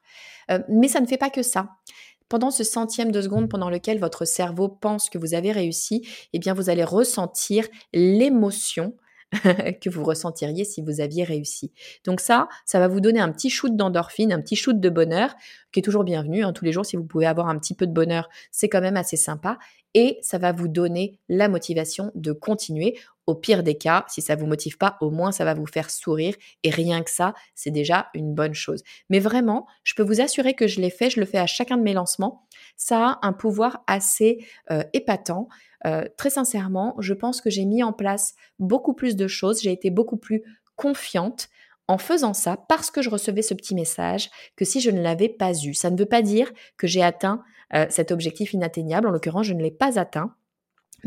Euh, 0.51 0.59
mais 0.69 0.87
ça 0.87 1.01
ne 1.01 1.07
fait 1.07 1.17
pas 1.17 1.29
que 1.29 1.43
ça. 1.43 1.69
Pendant 2.29 2.51
ce 2.51 2.63
centième 2.63 3.11
de 3.11 3.21
seconde 3.21 3.49
pendant 3.49 3.69
lequel 3.69 3.99
votre 3.99 4.25
cerveau 4.25 4.67
pense 4.67 5.09
que 5.09 5.17
vous 5.17 5.33
avez 5.33 5.51
réussi, 5.51 6.07
eh 6.33 6.39
bien 6.39 6.53
vous 6.53 6.69
allez 6.69 6.83
ressentir 6.83 7.65
l'émotion 7.93 8.93
que 9.33 9.89
vous 9.89 10.03
ressentiriez 10.03 10.65
si 10.65 10.81
vous 10.81 11.01
aviez 11.01 11.23
réussi. 11.23 11.71
Donc 12.05 12.21
ça, 12.21 12.47
ça 12.65 12.79
va 12.79 12.87
vous 12.87 13.01
donner 13.01 13.19
un 13.19 13.31
petit 13.31 13.49
shoot 13.49 13.75
d'endorphine, 13.75 14.31
un 14.31 14.41
petit 14.41 14.55
shoot 14.55 14.79
de 14.79 14.89
bonheur, 14.89 15.35
qui 15.71 15.79
est 15.79 15.83
toujours 15.83 16.03
bienvenu. 16.03 16.43
Hein, 16.43 16.53
tous 16.53 16.65
les 16.65 16.71
jours, 16.71 16.85
si 16.85 16.95
vous 16.95 17.03
pouvez 17.03 17.25
avoir 17.25 17.47
un 17.47 17.57
petit 17.57 17.73
peu 17.73 17.87
de 17.87 17.93
bonheur, 17.93 18.29
c'est 18.51 18.69
quand 18.69 18.81
même 18.81 18.97
assez 18.97 19.17
sympa. 19.17 19.57
Et 19.93 20.17
ça 20.21 20.37
va 20.37 20.51
vous 20.51 20.67
donner 20.67 21.19
la 21.27 21.49
motivation 21.49 22.11
de 22.15 22.31
continuer. 22.31 22.97
Au 23.27 23.35
pire 23.35 23.61
des 23.61 23.77
cas, 23.77 24.05
si 24.07 24.21
ça 24.21 24.35
vous 24.35 24.47
motive 24.47 24.77
pas, 24.77 24.97
au 25.01 25.11
moins 25.11 25.31
ça 25.31 25.45
va 25.45 25.53
vous 25.53 25.65
faire 25.67 25.89
sourire. 25.89 26.33
Et 26.63 26.69
rien 26.69 27.03
que 27.03 27.11
ça, 27.11 27.33
c'est 27.55 27.71
déjà 27.71 28.07
une 28.13 28.33
bonne 28.33 28.53
chose. 28.53 28.83
Mais 29.09 29.19
vraiment, 29.19 29.67
je 29.83 29.93
peux 29.93 30.03
vous 30.03 30.21
assurer 30.21 30.53
que 30.53 30.67
je 30.67 30.81
l'ai 30.81 30.89
fait, 30.89 31.09
je 31.09 31.19
le 31.19 31.25
fais 31.25 31.37
à 31.37 31.45
chacun 31.45 31.77
de 31.77 31.83
mes 31.83 31.93
lancements. 31.93 32.47
Ça 32.77 33.19
a 33.21 33.27
un 33.27 33.33
pouvoir 33.33 33.83
assez 33.87 34.45
euh, 34.71 34.83
épatant. 34.93 35.49
Euh, 35.85 36.05
très 36.17 36.29
sincèrement, 36.31 36.95
je 36.99 37.13
pense 37.13 37.41
que 37.41 37.49
j'ai 37.49 37.65
mis 37.65 37.83
en 37.83 37.93
place 37.93 38.33
beaucoup 38.59 38.93
plus 38.93 39.15
de 39.15 39.27
choses, 39.27 39.61
j'ai 39.61 39.71
été 39.71 39.89
beaucoup 39.89 40.17
plus 40.17 40.43
confiante 40.75 41.49
en 41.87 41.97
faisant 41.97 42.33
ça 42.33 42.57
parce 42.67 42.91
que 42.91 43.01
je 43.01 43.09
recevais 43.09 43.41
ce 43.41 43.53
petit 43.53 43.75
message 43.75 44.29
que 44.55 44.65
si 44.65 44.81
je 44.81 44.91
ne 44.91 45.01
l'avais 45.01 45.29
pas 45.29 45.53
eu. 45.53 45.73
Ça 45.73 45.89
ne 45.89 45.97
veut 45.97 46.05
pas 46.05 46.21
dire 46.21 46.51
que 46.77 46.87
j'ai 46.87 47.03
atteint 47.03 47.43
euh, 47.73 47.85
cet 47.89 48.11
objectif 48.11 48.53
inatteignable. 48.53 49.07
En 49.07 49.11
l'occurrence, 49.11 49.45
je 49.45 49.53
ne 49.53 49.61
l'ai 49.61 49.71
pas 49.71 49.99
atteint. 49.99 50.33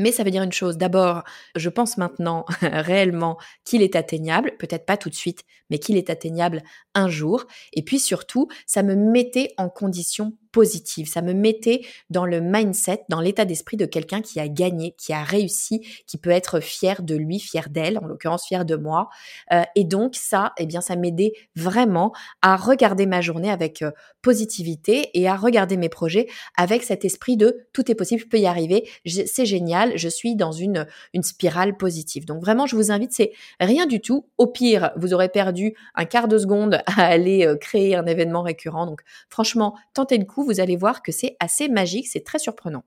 Mais 0.01 0.13
ça 0.13 0.25
veut 0.25 0.31
dire 0.31 0.43
une 0.43 0.51
chose. 0.51 0.79
D'abord, 0.79 1.25
je 1.55 1.69
pense 1.69 1.99
maintenant 1.99 2.47
réellement 2.63 3.37
qu'il 3.67 3.83
est 3.83 3.97
atteignable, 3.97 4.57
peut-être 4.59 4.87
pas 4.87 4.97
tout 4.97 5.11
de 5.11 5.15
suite, 5.15 5.45
mais 5.69 5.79
qu'il 5.79 5.99
est 5.99 6.09
atteignable 6.09 6.63
un 6.95 7.11
jour. 7.11 7.45
Et 7.75 7.83
puis 7.83 8.01
surtout, 8.01 8.49
ça 8.67 8.83
me 8.83 8.95
mettait 8.95 9.53
en 9.59 9.69
condition 9.69 10.33
positive. 10.53 11.09
Ça 11.09 11.23
me 11.23 11.33
mettait 11.33 11.83
dans 12.11 12.27
le 12.27 12.41
mindset, 12.41 13.05
dans 13.09 13.21
l'état 13.21 13.45
d'esprit 13.45 13.77
de 13.77 13.87
quelqu'un 13.87 14.21
qui 14.21 14.41
a 14.41 14.49
gagné, 14.49 14.95
qui 14.99 15.13
a 15.13 15.23
réussi, 15.23 15.87
qui 16.07 16.19
peut 16.19 16.31
être 16.31 16.61
fier 16.61 17.03
de 17.03 17.15
lui, 17.15 17.41
fier 17.41 17.69
d'elle, 17.71 17.99
en 17.99 18.07
l'occurrence 18.07 18.47
fier 18.47 18.65
de 18.65 18.77
moi. 18.77 19.09
Euh, 19.53 19.63
et 19.77 19.85
donc 19.85 20.15
ça, 20.17 20.53
eh 20.59 20.67
bien, 20.67 20.81
ça 20.81 20.97
m'aidait 20.97 21.33
vraiment 21.57 22.13
à 22.43 22.57
regarder 22.57 23.07
ma 23.07 23.21
journée 23.21 23.51
avec 23.51 23.83
euh, 23.83 23.91
positivité 24.23 25.11
et 25.15 25.29
à 25.29 25.37
regarder 25.37 25.77
mes 25.77 25.89
projets 25.89 26.27
avec 26.57 26.83
cet 26.83 27.05
esprit 27.05 27.37
de 27.37 27.67
tout 27.73 27.91
est 27.91 27.95
possible, 27.95 28.21
je 28.21 28.27
peux 28.27 28.39
y 28.39 28.47
arriver, 28.47 28.89
c'est 29.05 29.47
génial, 29.47 29.97
je 29.97 30.09
suis 30.09 30.37
dans 30.37 30.53
une, 30.53 30.87
spirale 31.23 31.77
positive. 31.77 32.25
Donc 32.25 32.41
vraiment, 32.41 32.67
je 32.67 32.77
vous 32.77 32.91
invite, 32.91 33.13
c'est 33.13 33.33
rien 33.61 33.87
du 33.87 34.01
tout. 34.01 34.27
Au 34.39 34.47
pire, 34.47 34.91
vous 34.97 35.13
aurez 35.13 35.29
perdu 35.29 35.75
un 35.95 36.05
quart 36.05 36.29
de 36.29 36.39
seconde 36.39 36.83
à 36.87 37.03
aller 37.03 37.47
euh, 37.47 37.57
créer 37.57 37.95
un 37.95 38.07
événement 38.07 38.43
récurrent. 38.43 38.87
Donc 38.87 39.03
franchement, 39.29 39.77
tentez 39.95 40.19
le 40.19 40.25
coup 40.25 40.40
vous 40.43 40.61
allez 40.61 40.77
voir 40.77 41.03
que 41.03 41.13
c'est 41.13 41.37
assez 41.41 41.69
magique, 41.69 42.09
c'est 42.09 42.25
très 42.25 42.39
surprenant. 42.39 42.85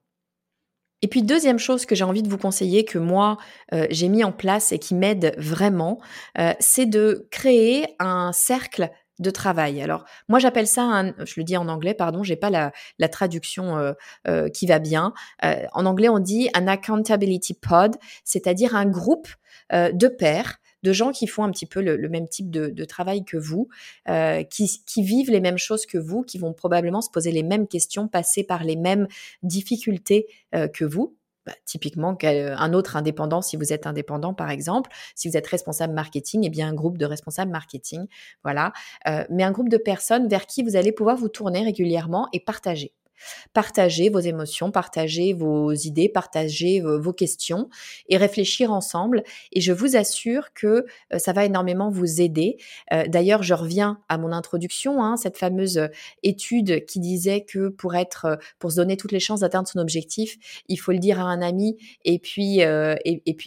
Et 1.04 1.08
puis 1.08 1.22
deuxième 1.22 1.60
chose 1.60 1.86
que 1.86 1.96
j'ai 1.96 2.06
envie 2.06 2.24
de 2.24 2.30
vous 2.30 2.38
conseiller, 2.38 2.86
que 2.86 2.98
moi 2.98 3.38
euh, 3.74 3.86
j'ai 3.90 4.08
mis 4.08 4.24
en 4.24 4.32
place 4.32 4.72
et 4.72 4.80
qui 4.80 4.96
m'aide 4.96 5.36
vraiment, 5.38 6.00
euh, 6.40 6.54
c'est 6.60 6.86
de 6.86 7.28
créer 7.30 7.88
un 8.00 8.32
cercle 8.32 8.90
de 9.20 9.30
travail. 9.30 9.82
Alors 9.82 10.06
moi 10.30 10.40
j'appelle 10.40 10.66
ça, 10.66 10.84
un, 10.84 11.14
je 11.26 11.34
le 11.36 11.44
dis 11.44 11.58
en 11.58 11.68
anglais, 11.68 11.94
pardon, 11.94 12.24
j'ai 12.24 12.38
pas 12.38 12.50
la, 12.50 12.72
traduction 13.10 13.94
euh, 14.28 14.50
qui 14.50 14.66
va 14.66 14.80
bien. 14.80 15.14
en 15.42 15.86
anglais 15.86 16.08
on 16.08 16.20
dit 16.20 16.50
un 16.54 16.68
accountability 16.68 17.54
pod, 17.54 17.98
c'est-à-dire 18.24 18.74
un 18.74 18.86
groupe 18.86 19.28
de 19.72 20.08
pairs 20.08 20.58
de 20.84 20.94
gens 20.94 21.12
qui 21.12 21.28
font 21.28 21.44
un 21.44 21.52
petit 21.52 21.66
peu 21.66 21.82
le, 21.82 22.10
même 22.10 22.28
type 22.28 22.52
de, 22.52 22.86
travail 22.86 23.24
que 23.26 23.38
vous, 23.38 23.70
euh, 24.10 24.44
qui, 24.44 24.82
vivent 24.98 25.32
les 25.32 25.40
mêmes 25.40 25.58
choses 25.58 25.86
que 25.86 25.98
vous, 25.98 26.22
qui 26.22 26.38
vont 26.38 26.54
probablement 26.54 27.02
se 27.02 27.10
poser 27.10 27.32
les 27.32 27.44
mêmes 27.44 27.68
questions, 27.68 28.08
passer 28.08 28.44
par 28.44 28.64
les 28.64 28.76
mêmes 28.76 29.08
difficultés 29.42 30.28
euh, 30.54 30.68
que 30.68 30.86
vous. 30.86 31.16
Bah, 31.46 31.54
typiquement, 31.66 32.18
un 32.24 32.74
autre 32.74 32.96
indépendant, 32.96 33.42
si 33.42 33.58
vous 33.58 33.74
êtes 33.74 33.86
indépendant 33.86 34.34
par 34.34 34.50
exemple, 34.50 34.90
si 35.14 35.28
vous 35.28 35.36
êtes 35.36 35.48
responsable 35.48 35.94
marketing, 35.94 36.44
eh 36.46 36.50
bien 36.50 36.70
un 36.70 36.74
groupe 36.74 36.98
de 36.98 37.06
responsables 37.06 37.52
marketing, 37.52 38.08
voilà, 38.44 38.72
euh, 39.08 39.26
mais 39.30 39.44
un 39.44 39.52
groupe 39.52 39.68
de 39.68 39.78
personnes 39.78 40.30
vers 40.30 40.46
qui 40.46 40.64
vous 40.64 40.78
allez 40.78 40.94
pouvoir 40.94 41.18
vous 41.18 41.28
tourner 41.28 41.64
régulièrement 41.64 42.30
et 42.32 42.40
partager. 42.40 42.94
Partagez 43.54 44.10
vos 44.10 44.20
émotions, 44.20 44.72
partagez 44.72 45.34
vos 45.34 45.72
idées, 45.74 46.10
partagez 46.10 46.82
vos 46.82 47.14
questions 47.14 47.70
et 48.10 48.18
réfléchir 48.18 48.72
ensemble. 48.72 49.24
Et 49.52 49.62
je 49.62 49.72
vous 49.72 49.96
assure 49.96 50.54
que 50.54 50.86
euh, 51.14 51.20
ça 51.20 51.34
va 51.34 51.46
énormément 51.46 51.90
vous 51.90 52.22
aider. 52.22 52.58
Euh, 52.92 53.06
d'ailleurs, 53.08 53.44
je 53.44 53.54
reviens 53.54 54.00
à 54.10 54.18
mon 54.18 54.32
introduction, 54.32 55.04
hein, 55.04 55.18
cette 55.18 55.38
fameuse 55.38 55.90
étude 56.24 56.86
qui 56.86 57.00
disait 57.00 57.42
que 57.42 57.70
pour 57.70 57.96
être, 57.96 58.40
pour 58.60 58.72
se 58.72 58.78
donner 58.78 58.98
toutes 58.98 59.12
les 59.12 59.20
chances 59.20 59.42
d'atteindre 59.42 59.68
son 59.68 59.80
objectif, 59.80 60.38
il 60.68 60.78
faut 60.78 60.92
le 60.92 61.00
dire 61.00 61.20
à 61.20 61.24
un 61.24 61.42
ami 61.42 61.78
et 62.06 62.20
puis 62.20 62.62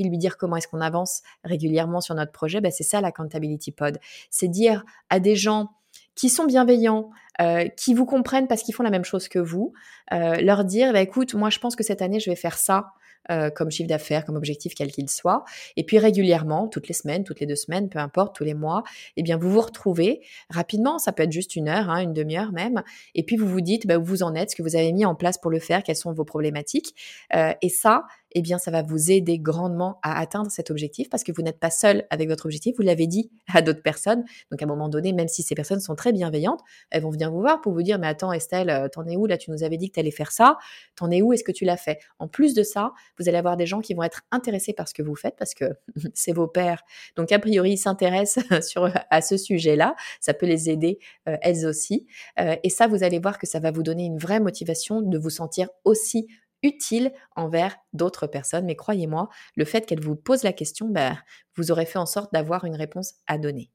lui 0.05 0.19
dire 0.19 0.37
comment 0.37 0.57
est-ce 0.57 0.69
qu'on 0.69 0.81
avance 0.81 1.23
régulièrement 1.45 2.01
sur 2.01 2.15
notre 2.15 2.33
projet. 2.33 2.61
Ben, 2.61 2.73
c'est 2.73 2.85
ça 2.85 3.01
l'accountability 3.01 3.73
pod. 3.73 3.99
C'est 4.31 4.49
dire 4.49 4.85
à 5.11 5.21
des 5.21 5.37
gens 5.37 5.71
qui 6.17 6.31
sont 6.31 6.47
bienveillants, 6.47 7.11
euh, 7.41 7.69
qui 7.77 7.95
vous 7.95 8.07
comprennent 8.07 8.49
parce 8.49 8.63
qu'ils 8.63 8.75
font 8.75 8.83
la 8.83 8.91
même 8.91 9.05
chose 9.05 9.29
que 9.29 9.39
vous, 9.39 9.73
euh, 10.13 10.37
leur 10.37 10.65
dire, 10.65 10.93
bah, 10.93 11.01
écoute, 11.01 11.35
moi 11.35 11.51
je 11.51 11.59
pense 11.59 11.77
que 11.77 11.85
cette 11.85 12.03
année 12.03 12.19
je 12.19 12.31
vais 12.31 12.37
faire 12.37 12.59
ça. 12.59 12.89
Euh, 13.29 13.51
comme 13.51 13.73
chiffre 13.73 13.89
d'affaires, 13.89 14.25
comme 14.25 14.37
objectif 14.37 14.77
quel 14.77 14.93
qu'il 14.93 15.11
soit. 15.11 15.45
Et 15.75 15.83
puis 15.83 15.99
régulièrement, 15.99 16.69
toutes 16.69 16.87
les 16.87 16.95
semaines, 16.95 17.25
toutes 17.25 17.41
les 17.41 17.47
deux 17.47 17.57
semaines, 17.57 17.89
peu 17.89 17.99
importe, 17.99 18.37
tous 18.37 18.45
les 18.45 18.55
mois, 18.55 18.85
eh 19.17 19.25
bien 19.25 19.37
vous 19.37 19.51
vous 19.51 19.63
retrouvez 19.63 20.21
rapidement. 20.49 21.01
Ça 21.01 21.11
peut 21.11 21.25
être 21.25 21.33
juste 21.33 21.57
une 21.57 21.69
heure, 21.69 21.91
hein, 21.91 21.99
une 21.99 22.13
demi-heure 22.13 22.53
même. 22.53 22.85
Et 23.17 23.25
puis 23.25 23.37
vous 23.37 23.49
vous 23.49 23.63
dites 23.63 23.85
bah, 23.89 23.99
où 23.99 24.05
vous 24.05 24.23
en 24.23 24.37
êtes, 24.37 24.53
ce 24.53 24.57
que 24.57 24.63
vous 24.63 24.77
avez 24.77 24.93
mis 24.93 25.05
en 25.05 25.17
place 25.17 25.39
pour 25.39 25.51
le 25.51 25.59
faire, 25.59 25.83
quelles 25.83 25.97
sont 25.97 26.13
vos 26.13 26.25
problématiques. 26.25 26.95
et 27.35 27.69
ça, 27.69 28.05
eh 28.33 28.43
bien, 28.43 28.59
ça 28.59 28.71
va 28.71 28.83
vous 28.83 29.11
aider 29.11 29.39
grandement 29.39 29.99
à 30.03 30.19
atteindre 30.19 30.51
cet 30.51 30.71
objectif 30.71 31.09
parce 31.09 31.25
que 31.25 31.33
vous 31.33 31.43
n'êtes 31.43 31.59
pas 31.59 31.71
seul 31.71 32.07
avec 32.11 32.29
votre 32.29 32.47
objectif. 32.47 32.77
Vous 32.77 32.83
l'avez 32.83 33.07
dit 33.07 33.31
à 33.55 33.63
d'autres 33.63 33.83
personnes. 33.83 34.25
Donc, 34.51 34.61
à 34.61 34.65
un 34.65 34.69
moment 34.69 34.89
donné, 34.89 35.13
même 35.13 35.29
si 35.29 35.43
ces 35.43 35.55
personnes 35.55 35.81
sont 35.81 35.95
très 35.95 36.13
bienveillantes, 36.13 36.61
elles 36.91 37.03
vont 37.03 37.11
venir 37.11 37.31
vous 37.31 37.41
voir 37.41 37.61
pour 37.61 37.73
vous 37.73 37.83
dire, 37.83 37.99
mais 37.99 38.07
attends, 38.07 38.33
Estelle, 38.33 38.71
euh, 38.71 38.89
t'en 38.89 39.07
es 39.07 39.17
où? 39.17 39.27
Là, 39.27 39.39
tu 39.39 39.51
nous 39.51 39.63
avais 39.63 39.77
dit 39.77 39.89
que 39.89 39.95
tu 39.95 40.01
allais 40.01 40.11
faire 40.11 40.33
ça. 40.33 40.59
T'en 40.97 41.11
es 41.11 41.23
où? 41.23 41.33
Est-ce 41.33 41.45
que 41.45 41.53
tu 41.53 41.65
l'as 41.65 41.77
fait? 41.77 41.99
En 42.19 42.29
plus 42.29 42.55
de 42.55 42.63
ça, 42.63 42.93
vous 43.19 43.29
allez 43.29 43.39
avoir 43.39 43.57
des 43.57 43.67
gens 43.67 43.81
qui 43.81 43.95
vont 43.95 44.03
être 44.03 44.23
intéressés 44.31 44.73
par 44.73 44.89
ce 44.89 44.95
que 44.95 45.03
vous 45.03 45.17
faites 45.17 45.37
parce 45.37 45.55
que 45.55 45.65
c'est 46.15 46.33
vos 46.33 46.49
pères. 46.49 46.83
Donc, 47.17 47.33
a 47.33 47.39
priori, 47.39 47.73
ils 47.73 47.79
s'intéressent 47.79 48.45
à 49.11 49.21
ce 49.23 49.37
sujet-là. 49.37 49.95
Ça 50.21 50.35
peut 50.35 50.47
les 50.47 50.71
aider, 50.71 50.99
euh, 51.29 51.37
elles 51.43 51.67
aussi. 51.67 52.07
Euh, 52.41 52.57
et 52.63 52.71
ça, 52.71 52.87
vous 52.87 53.03
allez 53.03 53.19
voir 53.19 53.39
que 53.39 53.47
ça 53.47 53.61
va 53.61 53.71
vous 53.71 53.83
donner 53.83 54.05
une 54.05 54.19
vraie 54.19 54.41
motivation 54.41 55.01
de 55.01 55.19
vous 55.19 55.31
sentir 55.31 55.69
aussi 55.85 56.27
utile 56.63 57.13
envers 57.37 57.77
d'autres 57.93 58.27
personnes. 58.27 58.67
Mais 58.67 58.77
croyez-moi, 58.77 59.29
le 59.55 59.65
fait 59.65 59.87
qu'elle 59.87 60.01
vous 60.01 60.17
pose 60.17 60.43
la 60.43 60.53
question, 60.53 60.89
bah, 60.89 61.17
vous 61.57 61.71
aurez 61.71 61.87
fait 61.87 61.99
en 61.99 62.07
sorte 62.07 62.33
d'avoir 62.33 62.65
une 62.65 62.77
réponse 62.77 63.15
à 63.27 63.39
donner. 63.39 63.71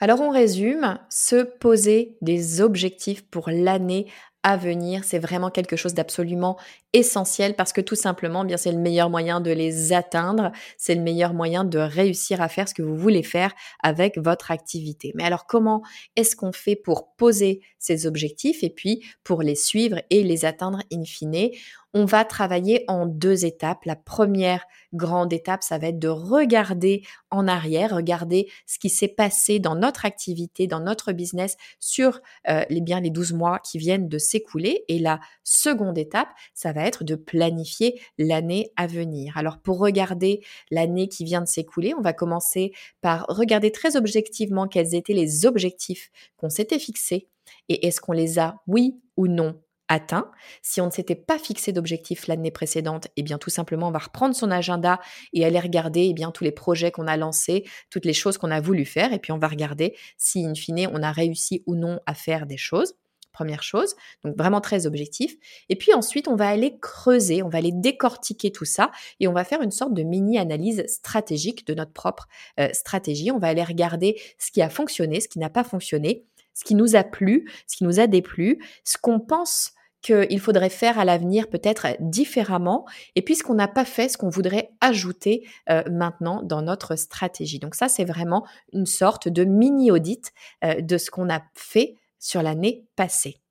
Alors 0.00 0.20
on 0.20 0.30
résume, 0.30 0.98
se 1.10 1.44
poser 1.44 2.18
des 2.22 2.60
objectifs 2.60 3.24
pour 3.30 3.50
l'année 3.50 4.10
à 4.42 4.56
venir, 4.56 5.04
c'est 5.04 5.20
vraiment 5.20 5.50
quelque 5.50 5.76
chose 5.76 5.94
d'absolument 5.94 6.58
essentiel 6.92 7.54
parce 7.54 7.72
que 7.72 7.80
tout 7.80 7.94
simplement, 7.94 8.44
bien 8.44 8.56
c'est 8.56 8.72
le 8.72 8.78
meilleur 8.78 9.10
moyen 9.10 9.40
de 9.40 9.50
les 9.50 9.92
atteindre, 9.92 10.52
c'est 10.76 10.94
le 10.94 11.02
meilleur 11.02 11.34
moyen 11.34 11.64
de 11.64 11.78
réussir 11.78 12.40
à 12.40 12.48
faire 12.48 12.68
ce 12.68 12.74
que 12.74 12.82
vous 12.82 12.96
voulez 12.96 13.22
faire 13.22 13.52
avec 13.82 14.18
votre 14.18 14.50
activité. 14.50 15.12
Mais 15.14 15.24
alors 15.24 15.46
comment 15.46 15.82
est-ce 16.16 16.36
qu'on 16.36 16.52
fait 16.52 16.76
pour 16.76 17.14
poser 17.14 17.60
ces 17.78 18.06
objectifs 18.06 18.62
et 18.62 18.70
puis 18.70 19.04
pour 19.24 19.42
les 19.42 19.56
suivre 19.56 20.00
et 20.10 20.22
les 20.22 20.44
atteindre 20.44 20.80
in 20.92 21.04
fine? 21.04 21.50
On 21.94 22.06
va 22.06 22.24
travailler 22.24 22.84
en 22.88 23.04
deux 23.04 23.44
étapes. 23.44 23.84
La 23.84 23.96
première 23.96 24.64
grande 24.94 25.32
étape, 25.32 25.62
ça 25.62 25.76
va 25.76 25.88
être 25.88 25.98
de 25.98 26.08
regarder 26.08 27.02
en 27.30 27.46
arrière, 27.46 27.94
regarder 27.94 28.48
ce 28.66 28.78
qui 28.78 28.88
s'est 28.88 29.08
passé 29.08 29.58
dans 29.58 29.74
notre 29.74 30.06
activité, 30.06 30.66
dans 30.66 30.80
notre 30.80 31.12
business 31.12 31.56
sur 31.80 32.20
euh, 32.48 32.64
les, 32.70 32.80
bien 32.80 33.00
les 33.00 33.10
12 33.10 33.34
mois 33.34 33.58
qui 33.58 33.76
viennent 33.76 34.08
de 34.08 34.16
s'écouler. 34.16 34.84
Et 34.88 34.98
la 34.98 35.20
seconde 35.44 35.98
étape, 35.98 36.28
ça 36.54 36.72
va 36.72 36.81
de 37.02 37.14
planifier 37.14 38.00
l'année 38.18 38.72
à 38.76 38.86
venir. 38.86 39.36
Alors 39.36 39.58
pour 39.58 39.78
regarder 39.78 40.42
l'année 40.70 41.08
qui 41.08 41.24
vient 41.24 41.40
de 41.40 41.46
s'écouler, 41.46 41.94
on 41.94 42.02
va 42.02 42.12
commencer 42.12 42.72
par 43.00 43.26
regarder 43.28 43.72
très 43.72 43.96
objectivement 43.96 44.68
quels 44.68 44.94
étaient 44.94 45.12
les 45.12 45.46
objectifs 45.46 46.10
qu'on 46.36 46.50
s'était 46.50 46.78
fixés 46.78 47.28
et 47.68 47.86
est-ce 47.86 48.00
qu'on 48.00 48.12
les 48.12 48.38
a, 48.38 48.56
oui 48.66 49.00
ou 49.16 49.26
non, 49.28 49.60
atteint. 49.88 50.30
Si 50.62 50.80
on 50.80 50.86
ne 50.86 50.90
s'était 50.90 51.14
pas 51.14 51.38
fixé 51.38 51.72
d'objectif 51.72 52.26
l'année 52.26 52.50
précédente, 52.50 53.08
eh 53.16 53.22
bien 53.22 53.38
tout 53.38 53.50
simplement 53.50 53.88
on 53.88 53.92
va 53.92 53.98
reprendre 53.98 54.34
son 54.34 54.50
agenda 54.50 55.00
et 55.32 55.44
aller 55.44 55.60
regarder 55.60 56.06
eh 56.10 56.14
bien 56.14 56.30
tous 56.30 56.44
les 56.44 56.52
projets 56.52 56.90
qu'on 56.90 57.06
a 57.06 57.16
lancés, 57.16 57.64
toutes 57.90 58.04
les 58.04 58.12
choses 58.12 58.38
qu'on 58.38 58.50
a 58.50 58.60
voulu 58.60 58.84
faire 58.84 59.12
et 59.12 59.18
puis 59.18 59.32
on 59.32 59.38
va 59.38 59.48
regarder 59.48 59.96
si 60.16 60.44
in 60.46 60.54
fine 60.54 60.88
on 60.92 61.02
a 61.02 61.12
réussi 61.12 61.62
ou 61.66 61.74
non 61.76 62.00
à 62.06 62.14
faire 62.14 62.46
des 62.46 62.56
choses. 62.56 62.94
Première 63.32 63.62
chose, 63.62 63.94
donc 64.24 64.36
vraiment 64.36 64.60
très 64.60 64.86
objectif. 64.86 65.36
Et 65.68 65.76
puis 65.76 65.94
ensuite, 65.94 66.28
on 66.28 66.36
va 66.36 66.48
aller 66.48 66.78
creuser, 66.80 67.42
on 67.42 67.48
va 67.48 67.58
aller 67.58 67.72
décortiquer 67.72 68.52
tout 68.52 68.64
ça 68.64 68.90
et 69.20 69.28
on 69.28 69.32
va 69.32 69.44
faire 69.44 69.62
une 69.62 69.70
sorte 69.70 69.94
de 69.94 70.02
mini-analyse 70.02 70.84
stratégique 70.86 71.66
de 71.66 71.74
notre 71.74 71.92
propre 71.92 72.28
euh, 72.60 72.68
stratégie. 72.72 73.30
On 73.30 73.38
va 73.38 73.48
aller 73.48 73.64
regarder 73.64 74.20
ce 74.38 74.50
qui 74.50 74.62
a 74.62 74.68
fonctionné, 74.68 75.20
ce 75.20 75.28
qui 75.28 75.38
n'a 75.38 75.50
pas 75.50 75.64
fonctionné, 75.64 76.26
ce 76.54 76.64
qui 76.64 76.74
nous 76.74 76.96
a 76.96 77.04
plu, 77.04 77.50
ce 77.66 77.76
qui 77.76 77.84
nous 77.84 78.00
a 78.00 78.06
déplu, 78.06 78.58
ce 78.84 78.98
qu'on 78.98 79.20
pense 79.20 79.72
qu'il 80.02 80.40
faudrait 80.40 80.68
faire 80.68 80.98
à 80.98 81.04
l'avenir 81.04 81.48
peut-être 81.48 81.86
différemment, 82.00 82.84
et 83.14 83.22
puis 83.22 83.36
ce 83.36 83.44
qu'on 83.44 83.54
n'a 83.54 83.68
pas 83.68 83.84
fait, 83.84 84.08
ce 84.08 84.18
qu'on 84.18 84.28
voudrait 84.28 84.70
ajouter 84.80 85.48
euh, 85.70 85.82
maintenant 85.90 86.42
dans 86.42 86.60
notre 86.60 86.96
stratégie. 86.96 87.60
Donc 87.60 87.76
ça, 87.76 87.88
c'est 87.88 88.04
vraiment 88.04 88.44
une 88.72 88.86
sorte 88.86 89.28
de 89.28 89.44
mini-audit 89.44 90.32
euh, 90.64 90.80
de 90.80 90.98
ce 90.98 91.10
qu'on 91.10 91.30
a 91.30 91.40
fait 91.54 91.94
sur 92.22 92.40
l'année 92.42 92.86
passée. 92.96 93.42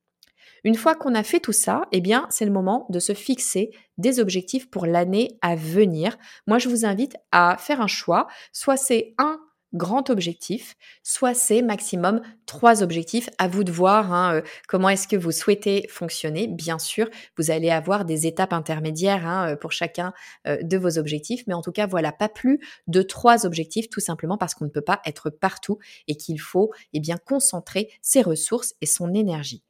Une 0.63 0.76
fois 0.76 0.95
qu'on 0.95 1.15
a 1.15 1.24
fait 1.24 1.39
tout 1.39 1.51
ça, 1.51 1.84
eh 1.91 2.01
bien, 2.01 2.28
c'est 2.30 2.45
le 2.45 2.51
moment 2.51 2.86
de 2.89 2.99
se 2.99 3.13
fixer 3.13 3.72
des 3.97 4.19
objectifs 4.19 4.69
pour 4.69 4.86
l'année 4.86 5.38
à 5.41 5.55
venir. 5.55 6.17
Moi, 6.47 6.59
je 6.59 6.69
vous 6.69 6.86
invite 6.86 7.15
à 7.32 7.57
faire 7.57 7.82
un 7.82 7.88
choix. 7.88 8.28
Soit 8.53 8.78
c'est 8.78 9.13
un 9.17 9.39
grand 9.74 10.09
objectif, 10.09 10.76
soit 11.03 11.34
c'est 11.34 11.61
maximum 11.61 12.22
trois 12.45 12.84
objectifs. 12.84 13.30
À 13.38 13.47
vous 13.47 13.63
de 13.63 13.72
voir 13.72 14.11
hein, 14.11 14.36
euh, 14.36 14.41
comment 14.67 14.89
est-ce 14.89 15.07
que 15.07 15.15
vous 15.15 15.32
souhaitez 15.32 15.88
fonctionner. 15.89 16.47
Bien 16.47 16.80
sûr, 16.80 17.09
vous 17.38 17.51
allez 17.51 17.69
avoir 17.69 18.05
des 18.05 18.28
étapes 18.28 18.53
intermédiaires 18.53 19.26
hein, 19.26 19.51
euh, 19.51 19.55
pour 19.55 19.72
chacun 19.72 20.13
euh, 20.47 20.57
de 20.61 20.78
vos 20.78 20.97
objectifs, 20.97 21.43
mais 21.47 21.53
en 21.53 21.61
tout 21.61 21.72
cas, 21.72 21.88
voilà, 21.88 22.11
pas 22.11 22.30
plus 22.30 22.59
de 22.88 23.01
trois 23.01 23.45
objectifs, 23.45 23.89
tout 23.89 23.99
simplement 23.99 24.38
parce 24.38 24.53
qu'on 24.53 24.65
ne 24.65 24.69
peut 24.69 24.82
pas 24.82 25.01
être 25.05 25.30
partout 25.30 25.80
et 26.07 26.15
qu'il 26.15 26.39
faut 26.39 26.72
eh 26.93 27.01
concentrer 27.26 27.91
ses 28.01 28.22
ressources 28.22 28.74
et 28.82 28.86
son 28.86 29.13
énergie. 29.13 29.63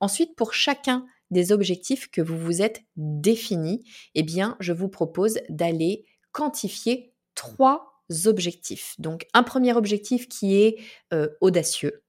Ensuite, 0.00 0.34
pour 0.36 0.54
chacun 0.54 1.06
des 1.30 1.52
objectifs 1.52 2.10
que 2.10 2.22
vous 2.22 2.38
vous 2.38 2.62
êtes 2.62 2.82
définis, 2.96 3.82
eh 4.14 4.22
bien, 4.22 4.56
je 4.60 4.72
vous 4.72 4.88
propose 4.88 5.38
d'aller 5.48 6.06
quantifier 6.32 7.12
trois 7.34 7.95
objectifs. 8.24 8.94
Donc 8.98 9.26
un 9.34 9.42
premier 9.42 9.72
objectif 9.74 10.28
qui 10.28 10.56
est 10.56 10.78
euh, 11.12 11.28
audacieux, 11.40 12.02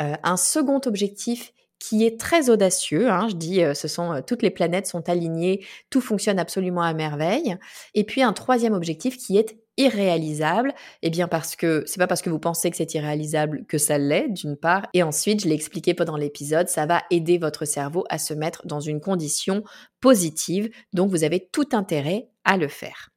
euh, 0.00 0.14
un 0.22 0.36
second 0.36 0.80
objectif 0.86 1.52
qui 1.78 2.04
est 2.06 2.18
très 2.18 2.48
audacieux. 2.48 3.10
Hein, 3.10 3.26
je 3.28 3.34
dis, 3.34 3.62
euh, 3.62 3.74
ce 3.74 3.88
sont 3.88 4.22
toutes 4.26 4.42
les 4.42 4.50
planètes 4.50 4.86
sont 4.86 5.08
alignées, 5.08 5.64
tout 5.90 6.00
fonctionne 6.00 6.38
absolument 6.38 6.82
à 6.82 6.94
merveille. 6.94 7.56
Et 7.94 8.04
puis 8.04 8.22
un 8.22 8.32
troisième 8.32 8.74
objectif 8.74 9.16
qui 9.16 9.36
est 9.36 9.56
irréalisable, 9.78 10.70
et 11.02 11.06
eh 11.06 11.10
bien 11.10 11.28
parce 11.28 11.56
que 11.56 11.82
c'est 11.86 11.98
pas 11.98 12.06
parce 12.06 12.20
que 12.20 12.30
vous 12.30 12.38
pensez 12.38 12.70
que 12.70 12.76
c'est 12.76 12.94
irréalisable 12.94 13.64
que 13.66 13.78
ça 13.78 13.96
l'est 13.96 14.28
d'une 14.28 14.56
part, 14.56 14.86
et 14.92 15.02
ensuite 15.02 15.42
je 15.42 15.48
l'ai 15.48 15.54
expliqué 15.54 15.94
pendant 15.94 16.16
l'épisode, 16.16 16.68
ça 16.68 16.84
va 16.84 17.02
aider 17.10 17.38
votre 17.38 17.64
cerveau 17.64 18.04
à 18.10 18.18
se 18.18 18.34
mettre 18.34 18.66
dans 18.66 18.80
une 18.80 19.00
condition 19.00 19.64
positive, 20.00 20.70
donc 20.92 21.10
vous 21.10 21.24
avez 21.24 21.48
tout 21.52 21.68
intérêt 21.72 22.28
à 22.44 22.58
le 22.58 22.68
faire. 22.68 23.11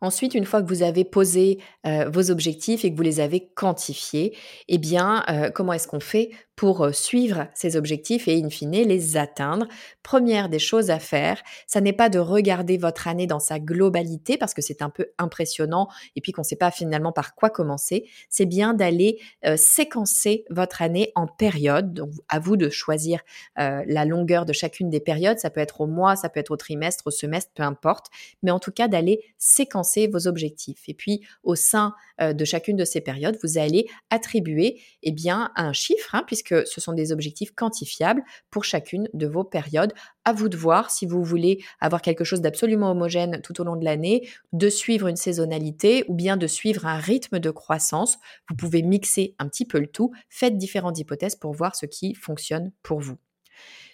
Ensuite, 0.00 0.34
une 0.34 0.44
fois 0.44 0.62
que 0.62 0.68
vous 0.68 0.82
avez 0.82 1.04
posé 1.04 1.58
euh, 1.86 2.08
vos 2.10 2.30
objectifs 2.30 2.84
et 2.84 2.90
que 2.90 2.96
vous 2.96 3.02
les 3.02 3.20
avez 3.20 3.48
quantifiés, 3.54 4.36
eh 4.68 4.78
bien, 4.78 5.24
euh, 5.28 5.50
comment 5.50 5.72
est-ce 5.72 5.88
qu'on 5.88 6.00
fait 6.00 6.30
pour 6.56 6.94
suivre 6.94 7.48
ces 7.54 7.76
objectifs 7.76 8.28
et 8.28 8.42
in 8.42 8.48
fine 8.48 8.72
les 8.72 9.16
atteindre. 9.18 9.68
Première 10.02 10.48
des 10.48 10.58
choses 10.58 10.90
à 10.90 10.98
faire, 10.98 11.42
ça 11.66 11.82
n'est 11.82 11.92
pas 11.92 12.08
de 12.08 12.18
regarder 12.18 12.78
votre 12.78 13.08
année 13.08 13.26
dans 13.26 13.40
sa 13.40 13.58
globalité 13.60 14.38
parce 14.38 14.54
que 14.54 14.62
c'est 14.62 14.80
un 14.80 14.88
peu 14.88 15.06
impressionnant 15.18 15.88
et 16.16 16.22
puis 16.22 16.32
qu'on 16.32 16.40
ne 16.40 16.46
sait 16.46 16.56
pas 16.56 16.70
finalement 16.70 17.12
par 17.12 17.34
quoi 17.34 17.50
commencer. 17.50 18.08
C'est 18.30 18.46
bien 18.46 18.72
d'aller 18.72 19.18
séquencer 19.56 20.46
votre 20.48 20.80
année 20.80 21.12
en 21.14 21.26
périodes. 21.26 21.92
Donc 21.92 22.10
à 22.28 22.38
vous 22.38 22.56
de 22.56 22.70
choisir 22.70 23.20
la 23.56 24.04
longueur 24.06 24.46
de 24.46 24.54
chacune 24.54 24.88
des 24.88 25.00
périodes. 25.00 25.38
Ça 25.38 25.50
peut 25.50 25.60
être 25.60 25.82
au 25.82 25.86
mois, 25.86 26.16
ça 26.16 26.30
peut 26.30 26.40
être 26.40 26.52
au 26.52 26.56
trimestre, 26.56 27.06
au 27.06 27.10
semestre, 27.10 27.52
peu 27.54 27.64
importe. 27.64 28.06
Mais 28.42 28.50
en 28.50 28.60
tout 28.60 28.72
cas 28.72 28.88
d'aller 28.88 29.22
séquencer 29.36 30.06
vos 30.06 30.26
objectifs. 30.26 30.88
Et 30.88 30.94
puis 30.94 31.20
au 31.42 31.54
sein 31.54 31.94
de 32.18 32.44
chacune 32.46 32.76
de 32.76 32.86
ces 32.86 33.02
périodes, 33.02 33.36
vous 33.42 33.58
allez 33.58 33.88
attribuer 34.08 34.80
eh 35.02 35.12
bien 35.12 35.52
un 35.56 35.74
chiffre 35.74 36.14
hein, 36.14 36.22
puisque 36.26 36.45
ce 36.50 36.80
sont 36.80 36.92
des 36.92 37.12
objectifs 37.12 37.52
quantifiables 37.54 38.22
pour 38.50 38.64
chacune 38.64 39.08
de 39.14 39.26
vos 39.26 39.44
périodes. 39.44 39.92
À 40.24 40.32
vous 40.32 40.48
de 40.48 40.56
voir 40.56 40.90
si 40.90 41.06
vous 41.06 41.22
voulez 41.22 41.64
avoir 41.80 42.02
quelque 42.02 42.24
chose 42.24 42.40
d'absolument 42.40 42.90
homogène 42.90 43.40
tout 43.42 43.60
au 43.60 43.64
long 43.64 43.76
de 43.76 43.84
l'année, 43.84 44.28
de 44.52 44.68
suivre 44.68 45.08
une 45.08 45.16
saisonnalité 45.16 46.04
ou 46.08 46.14
bien 46.14 46.36
de 46.36 46.46
suivre 46.46 46.86
un 46.86 46.98
rythme 46.98 47.38
de 47.38 47.50
croissance. 47.50 48.18
Vous 48.48 48.56
pouvez 48.56 48.82
mixer 48.82 49.34
un 49.38 49.48
petit 49.48 49.64
peu 49.64 49.78
le 49.78 49.86
tout. 49.86 50.12
Faites 50.28 50.56
différentes 50.58 50.98
hypothèses 50.98 51.36
pour 51.36 51.52
voir 51.52 51.76
ce 51.76 51.86
qui 51.86 52.14
fonctionne 52.14 52.72
pour 52.82 53.00
vous. 53.00 53.16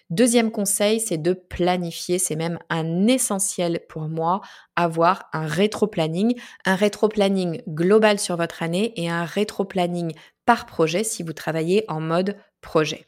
Deuxième 0.09 0.51
conseil, 0.51 0.99
c'est 0.99 1.17
de 1.17 1.33
planifier. 1.33 2.19
C'est 2.19 2.35
même 2.35 2.59
un 2.69 3.07
essentiel 3.07 3.79
pour 3.89 4.03
moi, 4.09 4.41
avoir 4.75 5.29
un 5.33 5.47
rétro-planning, 5.47 6.39
un 6.65 6.75
rétro-planning 6.75 7.63
global 7.67 8.19
sur 8.19 8.37
votre 8.37 8.61
année 8.61 8.93
et 8.95 9.09
un 9.09 9.25
rétro-planning 9.25 10.13
par 10.45 10.65
projet 10.65 11.03
si 11.03 11.23
vous 11.23 11.33
travaillez 11.33 11.85
en 11.87 11.99
mode 11.99 12.37
projet. 12.61 13.07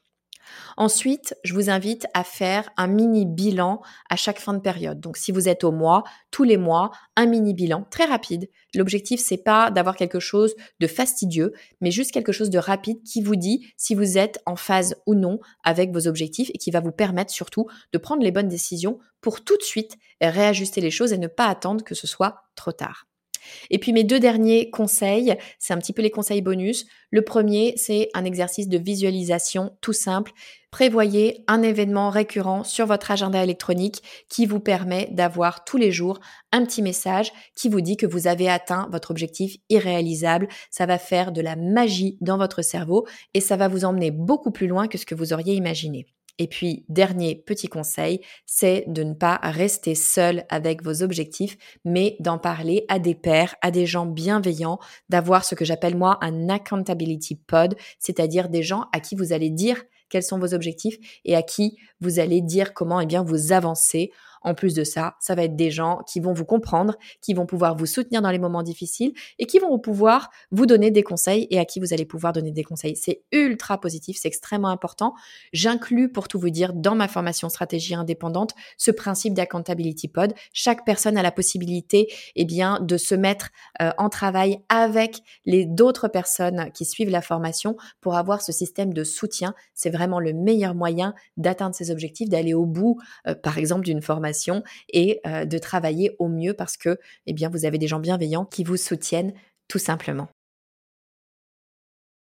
Ensuite, 0.77 1.35
je 1.43 1.53
vous 1.53 1.69
invite 1.69 2.05
à 2.13 2.23
faire 2.23 2.69
un 2.77 2.87
mini 2.87 3.25
bilan 3.25 3.81
à 4.09 4.15
chaque 4.15 4.39
fin 4.39 4.53
de 4.53 4.59
période. 4.59 4.99
Donc, 4.99 5.17
si 5.17 5.31
vous 5.31 5.47
êtes 5.47 5.63
au 5.63 5.71
mois, 5.71 6.03
tous 6.31 6.43
les 6.43 6.57
mois, 6.57 6.91
un 7.15 7.25
mini 7.25 7.53
bilan 7.53 7.87
très 7.89 8.05
rapide. 8.05 8.49
L'objectif, 8.73 9.19
c'est 9.19 9.37
pas 9.37 9.71
d'avoir 9.71 9.95
quelque 9.95 10.19
chose 10.19 10.53
de 10.79 10.87
fastidieux, 10.87 11.53
mais 11.81 11.91
juste 11.91 12.11
quelque 12.11 12.31
chose 12.31 12.49
de 12.49 12.59
rapide 12.59 13.01
qui 13.03 13.21
vous 13.21 13.35
dit 13.35 13.65
si 13.77 13.95
vous 13.95 14.17
êtes 14.17 14.39
en 14.45 14.55
phase 14.55 14.95
ou 15.05 15.15
non 15.15 15.39
avec 15.63 15.91
vos 15.91 16.07
objectifs 16.07 16.51
et 16.53 16.57
qui 16.57 16.71
va 16.71 16.81
vous 16.81 16.91
permettre 16.91 17.31
surtout 17.31 17.67
de 17.93 17.97
prendre 17.97 18.23
les 18.23 18.31
bonnes 18.31 18.49
décisions 18.49 18.99
pour 19.21 19.43
tout 19.43 19.57
de 19.57 19.63
suite 19.63 19.97
réajuster 20.21 20.81
les 20.81 20.91
choses 20.91 21.13
et 21.13 21.17
ne 21.17 21.27
pas 21.27 21.47
attendre 21.47 21.83
que 21.83 21.95
ce 21.95 22.07
soit 22.07 22.43
trop 22.55 22.71
tard. 22.71 23.07
Et 23.69 23.79
puis 23.79 23.93
mes 23.93 24.03
deux 24.03 24.19
derniers 24.19 24.69
conseils, 24.69 25.35
c'est 25.59 25.73
un 25.73 25.77
petit 25.77 25.93
peu 25.93 26.01
les 26.01 26.11
conseils 26.11 26.41
bonus. 26.41 26.85
Le 27.11 27.21
premier, 27.21 27.73
c'est 27.77 28.09
un 28.13 28.25
exercice 28.25 28.67
de 28.67 28.77
visualisation 28.77 29.75
tout 29.81 29.93
simple. 29.93 30.31
Prévoyez 30.71 31.45
un 31.47 31.61
événement 31.61 32.09
récurrent 32.09 32.65
sur 32.65 32.85
votre 32.85 33.09
agenda 33.09 33.41
électronique 33.41 34.03
qui 34.27 34.45
vous 34.45 34.59
permet 34.59 35.07
d'avoir 35.11 35.63
tous 35.63 35.77
les 35.77 35.91
jours 35.91 36.19
un 36.51 36.65
petit 36.65 36.81
message 36.81 37.31
qui 37.55 37.69
vous 37.69 37.79
dit 37.79 37.95
que 37.95 38.05
vous 38.05 38.27
avez 38.27 38.49
atteint 38.49 38.89
votre 38.91 39.11
objectif 39.11 39.55
irréalisable. 39.69 40.49
Ça 40.69 40.85
va 40.85 40.97
faire 40.97 41.31
de 41.31 41.39
la 41.39 41.55
magie 41.55 42.17
dans 42.19 42.37
votre 42.37 42.61
cerveau 42.61 43.07
et 43.33 43.39
ça 43.39 43.55
va 43.55 43.69
vous 43.69 43.85
emmener 43.85 44.11
beaucoup 44.11 44.51
plus 44.51 44.67
loin 44.67 44.89
que 44.89 44.97
ce 44.97 45.05
que 45.05 45.15
vous 45.15 45.31
auriez 45.31 45.55
imaginé. 45.55 46.07
Et 46.37 46.47
puis, 46.47 46.85
dernier 46.89 47.35
petit 47.35 47.67
conseil, 47.67 48.21
c'est 48.45 48.83
de 48.87 49.03
ne 49.03 49.13
pas 49.13 49.39
rester 49.41 49.95
seul 49.95 50.45
avec 50.49 50.83
vos 50.83 51.01
objectifs, 51.01 51.57
mais 51.85 52.17
d'en 52.19 52.37
parler 52.37 52.85
à 52.89 52.99
des 52.99 53.15
pairs, 53.15 53.55
à 53.61 53.71
des 53.71 53.85
gens 53.85 54.05
bienveillants, 54.05 54.79
d'avoir 55.09 55.45
ce 55.45 55.55
que 55.55 55.65
j'appelle 55.65 55.95
moi 55.95 56.17
un 56.21 56.49
accountability 56.49 57.35
pod, 57.35 57.75
c'est-à-dire 57.99 58.49
des 58.49 58.63
gens 58.63 58.85
à 58.91 58.99
qui 58.99 59.15
vous 59.15 59.33
allez 59.33 59.49
dire 59.49 59.81
quels 60.09 60.23
sont 60.23 60.39
vos 60.39 60.53
objectifs 60.53 60.97
et 61.25 61.35
à 61.35 61.41
qui 61.41 61.77
vous 61.99 62.19
allez 62.19 62.41
dire 62.41 62.73
comment 62.73 62.99
eh 62.99 63.05
bien 63.05 63.23
vous 63.23 63.51
avancez 63.51 64.11
en 64.45 64.53
plus 64.53 64.75
de 64.75 64.83
ça, 64.83 65.15
ça 65.19 65.33
va 65.33 65.43
être 65.43 65.55
des 65.55 65.71
gens 65.71 66.01
qui 66.07 66.19
vont 66.19 66.31
vous 66.31 66.45
comprendre, 66.45 66.95
qui 67.19 67.33
vont 67.33 67.47
pouvoir 67.47 67.75
vous 67.75 67.87
soutenir 67.87 68.21
dans 68.21 68.29
les 68.29 68.37
moments 68.37 68.61
difficiles 68.61 69.11
et 69.39 69.47
qui 69.47 69.57
vont 69.57 69.77
pouvoir 69.79 70.29
vous 70.51 70.67
donner 70.67 70.91
des 70.91 71.01
conseils 71.01 71.47
et 71.49 71.57
à 71.57 71.65
qui 71.65 71.79
vous 71.79 71.93
allez 71.93 72.05
pouvoir 72.05 72.31
donner 72.31 72.51
des 72.51 72.63
conseils. 72.63 72.95
C'est 72.95 73.23
ultra 73.31 73.81
positif, 73.81 74.17
c'est 74.21 74.27
extrêmement 74.27 74.69
important. 74.69 75.15
J'inclus, 75.51 76.11
pour 76.11 76.27
tout 76.27 76.39
vous 76.39 76.51
dire, 76.51 76.73
dans 76.73 76.93
ma 76.93 77.07
formation 77.07 77.49
stratégie 77.49 77.95
indépendante, 77.95 78.53
ce 78.77 78.91
principe 78.91 79.33
d'accountability 79.33 80.07
pod. 80.07 80.33
Chaque 80.53 80.85
personne 80.85 81.17
a 81.17 81.23
la 81.23 81.31
possibilité, 81.31 82.13
eh 82.35 82.45
bien, 82.45 82.79
de 82.81 82.97
se 82.97 83.15
mettre 83.15 83.49
euh, 83.81 83.89
en 83.97 84.09
travail 84.09 84.59
avec 84.69 85.21
les 85.45 85.65
d'autres 85.65 86.07
personnes 86.07 86.71
qui 86.73 86.85
suivent 86.85 87.09
la 87.09 87.23
formation 87.23 87.77
pour 87.99 88.15
avoir 88.15 88.43
ce 88.43 88.51
système 88.51 88.93
de 88.93 89.03
soutien. 89.03 89.55
C'est 89.73 89.89
vraiment 89.89 90.19
le 90.19 90.33
meilleur 90.33 90.75
moyen 90.75 91.15
d'atteindre 91.35 91.73
ses 91.73 91.89
objectifs, 91.89 92.29
d'aller 92.29 92.53
au 92.53 92.67
bout, 92.67 92.99
euh, 93.27 93.33
par 93.33 93.57
exemple, 93.57 93.85
d'une 93.85 94.03
formation 94.03 94.34
et 94.89 95.21
euh, 95.25 95.45
de 95.45 95.57
travailler 95.57 96.15
au 96.19 96.27
mieux 96.27 96.53
parce 96.53 96.77
que 96.77 96.97
eh 97.25 97.33
bien, 97.33 97.49
vous 97.49 97.65
avez 97.65 97.77
des 97.77 97.87
gens 97.87 97.99
bienveillants 97.99 98.45
qui 98.45 98.63
vous 98.63 98.77
soutiennent 98.77 99.33
tout 99.67 99.79
simplement. 99.79 100.27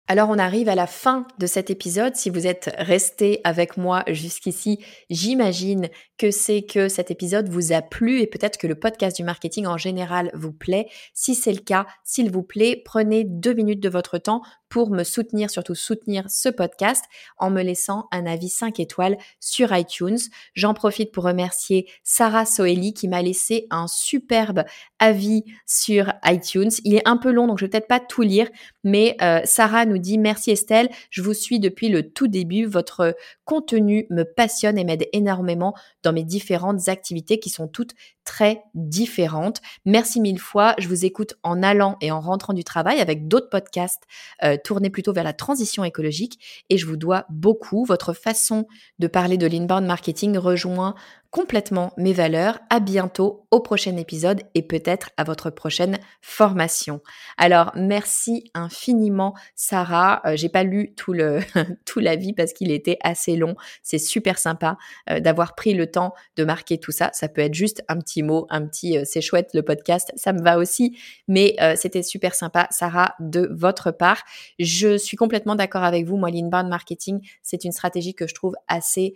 Alors 0.07 0.29
on 0.29 0.39
arrive 0.39 0.69
à 0.69 0.75
la 0.75 0.87
fin 0.87 1.27
de 1.39 1.47
cet 1.47 1.71
épisode. 1.71 2.15
Si 2.15 2.29
vous 2.29 2.47
êtes 2.47 2.75
resté 2.77 3.41
avec 3.43 3.79
moi 3.79 4.05
jusqu'ici, 4.07 4.85
j'imagine 5.09 5.89
que 6.19 6.31
c'est 6.31 6.63
que 6.63 6.89
cet 6.89 7.11
épisode 7.11 7.49
vous 7.49 7.73
a 7.73 7.81
plu 7.81 8.21
et 8.21 8.27
peut-être 8.27 8.59
que 8.59 8.67
le 8.67 8.75
podcast 8.75 9.17
du 9.17 9.25
marketing 9.25 9.67
en 9.67 9.79
général 9.79 10.31
vous 10.35 10.53
plaît. 10.53 10.89
Si 11.15 11.35
c'est 11.35 11.55
le 11.55 11.61
cas, 11.61 11.87
s'il 12.05 12.31
vous 12.31 12.43
plaît, 12.43 12.83
prenez 12.85 13.25
deux 13.25 13.55
minutes 13.55 13.81
de 13.81 13.89
votre 13.89 14.19
temps 14.19 14.43
pour 14.75 14.91
me 14.91 15.05
soutenir, 15.05 15.51
surtout 15.51 15.77
soutenir 15.77 16.29
ce 16.29 16.49
podcast 16.49 17.05
en 17.39 17.49
me 17.49 17.63
laissant 17.63 18.09
un 18.11 18.27
avis 18.27 18.49
5 18.49 18.81
étoiles 18.81 19.17
sur 19.39 19.73
iTunes. 19.73 20.19
J'en 20.55 20.75
profite 20.75 21.13
pour 21.13 21.23
remercier 21.23 21.89
Sarah 22.03 22.45
Soeli 22.45 22.93
qui 22.93 23.07
m'a 23.07 23.23
laissé 23.23 23.69
un 23.71 23.87
superbe 23.87 24.65
avis 24.99 25.45
sur 25.65 26.13
iTunes. 26.25 26.73
Il 26.83 26.97
est 26.97 27.07
un 27.07 27.17
peu 27.17 27.31
long 27.31 27.47
donc 27.47 27.61
je 27.61 27.67
vais 27.67 27.69
peut-être 27.69 27.87
pas 27.87 28.01
tout 28.01 28.23
lire, 28.23 28.49
mais 28.83 29.17
euh, 29.23 29.43
Sarah 29.45 29.87
nous 29.87 29.99
dit 29.99 30.19
merci 30.19 30.51
Estelle, 30.51 30.91
je 31.09 31.23
vous 31.23 31.35
suis 31.35 31.61
depuis 31.61 31.89
le 31.89 32.11
tout 32.11 32.27
début, 32.27 32.67
votre 32.67 33.15
contenu 33.45 34.07
me 34.11 34.25
passionne 34.25 34.79
et 34.79 34.85
m'aide 34.85 35.07
énormément 35.13 35.75
dans 36.03 36.13
mes 36.13 36.25
différentes 36.25 36.89
activités 36.89 37.39
qui 37.39 37.51
sont 37.51 37.69
toutes 37.69 37.95
très 38.25 38.63
différentes. 38.75 39.61
Merci 39.85 40.21
mille 40.21 40.39
fois. 40.39 40.75
Je 40.79 40.89
vous 40.89 41.05
écoute 41.05 41.35
en 41.43 41.63
allant 41.63 41.97
et 42.01 42.11
en 42.11 42.21
rentrant 42.21 42.55
du 42.55 42.65
travail 42.65 43.01
avec 43.01 43.29
d'autres 43.29 43.51
podcasts 43.51 44.05
euh, 44.43 44.57
tournés 44.63 44.91
plutôt 44.91 45.13
vers 45.13 45.25
la 45.25 45.35
transition 45.35 45.85
écologique 45.85 46.65
et 46.71 46.79
je 46.79 46.87
vous 46.87 46.97
dois 46.97 47.27
beaucoup. 47.29 47.85
Votre 47.85 48.13
façon 48.13 48.67
de 48.99 49.07
parler 49.07 49.37
de 49.37 49.47
l'inbound 49.47 49.87
marketing 49.87 50.39
rejoint 50.39 50.95
complètement 51.35 51.93
mes 51.97 52.13
valeurs. 52.13 52.61
À 52.71 52.79
bientôt 52.79 53.49
au 53.51 53.59
prochain 53.59 53.97
épisode 53.97 54.43
et 54.55 54.63
peut-être 54.63 55.11
à 55.17 55.25
votre 55.25 55.51
prochaine 55.51 55.99
formation. 56.21 57.01
Alors 57.39 57.73
merci 57.75 58.53
infiniment 58.55 59.35
Sarah. 59.57 60.23
Euh, 60.27 60.37
j'ai 60.37 60.49
pas 60.49 60.63
lu 60.63 60.95
tout 60.95 61.13
le 61.13 61.41
tout 61.87 61.99
l'avis 61.99 62.35
parce 62.35 62.53
qu'il 62.53 62.71
était 62.71 62.99
assez 63.03 63.35
long. 63.35 63.57
C'est 63.83 63.99
super 63.99 64.39
sympa 64.39 64.77
euh, 65.11 65.19
d'avoir 65.19 65.57
pris 65.57 65.75
le 65.75 65.91
temps 65.91 66.15
de 66.37 66.45
marquer 66.45 66.79
tout 66.79 66.93
ça. 66.93 67.11
Ça 67.13 67.27
peut 67.29 67.41
être 67.41 67.55
juste 67.55 67.83
un 67.89 67.99
petit 67.99 68.23
mot, 68.23 68.47
un 68.49 68.65
petit 68.65 68.97
euh, 68.97 69.03
c'est 69.05 69.21
chouette 69.21 69.51
le 69.55 69.63
podcast, 69.63 70.13
ça 70.15 70.33
me 70.33 70.41
va 70.41 70.57
aussi. 70.57 70.97
Mais 71.27 71.57
c'était 71.75 72.05
super 72.05 72.37
sympa 72.37 72.69
Sarah 72.71 73.17
de 73.19 73.49
votre 73.51 73.91
part. 73.91 74.23
Je 74.61 74.97
suis 74.97 75.17
complètement 75.17 75.57
d'accord 75.57 75.83
avec 75.83 76.07
vous. 76.07 76.17
Moi 76.17 76.31
l'inbound 76.31 76.69
marketing 76.69 77.27
c'est 77.43 77.65
une 77.65 77.73
stratégie 77.73 78.15
que 78.15 78.29
je 78.29 78.35
trouve 78.35 78.55
assez 78.69 79.15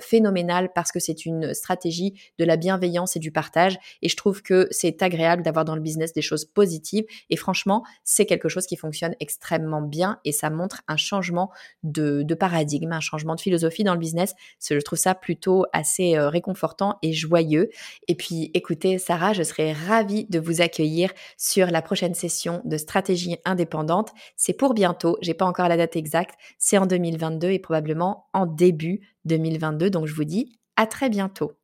phénoménale 0.00 0.70
parce 0.74 0.90
que 0.90 0.98
c'est 0.98 1.26
une 1.26 1.54
stratégie 1.60 2.14
de 2.38 2.44
la 2.44 2.56
bienveillance 2.56 3.16
et 3.16 3.20
du 3.20 3.30
partage. 3.30 3.78
Et 4.02 4.08
je 4.08 4.16
trouve 4.16 4.42
que 4.42 4.66
c'est 4.70 5.02
agréable 5.02 5.42
d'avoir 5.42 5.64
dans 5.64 5.74
le 5.74 5.80
business 5.80 6.12
des 6.12 6.22
choses 6.22 6.44
positives. 6.44 7.04
Et 7.30 7.36
franchement, 7.36 7.84
c'est 8.04 8.26
quelque 8.26 8.48
chose 8.48 8.66
qui 8.66 8.76
fonctionne 8.76 9.14
extrêmement 9.20 9.82
bien 9.82 10.18
et 10.24 10.32
ça 10.32 10.50
montre 10.50 10.82
un 10.88 10.96
changement 10.96 11.50
de, 11.82 12.24
paradigme, 12.34 12.92
un 12.92 13.00
changement 13.00 13.34
de 13.34 13.40
philosophie 13.40 13.84
dans 13.84 13.94
le 13.94 14.00
business. 14.00 14.34
Je 14.68 14.78
trouve 14.80 14.98
ça 14.98 15.14
plutôt 15.14 15.66
assez 15.72 16.16
euh, 16.16 16.28
réconfortant 16.28 16.98
et 17.02 17.12
joyeux. 17.12 17.70
Et 18.08 18.14
puis, 18.14 18.50
écoutez, 18.54 18.98
Sarah, 18.98 19.32
je 19.32 19.42
serais 19.42 19.72
ravie 19.72 20.26
de 20.26 20.38
vous 20.38 20.60
accueillir 20.60 21.12
sur 21.36 21.66
la 21.66 21.82
prochaine 21.82 22.14
session 22.14 22.62
de 22.64 22.76
stratégie 22.76 23.36
indépendante. 23.44 24.10
C'est 24.36 24.52
pour 24.52 24.74
bientôt. 24.74 25.16
J'ai 25.20 25.34
pas 25.34 25.44
encore 25.44 25.68
la 25.68 25.76
date 25.76 25.96
exacte. 25.96 26.34
C'est 26.58 26.78
en 26.78 26.86
2022 26.86 27.50
et 27.50 27.58
probablement 27.58 28.28
en 28.32 28.46
début 28.46 29.00
2022. 29.24 29.90
Donc, 29.90 30.06
je 30.06 30.14
vous 30.14 30.24
dis 30.24 30.59
à 30.80 30.86
très 30.86 31.10
bientôt. 31.10 31.59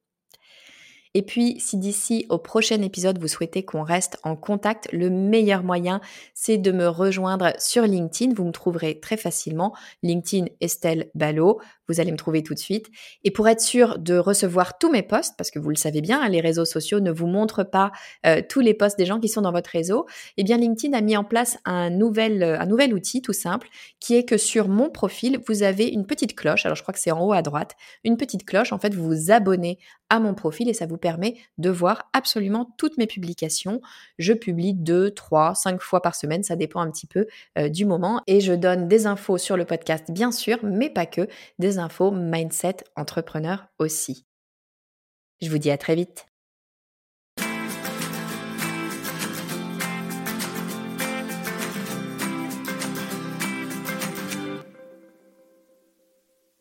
Et 1.17 1.23
puis, 1.23 1.59
si 1.61 1.79
d'ici 1.79 2.27
au 2.29 2.37
prochain 2.37 2.83
épisode, 2.83 3.19
vous 3.19 3.27
souhaitez 3.27 3.64
qu'on 3.64 3.83
reste 3.83 4.19
en 4.23 4.37
contact, 4.37 4.87
le 4.93 5.09
meilleur 5.09 5.62
moyen, 5.62 6.03
c'est 6.35 6.59
de 6.59 6.71
me 6.73 6.89
rejoindre 6.89 7.55
sur 7.59 7.85
LinkedIn. 7.85 8.35
Vous 8.35 8.45
me 8.45 8.53
trouverez 8.53 9.01
très 9.01 9.17
facilement. 9.17 9.75
LinkedIn 10.03 10.45
Estelle 10.61 11.09
Ballot. 11.14 11.59
Vous 11.89 12.01
allez 12.01 12.12
me 12.12 12.19
trouver 12.19 12.43
tout 12.43 12.53
de 12.53 12.59
suite. 12.59 12.89
Et 13.25 13.31
pour 13.31 13.49
être 13.49 13.62
sûr 13.62 13.99
de 13.99 14.19
recevoir 14.19 14.77
tous 14.77 14.91
mes 14.91 15.03
posts, 15.03 15.37
parce 15.39 15.51
que 15.51 15.59
vous 15.59 15.71
le 15.71 15.77
savez 15.77 16.03
bien, 16.03 16.29
les 16.29 16.43
réseaux 16.43 16.67
sociaux 16.67 17.01
ne 17.01 17.11
vous 17.11 17.29
montrent 17.29 17.64
pas 17.64 17.93
euh, 18.27 18.43
tous 18.47 18.61
les 18.61 18.75
posts 18.75 18.99
des 18.99 19.07
gens 19.07 19.19
qui 19.19 19.29
sont 19.29 19.41
dans 19.41 19.53
votre 19.53 19.71
réseau, 19.71 20.05
eh 20.37 20.45
bien 20.45 20.59
LinkedIn 20.59 20.95
a 20.99 21.01
mis 21.01 21.17
en 21.17 21.25
place 21.25 21.57
un 21.64 21.89
nouvel, 21.89 22.43
euh, 22.43 22.61
un 22.61 22.67
nouvel 22.67 22.93
outil 22.93 23.23
tout 23.23 23.33
simple, 23.33 23.69
qui 24.01 24.17
est 24.17 24.25
que 24.25 24.37
sur 24.37 24.69
mon 24.69 24.91
profil, 24.91 25.39
vous 25.47 25.62
avez 25.62 25.87
une 25.87 26.05
petite 26.05 26.35
cloche. 26.35 26.67
Alors 26.67 26.77
je 26.77 26.83
crois 26.83 26.93
que 26.93 27.01
c'est 27.01 27.12
en 27.12 27.25
haut 27.25 27.33
à 27.33 27.41
droite. 27.41 27.75
Une 28.05 28.19
petite 28.19 28.45
cloche. 28.45 28.73
En 28.73 28.79
fait, 28.79 28.93
vous 28.93 29.07
vous 29.07 29.31
abonnez 29.31 29.79
à 30.11 30.20
mon 30.20 30.34
profil 30.34 30.68
et 30.68 30.74
ça 30.74 30.86
vous 30.86 30.96
permet 30.96 31.36
de 31.59 31.70
voir 31.70 32.09
absolument 32.12 32.74
toutes 32.78 32.98
mes 32.98 33.07
publications. 33.07 33.80
Je 34.18 34.32
publie 34.32 34.74
deux, 34.74 35.11
trois, 35.11 35.54
cinq 35.54 35.80
fois 35.80 36.02
par 36.02 36.14
semaine, 36.14 36.42
ça 36.42 36.57
dépend 36.57 36.80
un 36.80 36.90
petit 36.90 37.07
peu 37.07 37.26
euh, 37.59 37.68
du 37.68 37.84
moment. 37.84 38.22
Et 38.26 38.40
je 38.40 38.52
donne 38.52 38.88
des 38.88 39.07
infos 39.07 39.38
sur 39.38 39.57
le 39.57 39.64
podcast, 39.64 40.11
bien 40.11 40.32
sûr, 40.32 40.59
mais 40.62 40.90
pas 40.90 41.07
que, 41.07 41.28
des 41.59 41.78
infos 41.78 42.11
mindset 42.11 42.76
entrepreneur 42.96 43.66
aussi. 43.78 44.26
Je 45.40 45.50
vous 45.50 45.59
dis 45.59 45.70
à 45.70 45.78
très 45.78 45.94
vite. 45.94 46.26